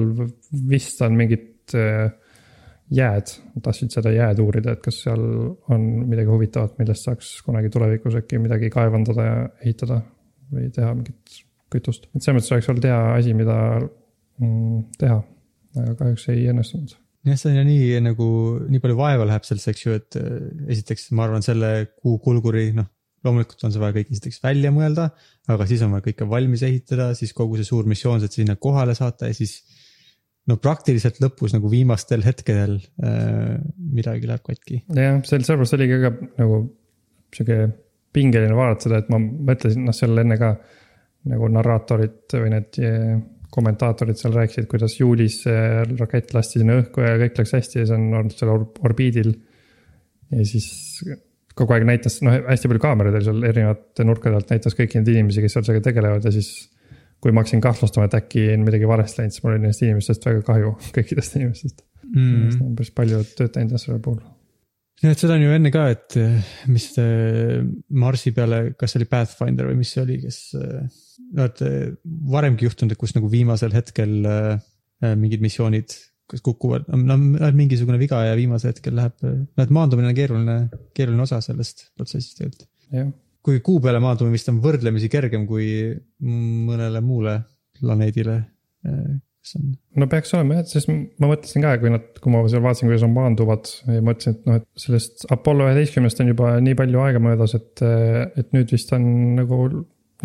vist 0.69 1.01
on 1.03 1.17
mingid 1.19 1.51
Äh, 1.73 2.11
jääd, 2.93 3.31
tahtsid 3.65 3.89
seda 3.95 4.11
jääd 4.13 4.37
uurida, 4.43 4.75
et 4.75 4.81
kas 4.85 4.99
seal 5.01 5.21
on 5.73 5.85
midagi 6.05 6.29
huvitavat, 6.29 6.75
millest 6.77 7.07
saaks 7.07 7.31
kunagi 7.41 7.71
tulevikus 7.73 8.13
äkki 8.19 8.37
midagi 8.37 8.69
kaevandada 8.69 9.23
ja 9.25 9.39
ehitada 9.63 9.97
või 10.53 10.67
teha 10.75 10.91
mingit 10.93 11.39
kütust. 11.73 12.05
et 12.13 12.21
selles 12.21 12.37
mõttes 12.37 12.53
oleks 12.53 12.69
olnud 12.69 12.85
hea 12.85 12.99
asi, 13.15 13.33
mida 13.33 13.57
mm, 13.81 14.83
teha, 15.01 15.17
aga 15.81 15.95
kahjuks 16.03 16.27
ei 16.35 16.45
õnnestunud 16.53 16.93
jah, 17.25 17.39
see 17.41 17.55
on 17.55 17.57
ju 17.57 17.65
nii 17.71 18.03
nagu, 18.05 18.29
nii 18.69 18.83
palju 18.83 18.99
vaeva 19.01 19.25
läheb 19.31 19.49
sellesse, 19.49 19.73
eks 19.73 19.85
ju, 19.87 19.97
et 19.97 20.19
äh, 20.21 20.37
esiteks 20.77 21.09
ma 21.17 21.25
arvan, 21.25 21.41
selle 21.45 21.71
kuu 21.95 22.19
kulguri, 22.21 22.67
noh. 22.77 22.91
Loomulikult 23.25 23.65
on 23.65 23.73
see 23.73 23.81
vaja 23.81 23.95
kõik 23.97 24.11
esiteks 24.13 24.41
välja 24.43 24.71
mõelda, 24.75 25.09
aga 25.51 25.67
siis 25.69 25.83
on 25.85 25.95
vaja 25.95 26.05
kõike 26.09 26.27
valmis 26.29 26.63
ehitada, 26.67 27.11
siis 27.17 27.33
kogu 27.37 27.59
see 27.59 27.67
suur 27.67 27.87
missioon, 27.89 28.23
et 28.23 28.35
sinna 28.35 28.57
kohale 28.61 28.95
saata 28.97 29.29
ja 29.31 29.37
siis 29.37 29.59
no 30.49 30.57
praktiliselt 30.61 31.19
lõpus 31.23 31.55
nagu 31.55 31.69
viimastel 31.71 32.23
hetkedel 32.25 32.77
äh, 32.77 33.55
midagi 33.77 34.29
läheb 34.29 34.45
katki. 34.45 34.81
jah, 34.93 35.19
sel, 35.25 35.45
sellepärast 35.45 35.77
oligi 35.77 36.01
ka 36.03 36.13
nagu 36.41 36.59
sihuke 37.35 37.59
pingeline 38.15 38.55
vaadata 38.55 38.87
seda, 38.87 39.01
et 39.01 39.11
ma 39.11 39.19
mõtlesin, 39.19 39.83
noh, 39.87 39.95
seal 39.95 40.21
enne 40.21 40.37
ka 40.39 40.53
nagu 41.31 41.49
narraatorid 41.51 42.35
või 42.37 42.51
need 42.53 42.77
eh, 42.85 43.15
kommentaatorid 43.55 44.19
seal 44.19 44.35
rääkisid, 44.35 44.67
kuidas 44.69 44.97
juulis 44.99 45.39
rakett 45.97 46.33
lasti 46.35 46.61
sinna 46.61 46.77
õhku 46.81 47.03
ja 47.03 47.15
kõik 47.21 47.39
läks 47.39 47.55
hästi 47.55 47.81
ja 47.81 47.87
see 47.89 47.97
on 47.97 48.17
olnud 48.19 48.35
seal 48.35 48.51
orbiidil. 48.85 49.31
ja 50.35 50.47
siis 50.47 50.67
kogu 51.55 51.75
aeg 51.75 51.85
näitas, 51.87 52.19
noh, 52.25 52.35
hästi 52.49 52.69
palju 52.71 52.83
kaameraid 52.83 53.17
oli 53.17 53.27
seal 53.27 53.49
erinevate 53.49 54.05
nurkade 54.07 54.39
alt 54.39 54.51
näitas 54.51 54.75
kõiki 54.77 54.99
neid 54.99 55.11
inimesi, 55.13 55.43
kes 55.43 55.55
seal 55.55 55.67
sellega 55.67 55.85
tegelevad 55.87 56.27
ja 56.27 56.33
siis 56.35 56.51
kui 57.23 57.33
ma 57.33 57.41
hakkasin 57.41 57.63
kahtlustama, 57.63 58.09
et 58.09 58.15
äkki 58.17 58.43
on 58.53 58.65
midagi 58.67 58.87
valesti 58.89 59.21
läinud, 59.21 59.33
siis 59.33 59.43
mul 59.43 59.55
oli 59.55 59.63
neist 59.63 59.83
inimestest 59.85 60.27
väga 60.27 60.43
kahju, 60.45 60.73
kõikidest 60.97 61.37
inimestest 61.39 61.83
mm.. 62.11 62.73
päris 62.77 62.91
palju 62.95 63.21
tööd 63.37 63.53
teinud 63.55 63.75
jah 63.75 63.81
selle 63.81 64.01
puhul. 64.03 64.19
jah, 65.01 65.15
et 65.15 65.23
seda 65.23 65.37
on 65.39 65.45
ju 65.45 65.55
enne 65.55 65.71
ka, 65.73 65.87
et 65.95 66.17
mis 66.71 66.89
Marsi 68.03 68.35
peale, 68.35 68.61
kas 68.79 68.93
see 68.93 69.01
oli 69.01 69.09
Pathfinder 69.15 69.71
või 69.71 69.79
mis 69.79 69.95
see 69.95 70.03
oli, 70.03 70.19
kes. 70.25 70.41
no 71.39 71.47
et 71.47 71.63
varemgi 72.35 72.67
juhtunud, 72.67 72.93
et 72.93 73.01
kus 73.01 73.15
nagu 73.17 73.31
viimasel 73.31 73.73
hetkel 73.75 74.19
mingid 75.15 75.43
missioonid 75.43 75.95
kas 76.31 76.41
kukuvad, 76.45 76.87
no 76.89 77.17
mingisugune 77.53 77.99
viga 78.01 78.23
ja 78.25 78.37
viimasel 78.37 78.71
hetkel 78.71 78.95
läheb, 78.97 79.13
noh 79.25 79.61
et 79.65 79.73
maandumine 79.73 80.09
on 80.09 80.17
keeruline, 80.17 80.57
keeruline 80.97 81.25
osa 81.25 81.41
sellest 81.43 81.89
protsessist 81.97 82.39
tegelikult. 82.39 83.13
kui 83.45 83.59
kuu 83.65 83.77
peale 83.83 83.99
maandumine 84.01 84.33
vist 84.33 84.49
on 84.49 84.57
võrdlemisi 84.63 85.09
kergem 85.13 85.45
kui 85.45 85.67
mõnele 86.25 87.01
muule 87.05 87.37
planeedile, 87.77 88.39
kas 88.81 89.57
on? 89.59 89.67
no 90.01 90.07
peaks 90.09 90.33
olema 90.37 90.57
jah, 90.59 90.69
sest 90.71 90.89
ma 90.89 91.29
mõtlesin 91.29 91.65
ka, 91.65 91.75
kui 91.83 91.93
nad, 91.93 92.07
kui 92.21 92.33
ma 92.33 92.41
seal 92.49 92.63
vaatasin, 92.65 92.89
kuidas 92.89 93.05
nad 93.05 93.13
maanduvad 93.13 93.69
ja 93.85 94.05
mõtlesin, 94.05 94.37
et 94.39 94.49
noh, 94.49 94.61
et 94.61 94.85
sellest 94.87 95.27
Apollo 95.35 95.69
üheteistkümnest 95.69 96.23
on 96.23 96.31
juba 96.33 96.55
nii 96.63 96.79
palju 96.79 97.03
aega 97.05 97.21
möödas, 97.21 97.53
et, 97.59 97.85
et 97.85 98.49
nüüd 98.55 98.73
vist 98.73 98.93
on 98.97 99.05
nagu 99.37 99.61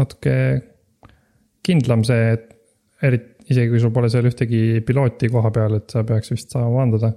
natuke 0.00 0.38
kindlam 1.66 2.06
see, 2.08 2.38
et 2.38 2.48
eriti 3.04 3.29
isegi 3.50 3.72
kui 3.72 3.80
sul 3.82 3.92
pole 3.94 4.10
seal 4.12 4.28
ühtegi 4.30 4.80
pilooti 4.86 5.30
koha 5.32 5.50
peal, 5.54 5.78
et 5.80 5.92
sa 5.92 6.04
peaks 6.06 6.32
vist 6.34 6.54
saama 6.54 6.70
maanduda. 6.78 7.12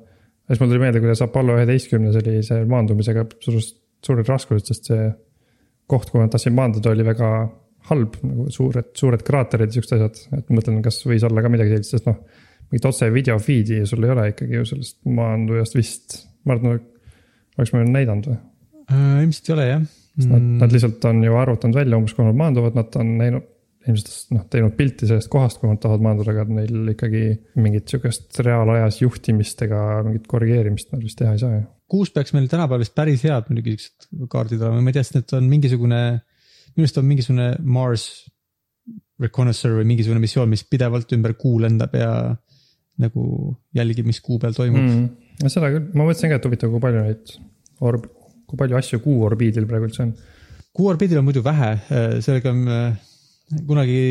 siis 0.47 0.61
mul 0.61 0.71
tuli 0.71 0.81
meelde, 0.81 1.01
kuidas 1.03 1.21
Apollo 1.25 1.57
üheteistkümnes 1.59 2.17
oli 2.21 2.39
see 2.45 2.63
maandumisega 2.69 3.25
suured, 3.43 3.75
suured 4.03 4.31
raskused, 4.31 4.69
sest 4.71 4.89
see 4.91 5.09
koht, 5.89 6.09
kuhu 6.09 6.23
nad 6.23 6.33
tahtsid 6.33 6.55
maanduda, 6.55 6.93
oli 6.93 7.05
väga 7.05 7.29
halb, 7.89 8.15
nagu 8.23 8.47
suured, 8.53 8.93
suured 8.97 9.23
kraaterid 9.27 9.71
ja 9.71 9.77
siuksed 9.77 9.97
asjad, 9.97 10.21
et 10.39 10.51
mõtlen, 10.55 10.79
kas 10.85 11.01
võis 11.05 11.25
olla 11.27 11.43
ka 11.43 11.51
midagi 11.51 11.75
sellist, 11.75 11.97
sest 11.97 12.07
noh. 12.09 12.19
mingit 12.71 12.87
otse 12.89 13.09
video 13.13 13.35
feed'i 13.43 13.81
sul 13.89 14.07
ei 14.07 14.13
ole 14.13 14.29
ikkagi 14.31 14.55
ju 14.57 14.67
sellest 14.69 15.01
maandujast 15.17 15.75
vist, 15.77 16.15
ma 16.47 16.55
arvan, 16.55 16.79
oleks 17.57 17.73
meile 17.75 17.91
näidanud 17.91 18.31
või 18.31 18.39
äh,? 18.39 19.19
ilmselt 19.25 19.51
ei 19.51 19.55
ole 19.57 19.67
jah. 19.67 19.83
Nad, 20.29 20.45
nad 20.61 20.73
lihtsalt 20.75 21.05
on 21.09 21.23
ju 21.25 21.35
arvutanud 21.41 21.77
välja 21.79 21.97
umbes, 21.97 22.13
kuhu 22.13 22.27
nad 22.27 22.37
maanduvad, 22.37 22.75
nad 22.77 22.97
on 23.01 23.15
näinud, 23.17 23.47
ilmselt 23.89 24.33
noh, 24.35 24.43
teinud 24.51 24.75
pilti 24.77 25.07
sellest 25.09 25.29
kohast, 25.31 25.59
kuhu 25.59 25.73
nad 25.73 25.81
tahavad 25.83 26.03
maanduda, 26.05 26.33
aga 26.33 26.45
neil 26.47 26.91
ikkagi 26.93 27.23
mingit 27.59 27.91
sihukest 27.91 28.39
reaalajas 28.45 29.01
juhtimist 29.01 29.63
ega 29.65 29.79
mingit 30.05 30.27
korrigeerimist 30.31 30.93
nad 30.93 31.03
vist 31.03 31.19
teha 31.19 31.33
ei 31.35 31.41
saa 31.41 31.57
ju. 31.57 31.63
kuus 31.93 32.13
peaks 32.15 32.35
meil 32.35 32.47
tänapäeval 32.51 32.83
vist 32.85 32.95
päris 32.97 33.25
head 33.27 33.49
muidugi 33.51 33.75
siuksed 33.75 34.29
kaardid 34.31 34.63
olema, 34.63 34.81
ma 34.81 34.93
ei 34.93 34.97
tea, 34.97 35.05
sest 35.05 35.19
need 35.19 35.35
on 35.39 35.51
mingisugune, 35.51 36.01
minu 36.73 36.87
arust 36.87 37.01
on 37.01 37.09
mingisugune 37.09 37.49
Mars 37.77 38.07
Reconnaissance 39.23 39.75
või 39.77 39.87
mingisugune 39.91 40.23
missioon, 40.23 40.49
mis 40.51 40.65
pidevalt 40.67 41.11
ümber 41.15 41.35
kuu 41.39 41.59
lendab 41.63 41.93
ja 41.97 42.11
nagu 43.03 43.53
jälgib, 43.75 44.07
mis 44.09 44.21
kuu 44.23 44.39
peal 44.41 44.55
toimub 44.55 44.83
mm,. 44.83 45.47
seda 45.49 45.69
küll, 45.73 45.89
ma 45.93 46.05
mõtlesin 46.07 46.31
ka, 46.31 46.39
et 46.39 46.45
huvitav, 46.47 46.71
kui 46.73 46.83
palju 46.83 47.05
neid 47.05 47.37
orb-, 47.83 48.11
kui 48.49 48.59
palju 48.59 48.77
asju 48.79 48.99
kuu 49.03 49.23
orbiidil 49.27 49.67
praegu 49.69 49.89
üldse 49.89 50.05
on. 50.05 50.13
kuu 50.73 50.91
orbiidil 50.91 51.19
on 51.19 51.27
muidu 51.27 51.43
vähe, 51.45 51.73
sellega 52.23 52.53
on 52.53 52.69
kunagi 53.67 54.03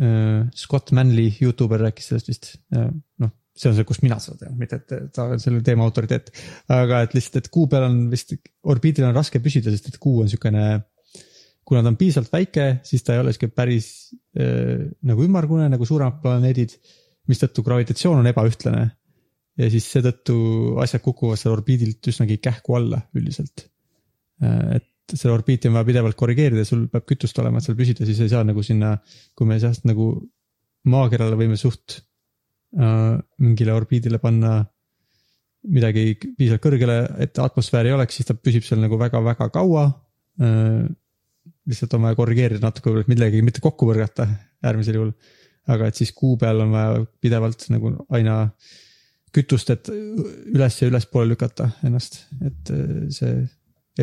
äh, 0.00 0.46
Scott 0.54 0.92
Manley, 0.96 1.32
Youtuber 1.40 1.80
rääkis 1.88 2.12
sellest 2.12 2.30
vist 2.30 2.52
äh,, 2.74 2.90
noh, 3.22 3.32
see 3.56 3.70
on 3.70 3.76
see, 3.76 3.86
kust 3.88 4.04
mina 4.04 4.18
seda 4.22 4.44
tean, 4.44 4.56
mitte 4.60 4.78
et 4.80 5.14
ta 5.16 5.28
on 5.32 5.40
selle 5.42 5.62
teema 5.64 5.86
autoriteet. 5.88 6.28
aga 6.76 7.02
et 7.06 7.16
lihtsalt, 7.16 7.40
et 7.40 7.48
kuu 7.52 7.68
peal 7.72 7.86
on 7.88 7.96
vist, 8.12 8.34
orbiidil 8.68 9.08
on 9.08 9.16
raske 9.16 9.40
püsida, 9.42 9.72
sest 9.72 9.88
et 9.92 9.98
kuu 10.02 10.20
on 10.24 10.30
siukene. 10.32 10.66
kuna 11.66 11.82
ta 11.82 11.90
on 11.90 11.96
piisavalt 11.98 12.30
väike, 12.30 12.66
siis 12.86 13.02
ta 13.02 13.16
ei 13.16 13.24
ole 13.24 13.32
sihuke 13.34 13.50
päris 13.54 13.88
äh, 14.38 14.84
nagu 15.08 15.24
ümmargune 15.24 15.70
nagu 15.72 15.88
suuremad 15.88 16.20
planeedid. 16.22 16.76
mistõttu 17.26 17.64
gravitatsioon 17.66 18.20
on 18.20 18.30
ebaühtlane. 18.32 18.90
ja 19.56 19.70
siis 19.72 19.88
seetõttu 19.94 20.36
asjad 20.84 21.02
kukuvad 21.02 21.40
seal 21.40 21.56
orbiidilt 21.56 22.12
üsnagi 22.12 22.36
kähku 22.44 22.76
alla 22.76 23.00
üldiselt 23.16 23.70
äh,. 24.42 24.76
et 24.76 24.90
selle 25.14 25.34
orbiiti 25.36 25.68
on 25.70 25.76
vaja 25.76 25.86
pidevalt 25.88 26.18
korrigeerida, 26.18 26.64
sul 26.66 26.86
peab 26.90 27.06
kütust 27.06 27.38
olema, 27.38 27.60
et 27.60 27.66
seal 27.66 27.78
püsida, 27.78 28.06
siis 28.08 28.20
ei 28.24 28.32
saa 28.32 28.42
nagu 28.46 28.62
sinna, 28.66 28.96
kui 29.38 29.48
me 29.48 29.58
sealt 29.62 29.86
nagu 29.86 30.08
maakerale 30.90 31.38
võime 31.38 31.58
suht 31.60 32.00
äh, 32.78 33.14
mingile 33.42 33.74
orbiidile 33.76 34.18
panna 34.22 34.58
midagi 35.66 36.14
piisavalt 36.18 36.62
kõrgele, 36.62 36.98
et 37.22 37.38
atmosfääri 37.42 37.90
ei 37.90 37.96
oleks, 37.96 38.18
siis 38.18 38.28
ta 38.28 38.36
püsib 38.38 38.66
seal 38.66 38.82
nagu 38.82 38.98
väga-väga 39.00 39.50
kaua 39.54 39.88
äh,. 40.42 40.86
lihtsalt 41.66 41.94
on 41.98 42.06
vaja 42.06 42.18
korrigeerida 42.18 42.62
natuke, 42.62 42.90
võib-olla, 42.90 43.06
et 43.06 43.10
millegagi 43.10 43.42
mitte 43.42 43.62
kokku 43.62 43.88
põrgata 43.88 44.28
äärmisel 44.66 44.98
juhul. 44.98 45.12
aga 45.66 45.88
et 45.90 45.98
siis 45.98 46.12
kuu 46.14 46.36
peal 46.38 46.62
on 46.62 46.70
vaja 46.70 47.00
pidevalt 47.22 47.64
nagu 47.74 47.90
aina 48.14 48.36
kütust, 49.34 49.70
et 49.74 49.90
üles 49.90 50.78
ja 50.80 50.88
ülespoole 50.88 51.32
lükata 51.32 51.68
ennast, 51.84 52.22
et 52.46 52.70
äh, 52.74 53.06
see 53.14 53.40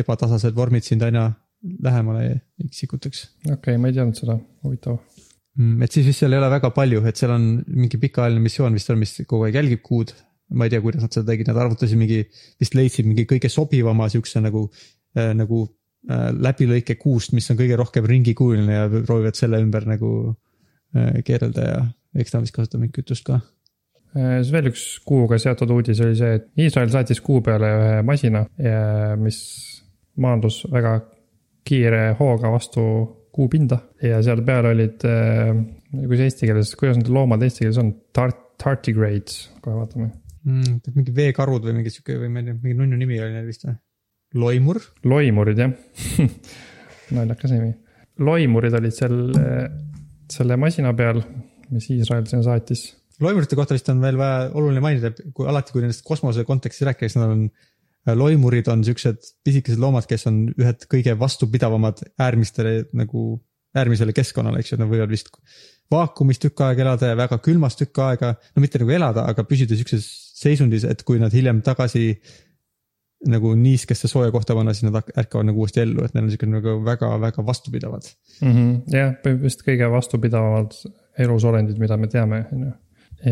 ebatasased 0.00 0.56
vormid 0.56 0.86
sind 0.86 1.02
aina 1.06 1.28
lähemale 1.82 2.40
sikutaks. 2.70 3.28
okei 3.44 3.54
okay,, 3.54 3.80
ma 3.80 3.88
ei 3.88 3.96
teadnud 3.96 4.18
seda, 4.18 4.36
huvitav. 4.64 4.98
Mm, 5.54 5.84
et 5.86 5.94
siis 5.94 6.06
vist 6.08 6.22
seal 6.22 6.34
ei 6.34 6.40
ole 6.40 6.50
väga 6.50 6.70
palju, 6.74 7.00
et 7.08 7.20
seal 7.20 7.32
on 7.34 7.46
mingi 7.68 8.00
pikaajaline 8.02 8.42
missioon 8.42 8.74
vist 8.74 8.90
on, 8.90 8.98
mis 9.00 9.14
kogu 9.22 9.46
aeg 9.46 9.60
jälgib 9.60 9.84
kuud. 9.86 10.14
ma 10.54 10.66
ei 10.66 10.70
tea, 10.70 10.82
kuidas 10.84 11.02
nad 11.02 11.14
seda 11.14 11.30
tegid, 11.30 11.48
nad 11.48 11.56
arvutasid 11.58 11.98
mingi, 11.98 12.18
vist 12.60 12.74
leidsid 12.76 13.06
mingi 13.08 13.24
kõige 13.26 13.48
sobivama 13.50 14.10
siukse 14.12 14.42
nagu 14.44 14.66
äh,, 15.16 15.32
nagu 15.34 15.62
äh, 15.64 16.28
läbilõike 16.36 16.98
kuust, 17.00 17.32
mis 17.34 17.48
on 17.50 17.56
kõige 17.58 17.78
rohkem 17.80 18.04
ringikujuline 18.06 18.76
ja 18.76 18.84
proovivad 18.92 19.38
selle 19.40 19.62
ümber 19.64 19.88
nagu 19.88 20.10
äh, 20.94 21.22
keerelda 21.24 21.64
ja 21.64 21.80
eks 22.20 22.34
ta 22.34 22.42
vist 22.44 22.54
kasutab 22.54 22.84
mingit 22.84 23.00
kütust 23.00 23.24
ka 23.26 23.40
äh, 23.40 24.36
siis 24.44 24.52
veel 24.52 24.68
üks 24.70 24.84
kuuga 25.08 25.40
seotud 25.40 25.72
uudis 25.78 26.04
oli 26.04 26.20
see, 26.20 26.36
et 26.36 26.46
Iisrael 26.66 26.92
saatis 26.92 27.24
kuu 27.24 27.40
peale 27.42 27.72
ühe 27.80 28.04
masina, 28.04 28.44
mis 29.24 29.40
maandus 30.20 30.62
väga 30.70 30.98
kiire 31.64 32.02
hooga 32.18 32.50
vastu 32.52 32.82
kuupinda 33.34 33.80
ja 34.02 34.20
seal 34.22 34.44
peal 34.46 34.68
olid, 34.70 35.06
äh, 35.08 35.54
kuidas 36.04 36.28
eesti 36.28 36.50
keeles, 36.50 36.74
kuidas 36.78 37.00
need 37.00 37.10
loomad 37.14 37.42
eesti 37.42 37.64
keeles 37.64 37.80
on, 37.82 37.94
tart-, 38.14 38.44
tardigrades, 38.60 39.48
kohe 39.64 39.80
vaatame 39.80 40.10
mm,. 40.44 40.92
mingi 40.94 41.14
veekarud 41.16 41.66
või 41.66 41.80
mingi 41.80 41.92
sihuke 41.92 42.18
või 42.20 42.30
ma 42.30 42.42
ei 42.42 42.50
tea, 42.50 42.58
mingi 42.60 42.78
nunnu 42.78 43.00
nimi 43.00 43.18
oli 43.20 43.34
neil 43.34 43.48
vist 43.48 43.66
või? 43.66 43.76
loimur? 44.44 44.80
loimurid 45.06 45.62
jah 45.64 45.74
naljakas 47.16 47.54
nimi. 47.56 47.72
loimurid 48.22 48.78
olid 48.78 48.96
seal, 48.96 49.18
äh, 49.40 49.64
selle 50.32 50.58
masina 50.60 50.94
peal, 50.96 51.22
mis 51.74 51.90
Iisrael 51.90 52.28
sinna 52.30 52.44
saatis. 52.46 52.86
loimurite 53.24 53.58
kohta 53.58 53.76
vist 53.76 53.90
on 53.92 54.02
veel 54.04 54.18
vaja 54.20 54.50
oluline 54.52 54.84
mainida, 54.84 55.10
kui 55.34 55.48
alati, 55.50 55.74
kui 55.74 55.84
nendest 55.84 56.04
kosmose 56.06 56.46
kontekstis 56.46 56.86
rääkida, 56.86 57.10
siis 57.10 57.22
nad 57.22 57.34
on 57.34 57.48
loimurid 58.12 58.68
on 58.68 58.84
siuksed 58.84 59.20
pisikesed 59.46 59.80
loomad, 59.80 60.06
kes 60.08 60.26
on 60.28 60.46
ühed 60.60 60.84
kõige 60.90 61.14
vastupidavamad 61.18 62.02
äärmistele 62.20 62.74
nagu, 62.96 63.38
äärmisele 63.76 64.12
keskkonnale, 64.16 64.60
eks 64.60 64.74
ju, 64.74 64.80
nad 64.80 64.90
võivad 64.90 65.12
vist 65.12 65.32
vaakumis 65.92 66.40
tükk 66.42 66.64
aega 66.66 66.84
elada 66.84 67.12
ja 67.12 67.18
väga 67.18 67.38
külmas 67.44 67.78
tükk 67.78 68.00
aega, 68.04 68.34
no 68.54 68.64
mitte 68.64 68.80
nagu 68.80 68.92
elada, 68.94 69.26
aga 69.30 69.44
püsida 69.48 69.76
siukses 69.78 70.06
seisundis, 70.34 70.84
et 70.88 71.04
kui 71.06 71.20
nad 71.22 71.32
hiljem 71.34 71.62
tagasi 71.64 72.10
nagu 73.30 73.54
niiskesse 73.56 74.08
sooja 74.10 74.32
kohta 74.34 74.56
panna, 74.56 74.74
siis 74.76 74.88
nad 74.88 74.98
ärkavad 75.00 75.48
nagu 75.48 75.64
uuesti 75.64 75.80
ellu, 75.84 76.04
et 76.04 76.14
neil 76.16 76.26
on 76.26 76.32
siuke 76.32 76.48
nagu 76.48 76.76
väga-väga 76.84 77.44
vastupidavad 77.46 78.04
mm. 78.40 78.52
-hmm. 78.52 78.74
jah, 78.92 79.14
vist 79.42 79.64
kõige 79.64 79.88
vastupidavamad 79.90 80.76
elusolendid, 81.24 81.78
mida 81.80 81.96
me 81.96 82.10
teame, 82.12 82.44
on 82.52 82.66
ju. 82.66 82.72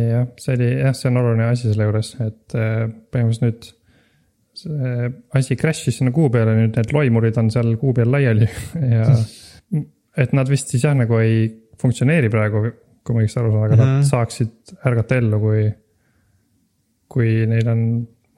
jah, 0.01 0.27
see 0.41 0.57
oli 0.57 0.71
jah, 0.71 0.97
see 0.97 1.11
on 1.11 1.21
oluline 1.21 1.51
asi 1.51 1.69
selle 1.69 1.89
juures, 1.89 2.15
et 2.25 2.57
eh, 2.57 2.87
põhimõtteliselt 3.13 3.49
nüüd 3.49 3.71
see 4.57 5.11
asi 5.39 5.57
crash'is 5.57 5.99
sinna 5.99 6.13
kuu 6.15 6.31
peale, 6.33 6.55
nüüd 6.59 6.77
need 6.77 6.95
loimurid 6.95 7.39
on 7.41 7.51
seal 7.55 7.75
kuu 7.81 7.95
peal 7.97 8.13
laiali 8.13 8.49
ja 8.95 9.07
et 10.23 10.33
nad 10.37 10.49
vist 10.51 10.73
siis 10.73 10.85
jah, 10.85 10.97
nagu 10.97 11.19
ei 11.23 11.47
funktsioneeri 11.81 12.31
praegu, 12.33 12.65
kui 13.03 13.17
ma 13.17 13.23
õigesti 13.23 13.41
aru 13.41 13.53
saan, 13.53 13.63
aga 13.65 13.75
mm 13.75 13.81
-hmm. 13.81 13.87
nad 13.87 14.01
mhm. 14.01 14.09
saaksid 14.11 14.75
ärgata 14.91 15.21
ellu, 15.23 15.41
kui, 15.43 15.63
kui 17.09 17.31
neil 17.49 17.71
on 17.73 17.87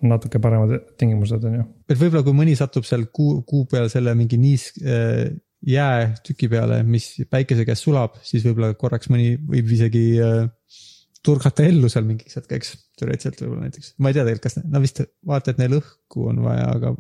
natuke 0.05 0.39
paremad 0.43 0.77
tingimused, 1.01 1.45
on 1.49 1.59
ju. 1.59 1.65
et 1.89 1.99
võib-olla, 1.99 2.23
kui 2.27 2.37
mõni 2.37 2.55
satub 2.59 2.87
seal 2.87 3.07
kuu, 3.13 3.43
kuu 3.49 3.65
peal 3.71 3.89
selle 3.93 4.15
mingi 4.15 4.39
niis 4.41 4.71
äh, 4.85 5.33
jäätüki 5.65 6.49
peale, 6.53 6.83
mis 6.83 7.09
päikese 7.31 7.65
käes 7.65 7.83
sulab, 7.83 8.19
siis 8.23 8.45
võib-olla 8.45 8.75
korraks 8.79 9.09
mõni 9.13 9.35
võib 9.49 9.71
isegi 9.73 10.05
äh, 10.21 10.45
turgata 11.25 11.65
ellu 11.67 11.89
seal 11.93 12.05
mingiks 12.07 12.37
hetkeks, 12.39 12.75
teoreetiliselt 12.99 13.41
võib-olla 13.43 13.69
näiteks, 13.69 13.95
ma 13.99 14.11
ei 14.11 14.17
tea 14.17 14.27
tegelikult, 14.27 14.45
kas, 14.47 14.59
no 14.75 14.83
vist 14.83 15.01
vaata, 15.29 15.55
et 15.55 15.63
neil 15.63 15.79
õhku 15.79 16.29
on 16.31 16.43
vaja, 16.45 16.67
aga, 16.77 16.93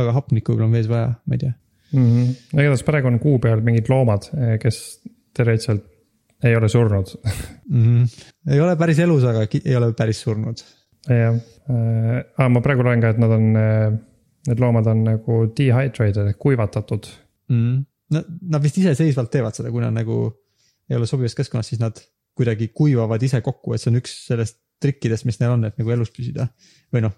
aga 0.00 0.14
hapnikku 0.16 0.54
võib-olla 0.54 0.70
on 0.70 0.76
vees 0.78 0.88
vaja, 0.90 1.10
ma 1.26 1.36
ei 1.36 1.42
tea 1.44 1.52
mm. 1.52 2.06
-hmm. 2.06 2.62
igatahes 2.62 2.86
praegu 2.86 3.10
on 3.12 3.20
kuu 3.22 3.38
peal 3.42 3.62
mingid 3.66 3.90
loomad, 3.92 4.30
eh, 4.36 4.56
kes 4.62 4.80
teoreetiliselt 5.36 5.84
ei 6.44 6.56
ole 6.56 6.68
surnud 6.68 7.12
mm. 7.24 7.84
-hmm. 7.84 8.26
ei 8.54 8.60
ole 8.60 8.76
päris 8.76 8.98
elus, 9.04 9.24
aga 9.24 9.46
ei 9.64 9.76
ole 9.76 9.92
päris 9.92 10.20
surnud. 10.20 10.64
jah 11.08 11.36
äh,, 11.36 12.48
ma 12.50 12.60
praegu 12.64 12.84
loen 12.86 13.00
ka, 13.00 13.12
et 13.14 13.20
nad 13.22 13.36
on, 13.36 13.52
eh, 13.60 13.92
need 14.48 14.62
loomad 14.62 14.88
on 14.92 15.04
nagu 15.04 15.44
dehydrated 15.58 16.32
ehk 16.32 16.38
kuivatatud 16.38 17.06
mm. 17.48 17.60
-hmm. 17.60 17.84
no 18.10 18.24
nad 18.56 18.62
vist 18.62 18.78
iseseisvalt 18.78 19.30
teevad 19.30 19.54
seda, 19.54 19.70
kui 19.70 19.84
nad 19.84 19.94
nagu 19.94 20.32
ei 20.90 20.96
ole 20.96 21.06
sobivas 21.06 21.34
keskkonnas, 21.34 21.68
siis 21.68 21.80
nad 21.82 21.98
kuidagi 22.36 22.68
kuivavad 22.76 23.22
ise 23.22 23.40
kokku, 23.44 23.74
et 23.74 23.82
see 23.82 23.92
on 23.92 24.00
üks 24.00 24.14
sellest 24.28 24.60
trikkidest, 24.82 25.26
mis 25.28 25.40
neil 25.40 25.54
on, 25.54 25.64
et 25.68 25.78
nagu 25.80 25.92
elus 25.94 26.12
püsida 26.12 26.48
või 26.94 27.06
noh, 27.06 27.14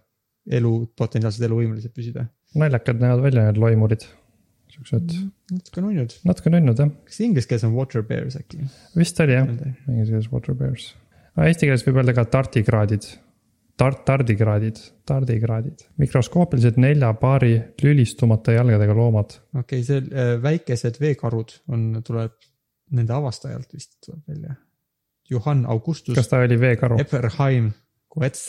elu, 0.58 0.72
potentsiaalselt 0.98 1.48
eluvõimelised 1.48 1.94
püsida. 1.94 2.28
naljakad 2.58 3.02
näevad 3.02 3.24
välja 3.26 3.46
need 3.48 3.60
loimurid. 3.60 4.06
siuksed 4.72 5.14
natuke 5.50 5.82
nunnud, 5.82 6.14
natuke 6.28 6.52
nunnud 6.52 6.82
jah, 6.82 6.90
kas 7.08 7.22
inglise 7.24 7.50
keeles 7.50 7.64
on 7.66 7.74
water 7.76 8.04
bears 8.06 8.36
äkki? 8.38 8.62
vist 8.96 9.20
oli 9.24 9.36
jah, 9.36 9.48
inglise 9.88 10.12
keeles 10.12 10.30
water 10.32 10.54
bears. 10.58 10.92
Eesti 11.38 11.68
keeles 11.68 11.84
võib 11.86 12.00
öelda 12.00 12.14
ka 12.16 12.24
tardikraadid. 12.32 13.06
Tart-, 13.78 14.00
tardikraadid, 14.02 14.78
tardikraadid, 15.06 15.84
mikroskoopilised 16.02 16.80
nelja 16.82 17.12
paari 17.14 17.52
lülistumata 17.78 18.56
jalgadega 18.56 18.96
loomad. 18.98 19.36
okei 19.54 19.84
okay,, 19.84 19.84
see 19.86 20.02
äh, 20.02 20.32
väikesed 20.42 20.98
veekarud 20.98 21.54
on, 21.70 21.92
tuleb 22.06 22.34
nende 22.98 23.14
avastajalt 23.14 23.76
vist 23.76 23.94
tuleb 24.02 24.24
välja. 24.26 24.56
Johann 25.30 25.66
Augustus 25.68 26.16
kas 26.16 26.30
ta 26.30 26.42
oli 26.44 26.58
veekaru 26.60 27.00
Eberheim 27.02 27.70
Koets 28.08 28.44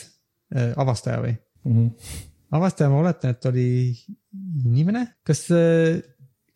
äh,, 0.56 0.72
avastaja 0.80 1.22
või? 1.24 1.34
mm? 1.66 1.76
-hmm. 1.76 2.20
avastaja, 2.60 2.90
ma 2.90 3.02
oletan, 3.04 3.36
et 3.36 3.50
oli 3.50 3.68
inimene, 4.66 5.06
kas, 5.28 5.46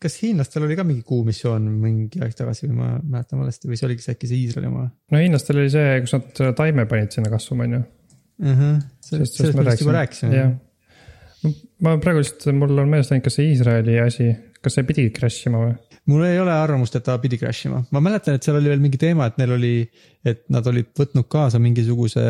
kas 0.02 0.18
hiinlastel 0.22 0.66
oli 0.66 0.76
ka 0.78 0.86
mingi 0.86 1.04
kuumissioon 1.06 1.68
mingi 1.82 2.22
aeg 2.24 2.36
tagasi 2.38 2.68
või 2.68 2.78
ma 2.80 2.92
mäletan 3.02 3.42
valesti 3.42 3.70
või 3.70 3.80
see 3.80 3.88
oligi 3.90 4.06
see 4.06 4.16
äkki 4.16 4.30
see 4.30 4.44
Iisraeli 4.44 4.70
oma 4.70 4.86
no 4.88 5.22
hiinlastel 5.22 5.62
oli 5.62 5.72
see, 5.72 5.98
kus 6.04 6.16
nad 6.18 6.54
taime 6.58 6.86
panid 6.90 7.14
sinna 7.14 7.32
kasvama, 7.32 7.68
on 7.68 7.78
ju. 7.78 7.82
-huh. 8.44 8.78
sellest, 9.00 9.40
sellest 9.40 9.58
me 9.58 9.68
vist 9.70 9.84
juba 9.84 9.98
rääkisime 10.00 10.46
ma 11.84 11.96
praegu 12.00 12.22
lihtsalt, 12.22 12.56
mul 12.56 12.82
on 12.82 12.90
meeles 12.90 13.10
läinud, 13.12 13.24
kas 13.26 13.38
see 13.38 13.50
Iisraeli 13.52 13.98
asi, 14.02 14.30
kas 14.64 14.78
see 14.78 14.86
pidi 14.88 15.06
crash 15.14 15.48
ima 15.50 15.60
või? 15.64 15.74
Mul 16.10 16.24
ei 16.26 16.40
ole 16.40 16.52
arvamust, 16.52 16.96
et 16.98 17.04
ta 17.06 17.16
pidi 17.22 17.38
crash 17.40 17.68
ima, 17.68 17.80
ma 17.94 18.02
mäletan, 18.04 18.36
et 18.36 18.44
seal 18.44 18.58
oli 18.58 18.72
veel 18.72 18.82
mingi 18.82 19.00
teema, 19.00 19.28
et 19.30 19.38
neil 19.40 19.54
oli, 19.56 19.76
et 20.26 20.44
nad 20.52 20.66
olid 20.68 20.90
võtnud 20.98 21.28
kaasa 21.32 21.60
mingisuguse, 21.62 22.24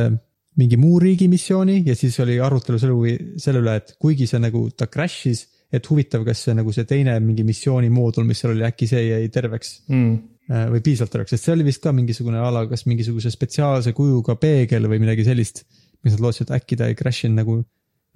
mingi 0.61 0.79
muu 0.79 1.01
riigi 1.03 1.27
missiooni 1.31 1.81
ja 1.87 1.97
siis 1.99 2.17
oli 2.23 2.39
arutelu 2.43 2.79
selle, 2.79 3.17
selle 3.43 3.63
üle, 3.65 3.75
et 3.81 3.97
kuigi 4.01 4.29
see 4.31 4.39
nagu 4.43 4.69
ta 4.79 4.87
crash'is, 4.91 5.49
et 5.75 5.89
huvitav, 5.91 6.23
kas 6.27 6.45
see 6.47 6.55
nagu 6.55 6.71
see 6.75 6.87
teine 6.87 7.17
mingi 7.23 7.43
missiooni 7.47 7.91
moodul, 7.91 8.27
mis 8.29 8.43
seal 8.43 8.53
oli, 8.55 8.63
äkki 8.69 8.87
see 8.87 9.03
jäi 9.09 9.25
terveks 9.35 9.73
mm.. 9.91 10.13
äh, 10.53 10.69
või 10.71 10.85
piisavalt 10.87 11.17
terveks, 11.17 11.35
sest 11.35 11.49
see 11.49 11.57
oli 11.57 11.67
vist 11.67 11.83
ka 11.83 11.91
mingisugune 11.97 12.39
ala, 12.39 12.63
kas 12.71 12.87
mingisuguse 12.87 13.33
spetsiaalse 13.35 13.95
kujuga 13.97 14.39
peegel 14.39 14.87
või 14.93 15.03
midagi 15.03 15.27
sellist, 15.27 15.65
mis 16.07 16.15
nad 16.15 16.23
lootsid, 16.23 16.47
et 16.47 16.61
äkki 16.61 16.79
ta 16.79 16.87
ei 16.91 16.99
crash 16.99 17.27
inud 17.27 17.41
nagu 17.43 17.59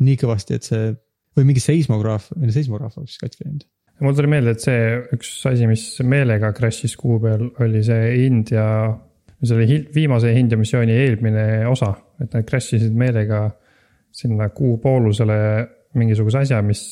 nii 0.06 0.20
kõvasti, 0.22 0.60
et 0.60 0.70
see 0.70 0.92
või 1.38 1.50
mingi 1.50 1.62
seismograaf, 1.62 2.30
või 2.36 2.54
seismograaf 2.54 3.00
oleks 3.00 3.18
katki 3.18 3.42
läinud. 3.42 3.66
Mul 4.04 4.16
tuli 4.16 4.30
meelde, 4.30 4.54
et 4.54 4.64
see 4.64 4.82
üks 5.16 5.30
asi, 5.50 5.68
mis 5.70 5.84
meelega 6.06 6.52
crash'is 6.56 6.94
kuu 6.98 7.18
peal, 7.22 7.48
oli 7.64 7.82
see 7.86 8.12
India, 8.26 8.66
see 9.40 9.56
oli 9.56 9.80
viimase 9.94 10.34
India 10.38 10.58
missiooni 10.60 10.94
eelmine 11.06 11.48
osa, 11.70 11.92
et 12.22 12.34
nad 12.36 12.46
crash 12.48 12.78
isid 12.78 12.94
meelega 12.98 13.46
sinna 14.14 14.48
kuu 14.54 14.78
poolusele 14.82 15.40
mingisuguse 15.98 16.42
asja, 16.42 16.60
mis 16.62 16.82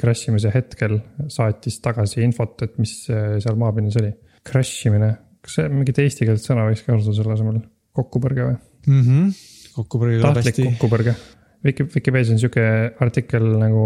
crash 0.00 0.30
imise 0.30 0.50
hetkel 0.54 0.98
saatis 1.30 1.78
tagasi 1.84 2.22
infot, 2.24 2.56
et 2.64 2.78
mis 2.80 2.94
seal 3.06 3.58
maapinnas 3.60 3.98
oli. 4.00 4.12
Crash 4.48 4.88
imine, 4.88 5.10
kas 5.44 5.58
see 5.58 5.72
mingit 5.72 6.00
eestikeelset 6.02 6.52
sõna 6.52 6.64
võiks 6.68 6.84
kasutada 6.86 7.18
selle 7.18 7.34
asemel, 7.36 7.60
kokkupõrge 7.96 8.46
või? 8.48 8.60
mm. 8.86 9.02
-hmm. 9.02 9.34
kokkupõrge 9.76 10.22
tahtlik 10.24 10.62
kokkupõrge. 10.62 11.14
Wiki, 11.66 11.88
Vikipeedias 11.90 12.30
on 12.32 12.38
sihuke 12.38 12.64
artikkel 13.02 13.44
nagu 13.58 13.84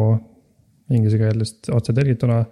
inglise 0.93 1.21
keelest 1.21 1.71
otse 1.75 1.95
tõlgituna 1.97 2.43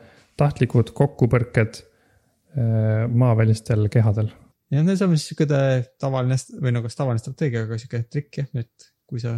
tahtlikud 0.41 0.93
kokkupõrked 0.97 1.80
äh, 1.80 3.07
maavälistel 3.09 3.88
kehadel. 3.93 4.30
jah, 4.70 4.84
no 4.86 4.97
see 4.97 5.07
on 5.07 5.14
vist 5.16 5.30
sihuke 5.30 5.49
ta- 5.51 5.82
tavaline 6.01 6.38
või 6.61 6.74
no 6.76 6.84
kas 6.84 6.99
tavaline 6.99 7.22
strateegia, 7.22 7.66
aga 7.66 7.80
sihuke 7.80 8.05
trikk 8.09 8.43
jah, 8.43 8.51
et 8.62 8.91
kui 9.11 9.22
sa 9.22 9.36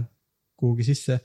kuhugi 0.61 0.87
sisse. 0.87 1.19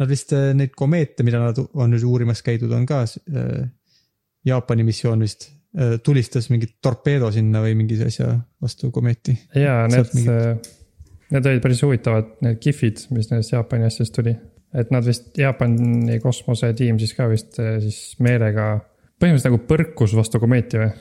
Nad 0.00 0.10
vist 0.10 0.34
äh, 0.34 0.52
neid 0.58 0.74
komeete, 0.76 1.26
mida 1.26 1.40
nad 1.42 1.58
on 1.62 1.92
nüüd 1.92 2.04
uurimas 2.08 2.42
käidud, 2.44 2.72
on 2.74 2.86
ka 2.88 3.04
äh, 3.06 3.66
Jaapani 4.44 4.84
missioon 4.84 5.22
vist 5.24 5.48
äh, 5.78 5.96
tulistas 6.04 6.50
mingit 6.52 6.80
torpeedo 6.84 7.30
sinna 7.32 7.62
või 7.64 7.76
mingi 7.78 8.00
asja 8.04 8.32
vastu 8.62 8.90
komeeti. 8.94 9.36
ja 9.54 9.84
need 9.90 10.10
mingit-, 10.18 10.72
need 11.30 11.46
olid 11.50 11.62
päris 11.64 11.84
huvitavad, 11.86 12.34
need 12.44 12.58
kihvid, 12.62 13.06
mis 13.14 13.30
nendest 13.30 13.54
Jaapani 13.54 13.88
asjadest 13.88 14.18
tuli. 14.18 14.34
Et 14.74 14.90
nad 14.94 15.06
vist, 15.06 15.32
Jaapani 15.38 16.18
kosmosetiim 16.22 16.98
siis 17.02 17.14
ka 17.16 17.28
vist 17.30 17.58
äh, 17.62 17.76
siis 17.82 18.16
meelega, 18.24 18.76
põhimõtteliselt 19.20 19.52
nagu 19.52 19.60
põrkus 19.68 20.14
vastu 20.18 20.40
komeeti 20.42 20.80
või? 20.82 20.92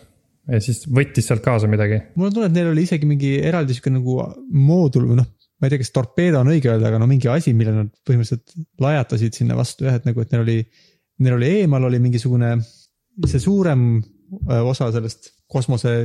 ja 0.51 0.59
siis 0.63 0.83
võttis 0.91 1.29
sealt 1.29 1.43
kaasa 1.43 1.69
midagi. 1.71 2.01
mul 2.15 2.29
on 2.29 2.35
tunne, 2.35 2.49
et 2.51 2.57
neil 2.57 2.73
oli 2.73 2.83
isegi 2.87 3.07
mingi 3.07 3.37
eraldi 3.39 3.75
sihuke 3.75 3.93
nagu 3.93 4.17
moodul 4.51 5.07
või 5.11 5.21
noh, 5.21 5.29
ma 5.59 5.67
ei 5.67 5.73
tea, 5.73 5.79
kas 5.79 5.93
torpeedo 5.95 6.41
on 6.43 6.51
õige 6.51 6.71
öelda, 6.71 6.89
aga 6.89 6.99
no 6.99 7.07
mingi 7.07 7.29
asi, 7.31 7.53
mille 7.55 7.75
nad 7.75 7.91
põhimõtteliselt 8.03 8.55
lajatasid 8.83 9.39
sinna 9.39 9.55
vastu 9.55 9.87
jah, 9.87 9.95
et 9.99 10.09
nagu, 10.09 10.19
et 10.19 10.33
neil 10.33 10.43
oli, 10.43 10.57
neil 11.23 11.37
oli 11.37 11.51
eemal 11.61 11.87
oli 11.87 12.01
mingisugune 12.03 12.57
see 13.29 13.39
suurem 13.39 13.87
äh, 13.95 14.59
osa 14.59 14.89
sellest 14.91 15.31
kosmose, 15.47 15.95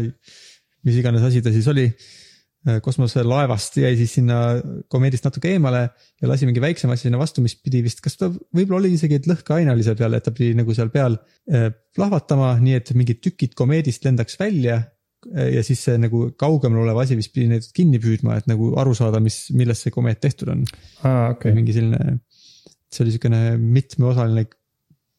mis 0.87 0.99
iganes 1.01 1.25
asi 1.27 1.43
ta 1.43 1.53
siis 1.55 1.67
oli. 1.73 1.89
Kosmoselaevast 2.83 3.79
jäi 3.81 3.95
siis 3.97 4.17
sinna 4.19 4.39
komeedist 4.91 5.25
natuke 5.25 5.53
eemale 5.55 5.85
ja 6.21 6.29
lasi 6.29 6.47
mingi 6.49 6.61
väiksema 6.61 6.97
asja 6.97 7.07
sinna 7.07 7.21
vastu, 7.21 7.43
mis 7.45 7.55
pidi 7.63 7.85
vist, 7.85 8.03
kas 8.05 8.19
ta 8.19 8.29
võib-olla 8.29 8.83
oli 8.83 8.93
isegi, 8.97 9.21
et 9.21 9.29
lõhkeaine 9.31 9.73
oli 9.73 9.87
seal 9.87 9.97
peal, 9.99 10.17
et 10.19 10.27
ta 10.27 10.35
pidi 10.35 10.57
nagu 10.59 10.75
seal 10.77 10.91
peal 10.93 11.17
äh, 11.53 11.69
plahvatama, 11.97 12.57
nii 12.63 12.79
et 12.81 12.93
mingid 12.99 13.23
tükid 13.25 13.55
komeedist 13.59 14.05
lendaks 14.09 14.37
välja 14.41 14.81
äh, 14.83 15.53
ja 15.55 15.65
siis 15.67 15.87
see 15.87 15.97
nagu 16.03 16.27
kaugemal 16.41 16.83
olev 16.83 17.01
asi 17.05 17.17
vist 17.19 17.33
pidi 17.37 17.47
neid 17.55 17.71
kinni 17.75 18.03
püüdma, 18.03 18.41
et 18.43 18.51
nagu 18.51 18.75
aru 18.83 18.97
saada, 18.99 19.23
mis, 19.23 19.45
millest 19.55 19.87
see 19.87 19.95
komeet 19.95 20.21
tehtud 20.27 20.53
on. 20.57 20.67
okei 21.07 21.53
või. 21.53 21.61
mingi 21.63 21.79
selline, 21.79 22.19
see 22.91 23.07
oli 23.07 23.15
siukene 23.15 23.43
mitmeosaline 23.63 24.49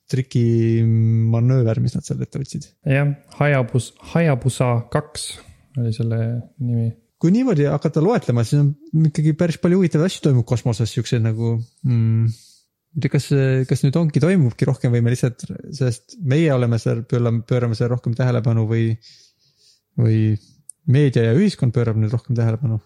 trikimanööver, 0.10 1.80
mis 1.84 1.96
nad 1.96 2.06
seal 2.06 2.22
ette 2.26 2.42
võtsid. 2.42 2.72
jah, 2.90 3.14
Hayabus-, 3.40 3.94
Hayabusa 4.14 4.74
kaks 4.92 5.32
oli 5.80 5.94
selle 5.96 6.20
nimi. 6.58 6.90
Kui 7.20 7.34
niimoodi 7.36 7.68
hakata 7.68 8.04
loetlema, 8.04 8.46
siis 8.48 8.62
on 8.62 9.08
ikkagi 9.10 9.34
päris 9.38 9.60
palju 9.62 9.82
huvitavaid 9.82 10.08
asju 10.08 10.24
toimub 10.30 10.48
kosmoses, 10.48 10.92
siukseid 10.96 11.24
nagu 11.26 11.58
mm,. 11.58 12.30
ma 12.30 13.00
ei 13.00 13.04
tea, 13.04 13.14
kas, 13.16 13.28
kas 13.70 13.84
nüüd 13.86 13.98
ongi, 14.00 14.22
toimubki 14.24 14.68
rohkem 14.70 14.94
või 14.96 15.04
me 15.06 15.14
lihtsalt, 15.14 15.44
sest 15.76 16.16
meie 16.24 16.54
oleme 16.56 16.80
seal, 16.82 17.04
pöörame, 17.10 17.44
pöörame 17.50 17.76
sellele 17.78 17.98
rohkem 17.98 18.16
tähelepanu 18.18 18.64
või, 18.70 18.94
või 20.00 20.22
meedia 20.90 21.28
ja 21.28 21.36
ühiskond 21.38 21.76
pöörab 21.76 22.00
nüüd 22.00 22.16
rohkem 22.16 22.38
tähelepanu. 22.40 22.80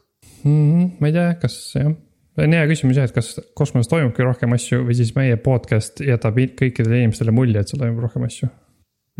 mm. 0.44 0.98
ma 1.00 1.12
ei 1.12 1.16
tea, 1.16 1.30
kas 1.42 1.60
jah, 1.78 1.94
see 2.34 2.48
on 2.48 2.58
hea 2.58 2.66
küsimus 2.72 2.98
jah, 2.98 3.10
et 3.10 3.16
kas 3.16 3.36
kosmoses 3.58 3.92
toimubki 3.92 4.26
rohkem 4.26 4.56
asju 4.58 4.82
või 4.88 4.98
siis 4.98 5.14
meie 5.18 5.38
podcast 5.42 6.02
jätab 6.04 6.40
kõikidele 6.58 7.04
inimestele 7.04 7.36
mulje, 7.36 7.62
et 7.62 7.70
seal 7.70 7.84
toimub 7.84 8.02
rohkem 8.08 8.26
asju. 8.26 8.50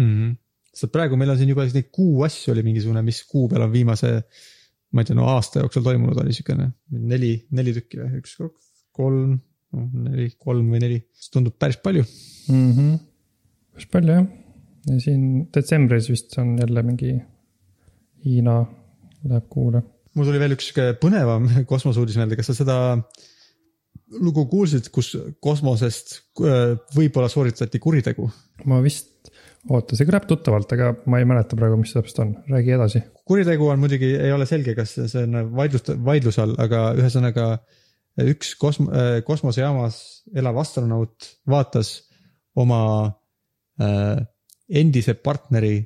mm. 0.02 0.10
-hmm. 0.10 0.36
sest 0.74 0.94
praegu 0.96 1.22
meil 1.22 1.36
on 1.36 1.38
siin 1.38 1.54
juba 1.54 1.70
neid 1.70 1.94
kuu 1.94 2.26
asju 2.26 2.56
oli 2.56 2.66
mingisugune, 2.66 3.06
mis 3.06 3.22
kuu 3.30 3.48
peal 3.52 3.70
on 3.70 3.72
viimase, 3.72 4.16
ma 4.94 5.02
ei 5.02 5.10
tea, 5.10 5.18
no 5.18 5.26
aasta 5.32 5.64
jooksul 5.64 5.86
toimunud 5.86 6.20
oli 6.22 6.36
siukene 6.36 6.70
neli, 7.14 7.34
neli 7.58 7.74
tükki 7.76 8.02
või 8.02 8.22
üks, 8.22 8.38
kolm, 8.94 9.36
neli, 9.74 10.30
kolm 10.38 10.70
või 10.74 10.84
neli, 10.84 11.02
see 11.18 11.34
tundub 11.34 11.58
päris 11.60 11.80
palju. 11.82 12.06
mm. 12.52 12.72
-hmm. 12.72 12.96
päris 13.74 13.92
palju 13.96 14.18
jah, 14.18 14.28
ja 14.92 15.00
siin 15.02 15.26
detsembris 15.54 16.10
vist 16.12 16.38
on 16.42 16.56
jälle 16.62 16.86
mingi 16.86 17.18
Hiina 18.24 18.62
läheb 19.28 19.50
kuule. 19.52 19.84
mul 20.16 20.30
tuli 20.30 20.40
veel 20.40 20.56
üks 20.56 20.70
sihuke 20.70 20.94
põnevam 21.02 21.50
kosmoseuudis 21.72 22.20
meelde, 22.20 22.38
kas 22.40 22.52
sa 22.52 22.58
seda 22.62 22.78
lugu 24.22 24.46
kuulsid, 24.52 24.90
kus 24.94 25.16
kosmosest 25.44 26.20
äh, 26.44 26.76
võib-olla 26.96 27.30
sooritati 27.32 27.82
kuritegu? 27.82 28.30
ma 28.70 28.80
vist, 28.86 29.33
oota, 29.72 29.96
see 29.96 30.08
kõlab 30.10 30.26
tuttavalt, 30.28 30.74
aga 30.76 30.90
ma 31.12 31.22
ei 31.22 31.28
mäleta 31.30 31.58
praegu, 31.60 31.78
mis 31.80 31.94
see 31.94 32.02
täpselt 32.02 32.24
on, 32.26 32.34
räägi 32.52 32.76
edasi. 32.76 33.04
kuritegu 33.28 33.70
on 33.72 33.80
muidugi, 33.84 34.12
ei 34.20 34.34
ole 34.36 34.48
selge, 34.50 34.76
kas 34.76 34.98
see 34.98 35.24
on 35.24 35.54
vaidlust, 35.56 35.94
vaidluse 36.04 36.44
all, 36.44 36.58
aga 36.60 36.90
ühesõnaga 37.00 37.48
üks 38.24 38.54
kosm-, 38.62 38.92
kosmosejaamas 39.26 40.02
elav 40.36 40.60
astronaut 40.62 41.32
vaatas 41.50 41.96
oma 42.60 42.82
äh, 43.82 44.20
endise 44.70 45.16
partneri 45.16 45.80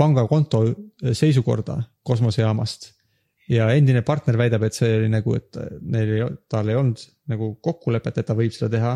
pangakonto 0.00 0.64
seisukorda 1.12 1.82
kosmosejaamast. 2.06 2.92
ja 3.50 3.66
endine 3.74 4.04
partner 4.06 4.36
väidab, 4.38 4.62
et 4.62 4.76
see 4.78 4.90
oli 4.94 5.08
nagu, 5.10 5.32
et 5.34 5.56
neil 5.82 6.10
ei, 6.14 6.26
tal 6.48 6.68
ei 6.70 6.76
olnud 6.78 7.00
nagu 7.32 7.48
kokkulepet, 7.58 8.20
et 8.20 8.28
ta 8.28 8.36
võib 8.38 8.54
seda 8.54 8.68
teha. 8.70 8.92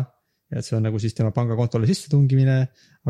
Et 0.53 0.65
see 0.65 0.75
on 0.77 0.83
nagu 0.85 0.99
siis 1.01 1.15
tema 1.17 1.31
pangakontole 1.35 1.87
sissetungimine, 1.89 2.57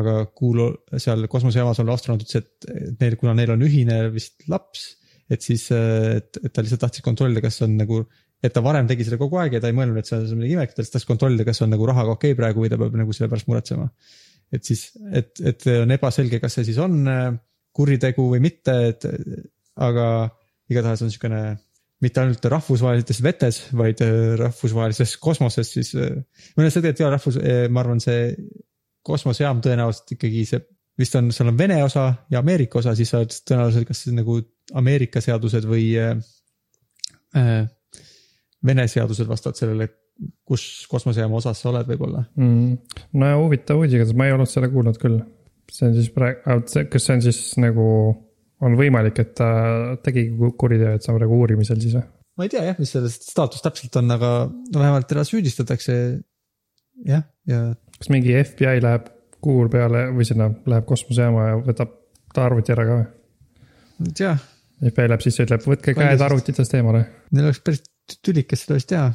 aga 0.00 0.14
kuulu 0.36 0.68
seal 1.02 1.26
kosmosejaamas 1.30 1.80
olev 1.82 1.96
astronaut 1.96 2.24
ütles, 2.24 2.44
et 2.44 3.00
neil, 3.00 3.16
kuna 3.20 3.34
neil 3.36 3.52
on 3.54 3.64
ühine 3.66 3.98
vist 4.14 4.46
laps, 4.52 4.86
et 5.32 5.42
siis, 5.42 5.66
et, 5.74 6.38
et 6.40 6.52
ta 6.54 6.64
lihtsalt 6.64 6.84
tahtis 6.86 7.04
kontrollida, 7.04 7.42
kas 7.44 7.60
on 7.66 7.74
nagu, 7.80 8.00
et 8.44 8.54
ta 8.54 8.62
varem 8.64 8.88
tegi 8.88 9.08
seda 9.08 9.18
kogu 9.20 9.40
aeg 9.42 9.58
ja 9.58 9.62
ta 9.62 9.72
ei 9.72 9.76
mõelnud, 9.76 9.98
et 10.00 10.08
see 10.08 10.20
on 10.20 10.38
midagi 10.38 10.56
imelikku, 10.56 10.76
ta 10.76 10.84
lihtsalt 10.84 10.98
tahtis 10.98 11.10
kontrollida, 11.10 11.48
kas 11.48 11.60
on 11.66 11.74
nagu 11.74 11.90
rahaga 11.90 12.14
okei 12.16 12.32
okay 12.32 12.40
praegu 12.40 12.64
või 12.64 12.72
ta 12.72 12.80
peab 12.80 12.96
nagu 13.02 13.16
selle 13.16 13.30
pärast 13.32 13.50
muretsema. 13.50 13.90
et 14.54 14.64
siis, 14.64 14.88
et, 15.12 15.34
et 15.42 15.68
on 15.74 15.92
ebaselge, 15.96 16.40
kas 16.40 16.56
see 16.56 16.68
siis 16.70 16.80
on 16.80 17.00
äh, 17.10 17.28
kuritegu 17.76 18.30
või 18.30 18.40
mitte, 18.44 18.76
et 18.92 19.04
aga 19.76 20.06
igatahes 20.72 21.02
on 21.04 21.10
niisugune 21.10 21.42
mitte 22.04 22.20
ainult 22.20 22.44
rahvusvahelistes 22.52 23.22
vetes, 23.24 23.60
vaid 23.76 24.02
äh, 24.04 24.34
rahvusvahelises 24.40 25.16
kosmoses 25.22 25.74
siis. 25.78 25.94
või 25.96 26.66
noh, 26.66 26.72
see 26.72 26.82
tegelikult 26.82 27.00
ei 27.00 27.06
ole 27.08 27.16
rahvus, 27.16 27.38
ma 27.72 27.84
arvan, 27.84 28.02
see 28.04 28.32
kosmosejaam 29.06 29.62
tõenäoliselt 29.64 30.16
ikkagi 30.16 30.42
see 30.48 30.64
vist 30.98 31.16
on, 31.18 31.30
seal 31.34 31.50
on 31.52 31.58
Vene 31.58 31.78
osa 31.84 32.08
ja 32.32 32.40
Ameerika 32.40 32.80
osa, 32.80 32.94
siis 32.96 33.12
sa 33.12 33.20
oled 33.20 33.34
tõenäoliselt 33.48 33.88
kas 33.88 34.02
nagu 34.16 34.40
Ameerika 34.76 35.22
seadused 35.24 35.68
või 35.68 35.90
äh, 36.00 37.62
Vene 38.66 38.86
seadused 38.90 39.28
vastavad 39.28 39.58
sellele, 39.60 39.88
kus 40.48 40.86
kosmosejaama 40.90 41.40
osas 41.40 41.60
sa 41.60 41.70
oled 41.70 41.88
võib-olla 41.90 42.24
mm.. 42.40 43.00
no 43.20 43.32
ja 43.32 43.40
huvitav 43.40 43.82
uudis, 43.82 44.14
ma 44.16 44.28
ei 44.28 44.36
olnud 44.36 44.48
seda 44.50 44.70
kuulnud 44.72 44.96
küll. 45.00 45.20
see 45.72 45.90
on 45.90 45.98
siis 45.98 46.08
praegu, 46.14 46.62
kas 46.92 47.08
see 47.08 47.18
on 47.18 47.24
siis 47.26 47.40
nagu, 47.60 47.88
on 48.64 48.76
võimalik, 48.78 49.18
et 49.22 49.34
ta 49.36 49.48
tegigi 50.04 50.52
kuriteo, 50.58 50.94
et 50.96 51.04
see 51.04 51.12
on 51.12 51.18
praegu 51.18 51.40
uurimisel 51.42 51.80
siis 51.82 51.96
või? 51.98 52.06
ma 52.36 52.46
ei 52.46 52.52
tea 52.52 52.64
jah, 52.68 52.78
mis 52.80 52.92
sellest 52.92 53.28
staatus 53.30 53.64
täpselt 53.64 53.96
on, 54.00 54.12
aga 54.16 54.30
no 54.48 54.80
vähemalt 54.80 55.08
teda 55.10 55.24
süüdistatakse. 55.28 55.98
jah, 57.08 57.26
ja. 57.48 57.60
kas 57.98 58.12
mingi 58.12 58.36
FBI 58.42 58.82
läheb 58.84 59.12
kuur 59.44 59.70
peale 59.72 60.08
või 60.16 60.26
sinna 60.28 60.50
läheb 60.66 60.88
kosmosejaama 60.88 61.50
ja 61.50 61.60
võtab 61.68 61.92
ta 62.34 62.48
arvuti 62.48 62.74
ära 62.76 62.88
ka 62.88 62.98
või? 63.00 63.06
ei 64.06 64.16
tea. 64.22 64.34
FBI 64.76 65.08
läheb 65.08 65.22
sisse, 65.24 65.46
ütleb, 65.46 65.62
võtke 65.64 65.94
käed 65.96 66.20
arvutitest 66.20 66.74
eemale. 66.76 67.06
Neil 67.32 67.48
oleks 67.48 67.62
päris 67.64 67.80
tülikas 68.20 68.64
seda 68.64 68.76
vist 68.76 68.90
teha 68.92 69.06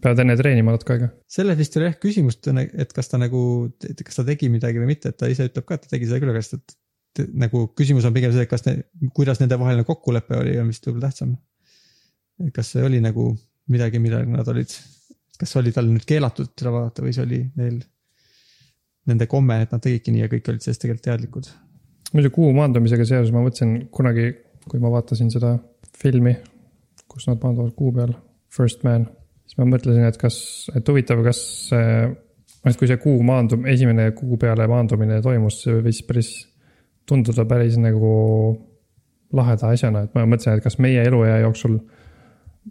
peavad 0.00 0.22
enne 0.22 0.36
treenima 0.38 0.72
natuke 0.72 0.94
aega. 0.94 1.08
selles 1.28 1.58
vist 1.58 1.74
ole 1.76 1.90
jah 1.90 1.98
küsimust, 2.00 2.48
et 2.48 2.94
kas 2.96 3.10
ta 3.10 3.18
nagu, 3.20 3.42
kas 3.82 4.20
ta 4.20 4.24
tegi 4.24 4.48
midagi 4.52 4.80
või 4.80 4.94
mitte, 4.94 5.12
et 5.12 5.18
ta 5.20 5.28
ise 5.28 5.48
ütleb 5.50 5.66
ka, 5.68 5.76
et 5.76 5.84
ta 5.84 5.92
tegi 5.92 6.08
seda 6.08 6.22
küll, 6.22 6.32
aga 6.32 6.40
lihtsalt 6.40 6.76
nagu 7.18 7.66
küsimus 7.78 8.06
on 8.08 8.14
pigem 8.14 8.32
see, 8.34 8.46
kas 8.50 8.64
ne,, 8.66 8.78
kuidas 9.16 9.40
nendevaheline 9.42 9.84
kokkulepe 9.88 10.38
oli, 10.38 10.56
on 10.60 10.70
vist 10.72 10.86
võib-olla 10.86 11.10
tähtsam. 11.10 11.36
kas 12.54 12.72
see 12.74 12.84
oli 12.86 13.00
nagu 13.04 13.30
midagi, 13.72 14.00
millal 14.02 14.26
nad 14.30 14.48
olid, 14.48 14.72
kas 15.38 15.56
oli 15.60 15.72
tal 15.74 15.88
nüüd 15.90 16.06
keelatud 16.08 16.52
seda 16.58 16.72
vaadata 16.74 17.04
või 17.04 17.14
see 17.16 17.26
oli 17.26 17.40
neil 17.60 17.80
nende 19.10 19.26
komme, 19.30 19.60
et 19.62 19.72
nad 19.74 19.82
tegidki 19.82 20.14
nii 20.14 20.24
ja 20.24 20.30
kõik 20.30 20.50
olid 20.50 20.64
sellest 20.64 20.82
tegelikult 20.84 21.08
teadlikud. 21.08 21.48
muidu 22.12 22.30
kuu 22.34 22.52
maandumisega 22.56 23.06
seoses 23.08 23.32
ma 23.34 23.42
mõtlesin 23.44 23.88
kunagi, 23.94 24.30
kui 24.68 24.82
ma 24.82 24.92
vaatasin 24.94 25.30
seda 25.34 25.56
filmi, 25.98 26.36
kus 27.10 27.26
nad 27.28 27.42
maanduvad 27.42 27.74
kuu 27.76 27.92
peal, 27.96 28.14
First 28.52 28.84
Man 28.86 29.08
siis 29.52 29.60
ma 29.60 29.68
mõtlesin, 29.68 30.06
et 30.08 30.18
kas, 30.20 30.36
et 30.72 30.88
huvitav, 30.88 31.20
kas 31.26 31.42
et 32.62 32.78
kui 32.78 32.88
see 32.88 32.98
kuu 33.02 33.20
maandum-, 33.26 33.66
esimene 33.68 34.08
kuu 34.16 34.38
peale 34.40 34.64
maandumine 34.70 35.20
toimus, 35.24 35.60
see 35.64 35.82
võis 35.84 36.00
päris 36.08 36.30
tunduda 37.08 37.44
päris 37.48 37.78
nagu 37.80 38.12
laheda 39.32 39.72
asjana, 39.72 40.04
et 40.06 40.14
ma 40.14 40.26
mõtlesin, 40.28 40.58
et 40.58 40.64
kas 40.64 40.78
meie 40.82 41.02
eluea 41.08 41.38
jooksul 41.46 41.78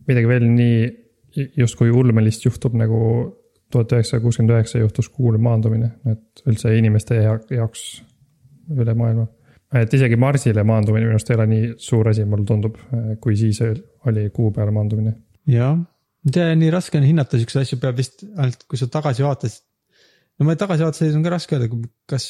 midagi 0.07 0.29
veel 0.29 0.47
nii 0.47 1.47
justkui 1.57 1.91
ulmelist 1.91 2.45
juhtub 2.45 2.75
nagu 2.77 3.01
tuhat 3.71 3.93
üheksasada 3.95 4.23
kuuskümmend 4.23 4.53
üheksa 4.55 4.81
juhtus 4.81 5.09
kuul 5.09 5.37
maandumine, 5.41 5.93
et 6.11 6.43
üldse 6.47 6.73
inimeste 6.77 7.17
jaoks 7.21 7.85
üle 8.71 8.95
maailma. 8.97 9.27
et 9.75 9.93
isegi 9.93 10.17
Marsile 10.19 10.63
maandumine 10.67 11.07
minu 11.07 11.15
arust 11.15 11.31
ei 11.31 11.37
ole 11.37 11.47
nii 11.47 11.71
suur 11.79 12.09
asi, 12.11 12.25
mulle 12.27 12.45
tundub, 12.47 12.75
kui 13.23 13.37
siis 13.39 13.61
oli 14.07 14.29
kuu 14.35 14.51
peale 14.51 14.75
maandumine. 14.75 15.15
jah 15.47 15.79
ma 16.21 16.35
tean, 16.35 16.59
nii 16.61 16.71
raske 16.73 16.99
on 16.99 17.07
hinnata 17.07 17.39
siukseid 17.39 17.65
asju, 17.65 17.79
peab 17.81 17.97
vist 17.97 18.25
ainult, 18.29 18.65
kui 18.69 18.79
sa 18.79 18.87
tagasi 18.91 19.25
vaatad. 19.25 19.55
no 20.37 20.47
ma 20.47 20.55
tagasivaates 20.59 21.15
on 21.17 21.25
ka 21.25 21.33
raske 21.33 21.57
öelda, 21.57 21.69
kas, 22.09 22.27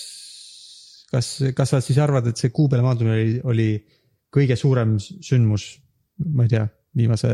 kas, 1.11 1.31
kas 1.55 1.73
sa 1.73 1.81
siis 1.83 1.99
arvad, 2.01 2.29
et 2.31 2.39
see 2.39 2.53
kuu 2.55 2.69
peale 2.71 2.85
maandumine 2.85 3.17
oli, 3.17 3.41
oli 3.53 3.69
kõige 4.31 4.57
suurem 4.59 4.95
sündmus, 4.99 5.67
ma 6.31 6.47
ei 6.47 6.53
tea, 6.55 6.65
viimase 6.97 7.33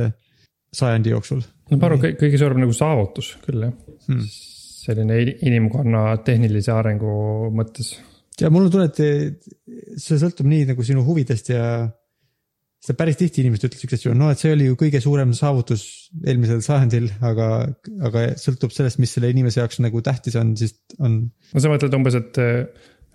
sajandi 0.73 1.13
jooksul? 1.13 1.43
no 1.71 1.79
ma 1.79 1.89
arvan, 1.89 2.17
kõige 2.19 2.39
suurem 2.39 2.61
nagu 2.63 2.75
saavutus 2.75 3.33
küll 3.45 3.67
jah 3.67 3.73
hmm., 4.07 4.27
selline 4.87 5.17
inimkonna 5.43 6.03
tehnilise 6.27 6.71
arengu 6.71 7.11
mõttes. 7.55 7.95
ja 8.39 8.51
mul 8.53 8.67
on 8.67 8.73
tunne, 8.73 8.89
et 8.91 9.99
see 9.99 10.19
sõltub 10.19 10.47
nii 10.47 10.69
nagu 10.71 10.85
sinu 10.87 11.03
huvidest 11.07 11.51
ja 11.51 11.63
seda 12.83 12.95
päris 12.99 13.17
tihti 13.19 13.41
inimesed 13.41 13.65
ütlevad 13.65 13.81
siukseid 13.81 13.99
asju, 13.99 14.13
no 14.15 14.29
et 14.31 14.41
see 14.41 14.53
oli 14.53 14.67
ju 14.69 14.77
kõige 14.79 15.01
suurem 15.03 15.33
saavutus 15.35 15.83
eelmisel 16.21 16.61
sajandil, 16.63 17.09
aga, 17.25 17.47
aga 18.07 18.25
sõltub 18.39 18.71
sellest, 18.75 19.01
mis 19.01 19.15
selle 19.17 19.31
inimese 19.33 19.59
jaoks 19.59 19.81
nagu 19.83 20.03
tähtis 20.05 20.37
on, 20.39 20.53
siis 20.59 20.77
on. 21.01 21.17
no 21.27 21.63
sa 21.63 21.71
mõtled 21.73 21.97
umbes, 21.97 22.19
et, 22.19 22.39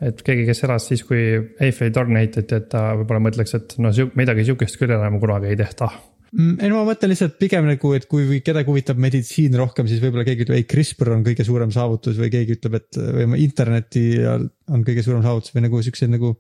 et 0.02 0.22
keegi, 0.26 0.46
kes 0.48 0.64
elas 0.66 0.86
siis, 0.90 1.04
kui 1.06 1.20
Eiffeli 1.62 1.92
torn 1.94 2.16
ehitati, 2.18 2.58
et 2.58 2.70
ta 2.72 2.88
võib-olla 2.98 3.28
mõtleks, 3.28 3.54
et 3.58 3.76
no 3.82 3.92
midagi 4.18 4.46
sihukest 4.48 4.80
küll 4.80 4.94
enam 4.94 5.20
kunagi 5.22 5.52
ei 5.52 5.58
tehta 5.60 5.88
mm, 6.32 6.56
ei 6.58 6.72
no 6.72 6.80
ma 6.80 6.88
mõtlen 6.90 7.12
lihtsalt 7.12 7.36
pigem 7.40 7.68
nagu, 7.68 7.92
et 7.96 8.08
kui 8.10 8.40
kedagi 8.44 8.72
huvitab 8.72 9.00
meditsiin 9.02 9.54
rohkem, 9.60 9.88
siis 9.90 10.02
võib-olla 10.02 10.26
keegi 10.28 10.46
ütleb, 10.46 10.58
ei 10.58 10.68
CRISPR 10.68 11.12
on 11.16 11.24
kõige 11.26 11.46
suurem 11.46 11.74
saavutus 11.74 12.18
või 12.20 12.32
keegi 12.34 12.58
ütleb, 12.58 12.78
et 12.80 13.00
või 13.18 13.42
interneti 13.44 14.06
on 14.26 14.86
kõige 14.86 15.04
suurem 15.06 15.24
saavutus 15.24 15.54
või 15.54 15.66
nagu 15.68 15.82
siukseid 15.86 16.12
nagu. 16.12 16.34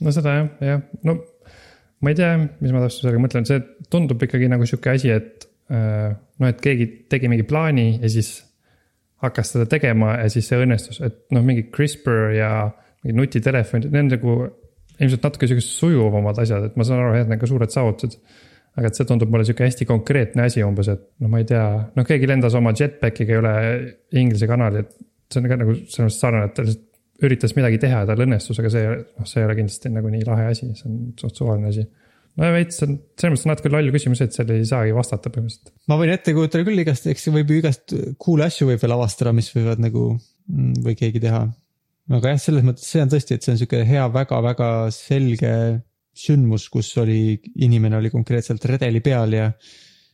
no 0.00 0.14
seda 0.14 0.36
jah, 0.36 0.50
jah, 0.72 0.84
no 1.08 1.18
ma 2.00 2.12
ei 2.12 2.20
tea, 2.20 2.34
mis 2.60 2.74
ma 2.74 2.84
täpselt 2.84 3.04
sellega 3.04 3.24
mõtlen, 3.24 3.48
see 3.48 3.64
tundub 3.92 4.22
ikkagi 4.24 4.48
nagu 4.50 4.68
sihuke 4.68 4.94
asi, 4.94 5.10
et 5.12 5.48
äh, 5.72 6.12
noh, 6.14 6.52
et 6.52 6.62
keegi 6.62 6.88
tegi 7.12 7.32
mingi 7.32 7.48
plaani 7.48 7.90
ja 7.98 8.12
siis 8.12 8.38
hakkas 9.20 9.52
seda 9.54 9.66
tegema 9.68 10.14
ja 10.22 10.30
siis 10.32 10.46
see 10.48 10.60
õnnestus, 10.62 11.00
et 11.04 11.26
noh, 11.34 11.44
mingi 11.44 11.66
CRISPR 11.74 12.30
ja 12.38 12.52
mingid 13.04 13.18
nutitelefonid, 13.18 13.90
need 13.90 14.06
on 14.06 14.12
nagu 14.14 14.36
ilmselt 15.00 15.26
natuke 15.26 15.48
siuksed 15.48 15.72
sujuvamad 15.80 16.38
asjad, 16.42 16.68
et 16.68 16.78
ma 16.78 16.86
saan 16.86 17.02
aru, 17.02 17.16
et 17.16 17.28
need 17.28 17.38
on 17.38 17.42
ka 17.42 17.50
suured 17.50 17.74
saavutused. 17.74 18.20
aga 18.78 18.86
et 18.86 18.94
see 18.94 19.06
tundub 19.08 19.32
mulle 19.34 19.42
sihuke 19.42 19.64
hästi 19.66 19.84
konkreetne 19.88 20.44
asi 20.46 20.62
umbes, 20.62 20.86
et 20.92 21.00
noh, 21.18 21.28
ma 21.32 21.40
ei 21.40 21.46
tea, 21.48 21.64
noh, 21.96 22.04
keegi 22.06 22.28
lendas 22.30 22.54
oma 22.54 22.70
jetpackiga 22.78 23.40
üle 23.40 23.54
Inglise 24.20 24.46
kanali, 24.46 24.84
et 24.84 24.92
see 25.32 25.40
on 25.40 25.48
ka 25.50 25.58
nagu 25.58 25.74
selles 25.74 26.04
mõttes 26.06 26.20
sarnane, 26.22 26.46
et 26.46 26.54
ta 26.54 26.64
lihtsalt 26.66 27.26
üritas 27.26 27.54
midagi 27.56 27.80
teha 27.82 28.04
ja 28.04 28.08
tal 28.08 28.22
õnnestus, 28.24 28.60
aga 28.62 28.70
see, 28.72 28.92
noh, 29.18 29.28
see 29.28 29.42
ei 29.42 29.48
ole 29.48 29.56
kindlasti 29.58 29.90
nagu 29.92 30.12
nii 30.12 30.22
lahe 30.28 30.46
asi, 30.52 30.70
see 30.78 30.86
on 30.88 31.00
suht 31.20 31.40
suvaline 31.40 31.72
asi. 31.72 31.84
no 32.38 32.52
veits, 32.54 32.78
on, 32.86 32.94
selles 33.18 33.34
mõttes 33.34 33.48
natuke 33.50 33.72
loll 33.74 33.92
küsimus, 33.96 34.22
et 34.24 34.36
sellele 34.36 34.62
ei 34.62 34.68
saagi 34.70 34.94
vastata 34.96 35.32
põhimõtteliselt. 35.34 35.74
ma 35.90 35.98
võin 36.00 36.14
ette 36.14 36.34
kujutada 36.36 36.66
küll 36.68 36.84
igast, 36.84 37.10
eks 37.10 37.28
võib 37.34 37.52
ju 37.52 37.60
igast 37.64 37.96
cool 38.22 38.46
asju 38.46 38.70
võib 38.70 38.84
veel 38.84 38.96
avastada, 38.96 39.34
mis 39.36 39.50
võivad 39.56 39.82
nagu 39.82 40.06
mm, 40.14 40.80
või 40.86 40.96
keegi 41.02 41.22
teha. 41.26 41.44
Aga 42.10 42.34
jah, 42.34 42.42
selles 42.42 42.66
mõttes 42.66 42.88
see 42.90 43.04
on 43.04 43.12
tõesti, 43.12 43.36
et 43.36 43.46
see 43.46 43.54
on 43.54 43.60
sihuke 43.60 43.84
hea 43.86 44.08
väga,, 44.10 44.40
väga-väga 44.42 44.90
selge 44.94 45.54
sündmus, 46.16 46.66
kus 46.72 46.90
oli, 47.00 47.38
inimene 47.62 47.98
oli 48.00 48.10
konkreetselt 48.12 48.64
redeli 48.68 49.02
peal 49.04 49.36
ja 49.36 49.50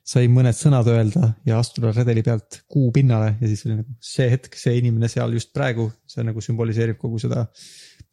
sai 0.07 0.29
mõned 0.31 0.55
sõnad 0.55 0.87
öelda 0.91 1.33
ja 1.49 1.59
astuda 1.59 1.91
redeli 1.95 2.23
pealt 2.27 2.61
kuu 2.71 2.93
pinnale 2.95 3.33
ja 3.41 3.49
siis 3.51 3.65
oli 3.67 3.79
nagu 3.81 3.97
see 4.05 4.29
hetk, 4.31 4.55
see 4.59 4.77
inimene 4.79 5.09
seal 5.11 5.35
just 5.35 5.51
praegu, 5.57 5.89
see 6.07 6.23
nagu 6.27 6.43
sümboliseerib 6.45 6.99
kogu 7.01 7.19
seda 7.23 7.47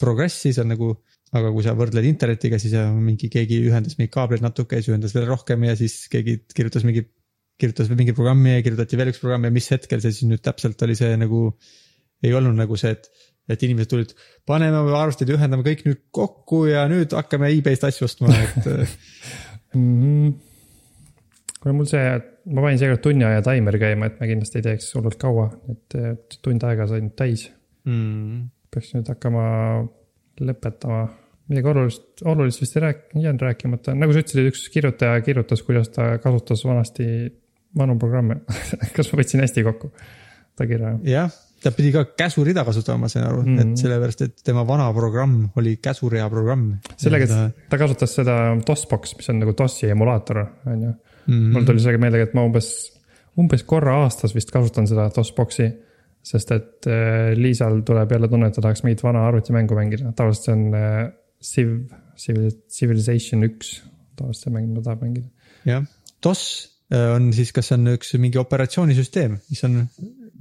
progressi, 0.02 0.54
see 0.54 0.64
on 0.64 0.74
nagu. 0.74 0.94
aga 1.34 1.50
kui 1.50 1.64
sa 1.66 1.72
võrdled 1.74 2.06
internetiga, 2.06 2.60
siis 2.62 2.76
mingi 2.94 3.26
keegi 3.34 3.56
ühendas 3.66 3.96
mingeid 3.98 4.12
kaableid 4.14 4.44
natuke, 4.46 4.78
siis 4.78 4.92
ühendas 4.92 5.16
veel 5.16 5.24
rohkem 5.26 5.64
ja 5.66 5.74
siis 5.74 6.04
keegi 6.14 6.44
kirjutas 6.54 6.84
mingi. 6.86 7.08
kirjutas 7.58 7.90
mingi 7.90 8.14
programmi 8.14 8.54
ja 8.54 8.62
kirjutati 8.66 8.98
veel 9.00 9.10
üks 9.10 9.22
programm 9.22 9.48
ja 9.48 9.52
mis 9.54 9.70
hetkel 9.74 10.02
see 10.02 10.14
siis 10.14 10.30
nüüd 10.30 10.44
täpselt 10.46 10.82
oli 10.86 10.98
see 10.98 11.18
nagu. 11.18 11.42
ei 12.24 12.34
olnud 12.38 12.56
nagu 12.56 12.78
see, 12.78 12.94
et, 12.94 13.10
et 13.50 13.66
inimesed 13.66 13.92
tulid, 13.92 14.16
paneme 14.48 14.82
arvutid, 14.96 15.34
ühendame 15.36 15.66
kõik 15.66 15.84
nüüd 15.88 16.02
kokku 16.16 16.66
ja 16.70 16.86
nüüd 16.92 17.16
hakkame 17.18 17.52
e-base'ist 17.52 17.90
asju 17.90 18.08
ostma, 18.08 18.32
et 18.32 18.66
mm. 18.68 19.78
-hmm 19.78 20.34
kuna 21.64 21.78
mul 21.78 21.88
see, 21.88 22.08
ma 22.52 22.64
panin 22.66 22.80
seekord 22.82 23.02
tunni 23.06 23.24
aja 23.24 23.44
taimeri 23.46 23.80
käima, 23.80 24.10
et 24.10 24.18
me 24.20 24.28
kindlasti 24.28 24.60
ei 24.60 24.66
teeks 24.66 24.90
hullult 24.98 25.16
kaua, 25.22 25.46
et 25.72 26.38
tund 26.44 26.66
aega 26.68 26.90
sai 26.90 27.00
nüüd 27.06 27.16
täis. 27.20 27.48
Mm.. 27.88 28.50
peaks 28.74 28.92
nüüd 28.96 29.08
hakkama 29.12 29.46
lõpetama, 30.44 31.06
midagi 31.52 31.72
olulist, 31.72 32.06
olulist 32.28 32.64
vist 32.64 32.76
ei 32.76 32.84
rääk-, 32.84 33.06
jäänud 33.16 33.46
rääkimata, 33.48 33.96
nagu 33.96 34.16
sa 34.16 34.24
ütlesid, 34.24 34.50
üks 34.52 34.66
kirjutaja 34.74 35.24
kirjutas, 35.24 35.64
kuidas 35.64 35.92
ta 35.96 36.18
kasutas 36.24 36.66
vanasti 36.68 37.08
vanu 37.80 37.96
programme. 38.02 38.42
Kas 38.96 39.12
ma 39.12 39.22
võtsin 39.22 39.44
hästi 39.44 39.64
kokku? 39.68 39.94
Ta 40.60 40.68
kirja? 40.70 40.98
jah, 41.08 41.32
ta 41.64 41.72
pidi 41.72 41.92
ka 41.96 42.04
käsurida 42.20 42.66
kasutama, 42.68 43.06
ma 43.06 43.10
sain 43.12 43.26
aru 43.26 43.42
mm, 43.42 43.56
-hmm. 43.56 43.72
et 43.74 43.84
sellepärast, 43.84 44.22
et 44.26 44.44
tema 44.44 44.66
vana 44.68 44.90
programm 44.94 45.50
oli 45.60 45.78
käsurea 45.78 46.30
programm. 46.30 46.74
sellega, 46.98 47.24
et 47.24 47.30
ta... 47.30 47.68
ta 47.70 47.78
kasutas 47.78 48.16
seda 48.20 48.36
DOSBox, 48.68 49.16
mis 49.18 49.30
on 49.30 49.40
nagu 49.40 49.56
DOS-i 49.58 49.90
emulaator, 49.96 50.46
on 50.66 50.84
ju. 50.84 50.92
-hmm. 51.28 51.54
mul 51.54 51.66
tuli 51.66 51.80
sellega 51.80 52.02
meelde, 52.02 52.22
et 52.28 52.34
ma 52.34 52.44
umbes, 52.48 52.70
umbes 53.40 53.64
korra 53.64 53.96
aastas 54.04 54.36
vist 54.36 54.52
kasutan 54.52 54.88
seda 54.88 55.10
DOS-box'i. 55.16 55.72
sest 56.24 56.52
et 56.56 56.88
äh, 56.88 57.34
Liisal 57.36 57.82
tuleb 57.84 58.12
jälle 58.12 58.28
tunne, 58.32 58.48
et 58.48 58.56
ta 58.56 58.62
tahaks 58.64 58.84
mingit 58.86 59.02
vana 59.04 59.26
arvutimängu 59.28 59.76
mängida, 59.76 60.14
tavaliselt 60.16 60.46
see 60.46 60.54
on 60.54 60.76
äh, 60.80 61.10
Civ, 61.44 61.74
Civil, 62.16 62.52
Civilization 62.72 63.44
üks, 63.44 63.82
tavaliselt 64.16 64.46
see 64.46 64.54
mäng, 64.54 64.70
mida 64.70 64.86
tahab 64.86 65.04
mängida. 65.04 65.28
jah, 65.68 65.84
DOS 66.24 66.44
äh, 66.96 67.10
on 67.16 67.34
siis, 67.36 67.52
kas 67.52 67.68
see 67.68 67.76
on 67.76 67.92
üks 67.98 68.16
mingi 68.24 68.40
operatsioonisüsteem, 68.40 69.36
mis 69.52 69.64
on 69.68 69.82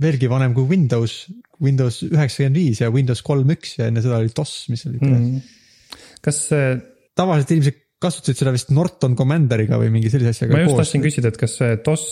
veelgi 0.02 0.30
vanem 0.30 0.54
kui 0.56 0.66
Windows, 0.70 1.18
Windows 1.62 2.02
üheksakümmend 2.08 2.58
viis 2.58 2.82
ja 2.82 2.90
Windows 2.94 3.22
kolm 3.26 3.52
üks 3.54 3.76
ja 3.78 3.88
enne 3.90 4.02
seda 4.04 4.18
oli 4.22 4.32
DOS, 4.34 4.56
mis 4.72 4.86
oli 4.90 4.98
mm. 5.00 5.14
-hmm. 5.14 6.04
kas 6.24 6.44
see 6.50 6.74
tavaliselt 7.18 7.56
inimesed 7.56 7.80
kasutasid 8.02 8.42
seda 8.42 8.52
vist 8.54 8.72
Norton 8.74 9.16
Commanderiga 9.18 9.78
või 9.80 9.92
mingi 9.94 10.10
sellise 10.12 10.34
asjaga 10.34 10.56
ma 10.56 10.64
just 10.64 10.80
tahtsin 10.80 11.04
küsida, 11.04 11.32
et 11.32 11.38
kas 11.40 11.58
see 11.60 11.76
DOS, 11.86 12.06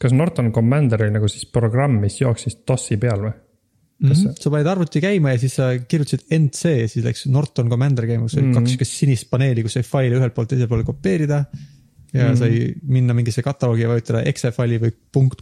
kas 0.00 0.16
Norton 0.16 0.50
Commander 0.54 1.06
oli 1.06 1.14
nagu 1.14 1.30
siis 1.32 1.46
programm, 1.52 2.00
mis 2.02 2.18
jooksis 2.20 2.60
DOS-i 2.68 3.00
peal 3.00 3.24
või? 3.28 3.36
Mm 4.00 4.12
-hmm. 4.16 4.36
sa 4.40 4.50
panid 4.52 4.68
arvuti 4.70 5.00
käima 5.04 5.34
ja 5.34 5.38
siis 5.38 5.58
sa 5.58 5.74
kirjutasid 5.76 6.22
NC 6.32 6.70
ja 6.72 6.88
siis 6.88 7.04
läks 7.04 7.26
Norton 7.28 7.68
Commander 7.68 8.06
käima, 8.08 8.24
kus 8.24 8.38
oli 8.38 8.46
mm. 8.46 8.52
-hmm. 8.52 8.62
kaks 8.62 8.70
siukest 8.70 8.96
sinist 8.96 9.28
paneeli, 9.30 9.62
kus 9.62 9.76
sai 9.76 9.84
faile 9.84 10.16
ühelt 10.16 10.32
poolt 10.34 10.48
teisele 10.48 10.68
poole 10.68 10.84
kopeerida. 10.88 11.44
ja 12.12 12.24
mm. 12.24 12.32
-hmm. 12.32 12.38
sai 12.38 12.74
minna 12.82 13.14
mingisse 13.14 13.42
kataloogi 13.42 13.82
ja 13.82 13.88
vajutada 13.88 14.22
exe 14.22 14.50
faili 14.50 14.80
või 14.80 14.92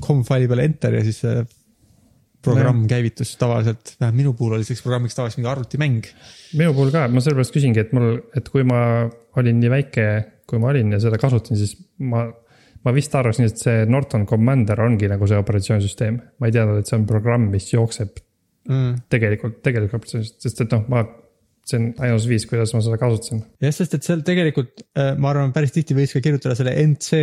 .com 0.02 0.24
faili 0.24 0.48
peale 0.48 0.64
enter 0.64 0.94
ja 0.94 1.04
siis 1.04 1.22
programm 2.48 2.82
käivitus 2.90 3.34
tavaliselt, 3.40 3.94
vähemalt 4.00 4.18
minu 4.22 4.34
puhul 4.38 4.56
oli 4.58 4.66
selleks 4.66 4.84
programmiks 4.86 5.16
tavaliselt 5.18 5.42
mingi 5.42 5.52
arvutimäng. 5.52 6.10
minu 6.58 6.74
puhul 6.76 6.92
ka, 6.94 7.06
ma 7.12 7.24
sellepärast 7.24 7.54
küsingi, 7.54 7.84
et 7.84 7.94
mul, 7.96 8.18
et 8.36 8.52
kui 8.52 8.66
ma 8.68 8.82
olin 9.38 9.62
nii 9.62 9.72
väike, 9.72 10.06
kui 10.48 10.60
ma 10.62 10.72
olin 10.72 10.94
ja 10.96 11.02
seda 11.02 11.20
kasutasin, 11.20 11.60
siis 11.60 11.74
ma, 12.10 12.24
ma 12.84 12.94
vist 12.96 13.14
arvasin, 13.14 13.50
et 13.50 13.60
see 13.60 13.84
Norton 13.90 14.24
Commander 14.26 14.80
ongi 14.86 15.10
nagu 15.10 15.28
see 15.28 15.38
operatsioonisüsteem. 15.40 16.22
ma 16.38 16.48
ei 16.48 16.56
teadnud, 16.56 16.80
et 16.80 16.90
see 16.90 16.98
on 16.98 17.06
programm, 17.08 17.50
mis 17.52 17.70
jookseb 17.72 18.24
Mm. 18.68 18.98
tegelikult, 19.08 19.62
tegelikult 19.64 19.96
operatsioonis, 19.96 20.34
sest 20.44 20.58
et 20.60 20.74
noh, 20.74 20.82
ma, 20.92 21.00
see 21.68 21.78
on 21.80 21.86
ainus 22.04 22.26
viis, 22.28 22.44
kuidas 22.48 22.74
ma 22.76 22.82
seda 22.84 22.98
kasutasin. 23.00 23.40
jah, 23.64 23.72
sest 23.72 23.96
et 23.96 24.04
seal 24.04 24.24
tegelikult 24.26 24.82
äh, 24.92 25.14
ma 25.16 25.30
arvan, 25.32 25.54
päris 25.56 25.72
tihti 25.72 25.96
võis 25.96 26.12
ka 26.12 26.20
kirjutada 26.24 26.56
selle 26.58 26.74
nc 26.84 27.22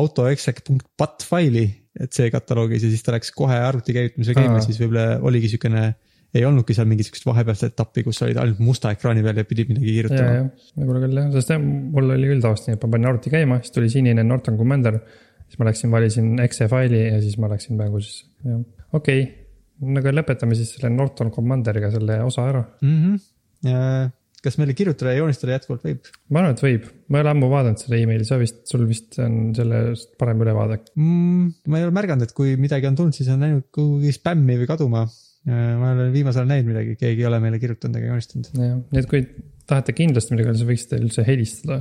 autoexec.bat 0.00 1.26
faili, 1.28 1.68
et 2.00 2.16
see 2.16 2.30
kataloogis 2.32 2.84
ja 2.86 2.92
siis 2.92 3.02
ta 3.04 3.14
läks 3.14 3.32
kohe 3.36 3.56
arvuti 3.60 3.94
käivitamise 3.96 4.36
käima 4.36 4.62
siis 4.64 4.78
võib-olla 4.80 5.18
oligi 5.26 5.50
siukene. 5.54 5.90
ei 6.30 6.44
olnudki 6.46 6.74
seal 6.76 6.86
mingit 6.86 7.08
siukest 7.08 7.24
vahepealset 7.26 7.72
etappi, 7.72 8.04
kus 8.06 8.20
olid 8.22 8.38
ainult 8.38 8.60
musta 8.62 8.92
ekraani 8.94 9.24
peal 9.24 9.40
ja 9.40 9.44
pidid 9.48 9.72
midagi 9.72 9.96
kirjutama. 9.96 10.44
võib-olla 10.78 11.02
küll 11.04 11.18
jah, 11.18 11.32
sest 11.34 11.50
jah, 11.54 11.64
mul 11.64 12.14
oli 12.14 12.30
küll 12.30 12.44
tavaliselt 12.44 12.70
nii, 12.70 12.78
et 12.78 12.86
ma 12.86 12.92
panin 12.94 13.10
arvuti 13.10 13.32
käima, 13.34 13.58
siis 13.64 13.74
tuli 13.74 13.90
sinine 13.90 14.24
Norton 14.26 14.60
Commander. 14.60 15.00
siis 15.48 15.58
ma 15.58 15.66
läksin, 15.70 15.90
valisin 15.90 16.30
exe 16.46 16.70
faili 16.70 17.02
ja 17.08 17.18
siis 17.24 17.36
ma 17.42 17.50
läksin 17.50 17.80
mängu 17.80 18.02
sisse, 18.04 18.30
jah, 18.46 18.62
okei 18.92 19.26
okay.. 19.26 19.90
no 19.90 20.04
aga 20.04 20.14
lõpetame 20.20 20.58
siis 20.58 20.70
selle 20.76 20.92
Norton 20.94 21.34
Commanderiga 21.34 21.90
selle 21.90 22.22
osa 22.28 22.46
ära. 22.52 22.64
mm. 22.80 22.96
-hmm. 23.02 24.16
Kas 24.44 24.56
meile 24.60 24.74
kirjutada 24.76 25.14
ja 25.14 25.20
joonistada 25.20 25.56
jätkuvalt 25.56 25.84
võib 25.86 26.10
ma 26.32 26.42
arvan, 26.42 26.56
et 26.56 26.62
võib, 26.64 26.86
ma 27.08 27.20
ei 27.20 27.24
ole 27.24 27.32
ammu 27.34 27.50
vaadanud 27.52 27.82
seda 27.82 27.98
emaili, 28.00 28.26
sa 28.28 28.38
vist, 28.40 28.62
sul 28.70 28.86
vist 28.88 29.18
on 29.22 29.54
sellest 29.56 30.14
parem 30.20 30.44
ülevaade. 30.44 30.80
mm,? 30.96 31.48
ma 31.70 31.80
ei 31.80 31.86
ole 31.86 31.96
märganud, 31.96 32.26
et 32.26 32.36
kui 32.36 32.56
midagi 32.60 32.88
on 32.90 32.98
tulnud, 32.98 33.16
siis 33.16 33.30
on 33.32 33.44
läinud 33.44 33.68
kuhugi 33.74 34.12
spämmi 34.16 34.58
või 34.62 34.70
kaduma. 34.70 35.06
ma 35.48 35.94
olen 35.94 36.12
viimasel 36.12 36.42
ajal 36.42 36.50
näinud 36.52 36.68
midagi, 36.72 36.98
keegi 37.00 37.24
ei 37.24 37.28
ole 37.30 37.40
meile 37.40 37.60
kirjutanud 37.62 38.00
ega 38.00 38.12
joonistanud. 38.12 38.52
nii 38.60 39.00
et 39.00 39.08
kui 39.10 39.24
tahate 39.70 39.94
kindlasti 39.96 40.34
midagi 40.34 40.50
öelda, 40.50 40.60
siis 40.60 40.70
võiksite 40.70 41.00
üldse 41.00 41.24
helistada. 41.26 41.78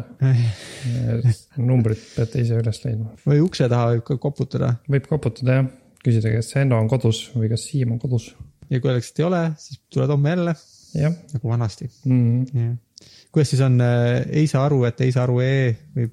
numbrit 1.70 2.02
peate 2.16 2.44
ise 2.44 2.60
üles 2.60 2.84
leidma. 2.86 3.14
või 3.28 3.44
ukse 3.46 3.70
taha 3.72 3.94
võib 3.96 4.06
ka 4.08 4.20
koputada 4.28 4.74
võib 4.92 5.08
koputada 5.10 5.62
jah, 5.62 5.72
küsida, 6.04 6.34
kas 6.38 6.54
Henno 6.56 6.80
on 6.80 6.92
kodus 6.92 7.26
või 7.36 7.52
kas 7.52 7.68
Siim 7.68 7.96
on 7.96 8.02
kodus. 8.02 8.32
ja 8.70 8.80
kui 8.80 8.92
öeldakse, 8.92 9.16
et 9.16 9.24
ei 9.24 9.28
ole, 9.28 9.46
siis 9.60 9.82
tuled 9.92 10.14
homme 10.16 10.36
jälle 10.36 10.56
nagu 10.98 11.52
vanasti 11.52 11.90
mm,. 12.06 12.46
jah, 12.54 13.10
kuidas 13.34 13.54
siis 13.54 13.64
on 13.66 13.80
äh, 13.84 14.22
ei 14.42 14.48
saa 14.52 14.66
aru, 14.68 14.84
et 14.90 15.02
ei 15.06 15.14
saa 15.16 15.26
aru 15.28 15.40
ee 15.46 15.74
või, 15.96 16.12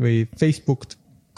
või 0.00 0.20
Facebook 0.40 0.88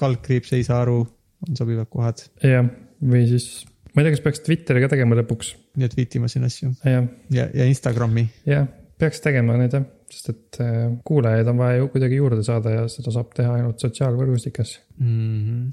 kaldkriips 0.00 0.52
ei 0.56 0.66
saa 0.66 0.82
aru, 0.84 1.00
on 1.48 1.58
sobivad 1.58 1.90
kohad. 1.92 2.22
jah, 2.44 2.66
või 3.02 3.26
siis, 3.30 3.64
ma 3.92 4.02
ei 4.02 4.08
tea, 4.08 4.16
kas 4.16 4.24
peaks 4.24 4.44
Twitteri 4.46 4.84
ka 4.84 4.92
tegema 4.94 5.18
lõpuks. 5.18 5.54
nii 5.76 5.88
et 5.88 5.96
viitima 5.98 6.30
siin 6.32 6.46
asju 6.48 6.72
jah, 6.84 7.08
ja, 7.34 7.48
ja 7.54 7.68
Instagrami. 7.68 8.28
jah, 8.48 8.68
peaks 9.00 9.22
tegema 9.24 9.58
need 9.60 9.74
jah, 9.76 9.88
sest 10.12 10.32
et 10.34 10.60
äh, 10.64 10.84
kuulajaid 11.06 11.50
on 11.52 11.64
vaja 11.64 11.80
ju 11.80 11.90
kuidagi 11.94 12.20
juurde 12.20 12.44
saada 12.46 12.76
ja 12.78 12.86
seda 12.92 13.14
saab 13.14 13.34
teha 13.36 13.58
ainult 13.58 13.82
sotsiaalvõrgustikes. 13.82 14.78
Mm 15.00 15.42
-hmm. 15.42 15.66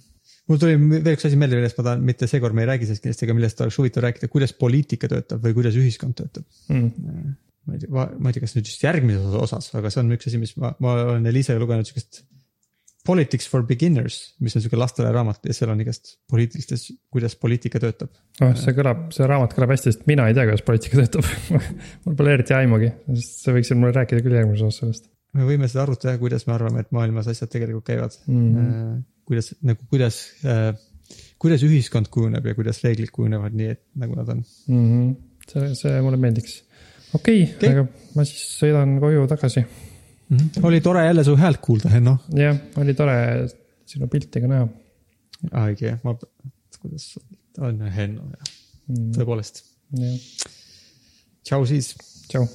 Mul 0.50 0.60
tuli 0.60 0.76
veel 0.78 1.16
üks 1.16 1.28
asi 1.30 1.40
meelde, 1.40 1.60
millest 1.60 1.80
ma 1.80 1.88
tahan, 1.88 2.04
mitte 2.08 2.28
seekord 2.30 2.58
me 2.58 2.66
ei 2.66 2.70
räägi 2.74 2.90
sellest 2.90 3.06
kindlasti, 3.06 3.28
aga 3.28 3.38
millest 3.38 3.64
oleks 3.64 3.80
huvitav 3.80 4.06
rääkida, 4.08 4.30
kuidas 4.34 4.54
poliitika 4.60 5.10
töötab 5.12 5.44
või 5.46 5.56
kuidas 5.56 5.80
ühiskond 5.80 6.18
töötab. 6.20 6.46
Mm. 6.74 7.34
ma 7.64 7.78
ei 7.78 7.84
tea, 7.84 7.90
ma 7.96 8.30
ei 8.30 8.36
tea, 8.36 8.44
kas 8.44 8.58
nüüd 8.58 8.68
just 8.68 8.84
järgmises 8.84 9.40
osas, 9.40 9.72
aga 9.80 9.92
see 9.94 10.04
on 10.04 10.16
üks 10.18 10.28
asi, 10.30 10.42
mis 10.42 10.56
ma, 10.60 10.74
ma 10.84 10.98
olen 11.14 11.32
Eliisega 11.32 11.62
lugenud 11.64 11.90
siukest 11.90 12.26
Politics 13.04 13.50
for 13.52 13.66
beginners, 13.68 14.18
mis 14.40 14.54
on 14.56 14.64
siuke 14.64 14.78
lastele 14.80 15.10
raamat 15.12 15.44
ja 15.44 15.52
seal 15.52 15.74
on 15.74 15.82
igast 15.84 16.14
poliitilistest, 16.32 16.94
kuidas 17.12 17.34
poliitika 17.36 17.82
töötab. 17.84 18.14
oh, 18.40 18.54
see 18.56 18.72
kõlab, 18.78 19.10
see 19.12 19.28
raamat 19.28 19.56
kõlab 19.58 19.74
hästi, 19.76 19.92
sest 19.92 20.06
mina 20.08 20.30
ei 20.30 20.38
tea, 20.38 20.46
kuidas 20.48 20.64
poliitika 20.64 21.02
töötab 21.02 21.28
mul 22.06 22.16
pole 22.16 22.38
eriti 22.38 22.56
aimugi, 22.56 22.94
sa 23.28 23.52
võiksid 23.58 23.82
mulle 23.82 23.92
rääkida 23.98 24.24
küll 24.24 24.40
järgmises 24.40 24.70
osas 24.70 24.80
sellest 24.80 25.13
me 25.34 25.48
võime 25.48 25.70
seda 25.70 25.86
arutada, 25.86 26.16
kuidas 26.22 26.46
me 26.48 26.56
arvame, 26.56 26.84
et 26.84 26.92
maailmas 26.96 27.30
asjad 27.32 27.52
tegelikult 27.54 27.88
käivad 27.90 28.18
mm. 28.28 28.50
Äh, 28.58 28.66
-hmm. 28.66 29.00
kuidas 29.30 29.54
nagu, 29.62 29.88
kuidas, 29.90 30.20
kuidas 31.42 31.64
ühiskond 31.68 32.12
kujuneb 32.14 32.46
ja 32.46 32.56
kuidas 32.58 32.84
reeglid 32.84 33.12
kujunevad 33.16 33.56
nii, 33.58 33.72
et 33.78 33.84
nagu 34.00 34.20
nad 34.20 34.30
on. 34.36 34.44
Mm 34.68 34.86
-hmm. 34.92 35.16
see, 35.50 35.74
see 35.80 36.02
mulle 36.02 36.18
meeldiks. 36.18 36.62
okei 37.14 37.44
okay, 37.44 37.56
okay., 37.56 37.70
aga 37.70 37.88
ma 38.16 38.26
siis 38.26 38.46
sõidan 38.62 39.00
koju 39.00 39.28
tagasi. 39.28 39.66
oli 40.64 40.82
tore 40.82 41.06
jälle 41.06 41.24
su 41.24 41.36
häält 41.36 41.62
kuulda, 41.62 41.90
Henno. 41.90 42.18
jah, 42.36 42.58
oli 42.78 42.94
tore 42.94 43.48
sinu 43.86 44.08
pilti 44.08 44.42
ka 44.42 44.48
näha 44.48 44.68
õige, 45.52 45.98
ma, 46.04 46.16
kuidas, 46.80 47.14
on 47.60 47.82
Henno 47.82 48.30
ja 48.32 48.44
mm,. 48.88 49.12
tõepoolest. 49.18 49.64
jah, 50.00 50.16
tšau 51.44 51.66
siis. 51.66 51.94
tšau. 52.30 52.48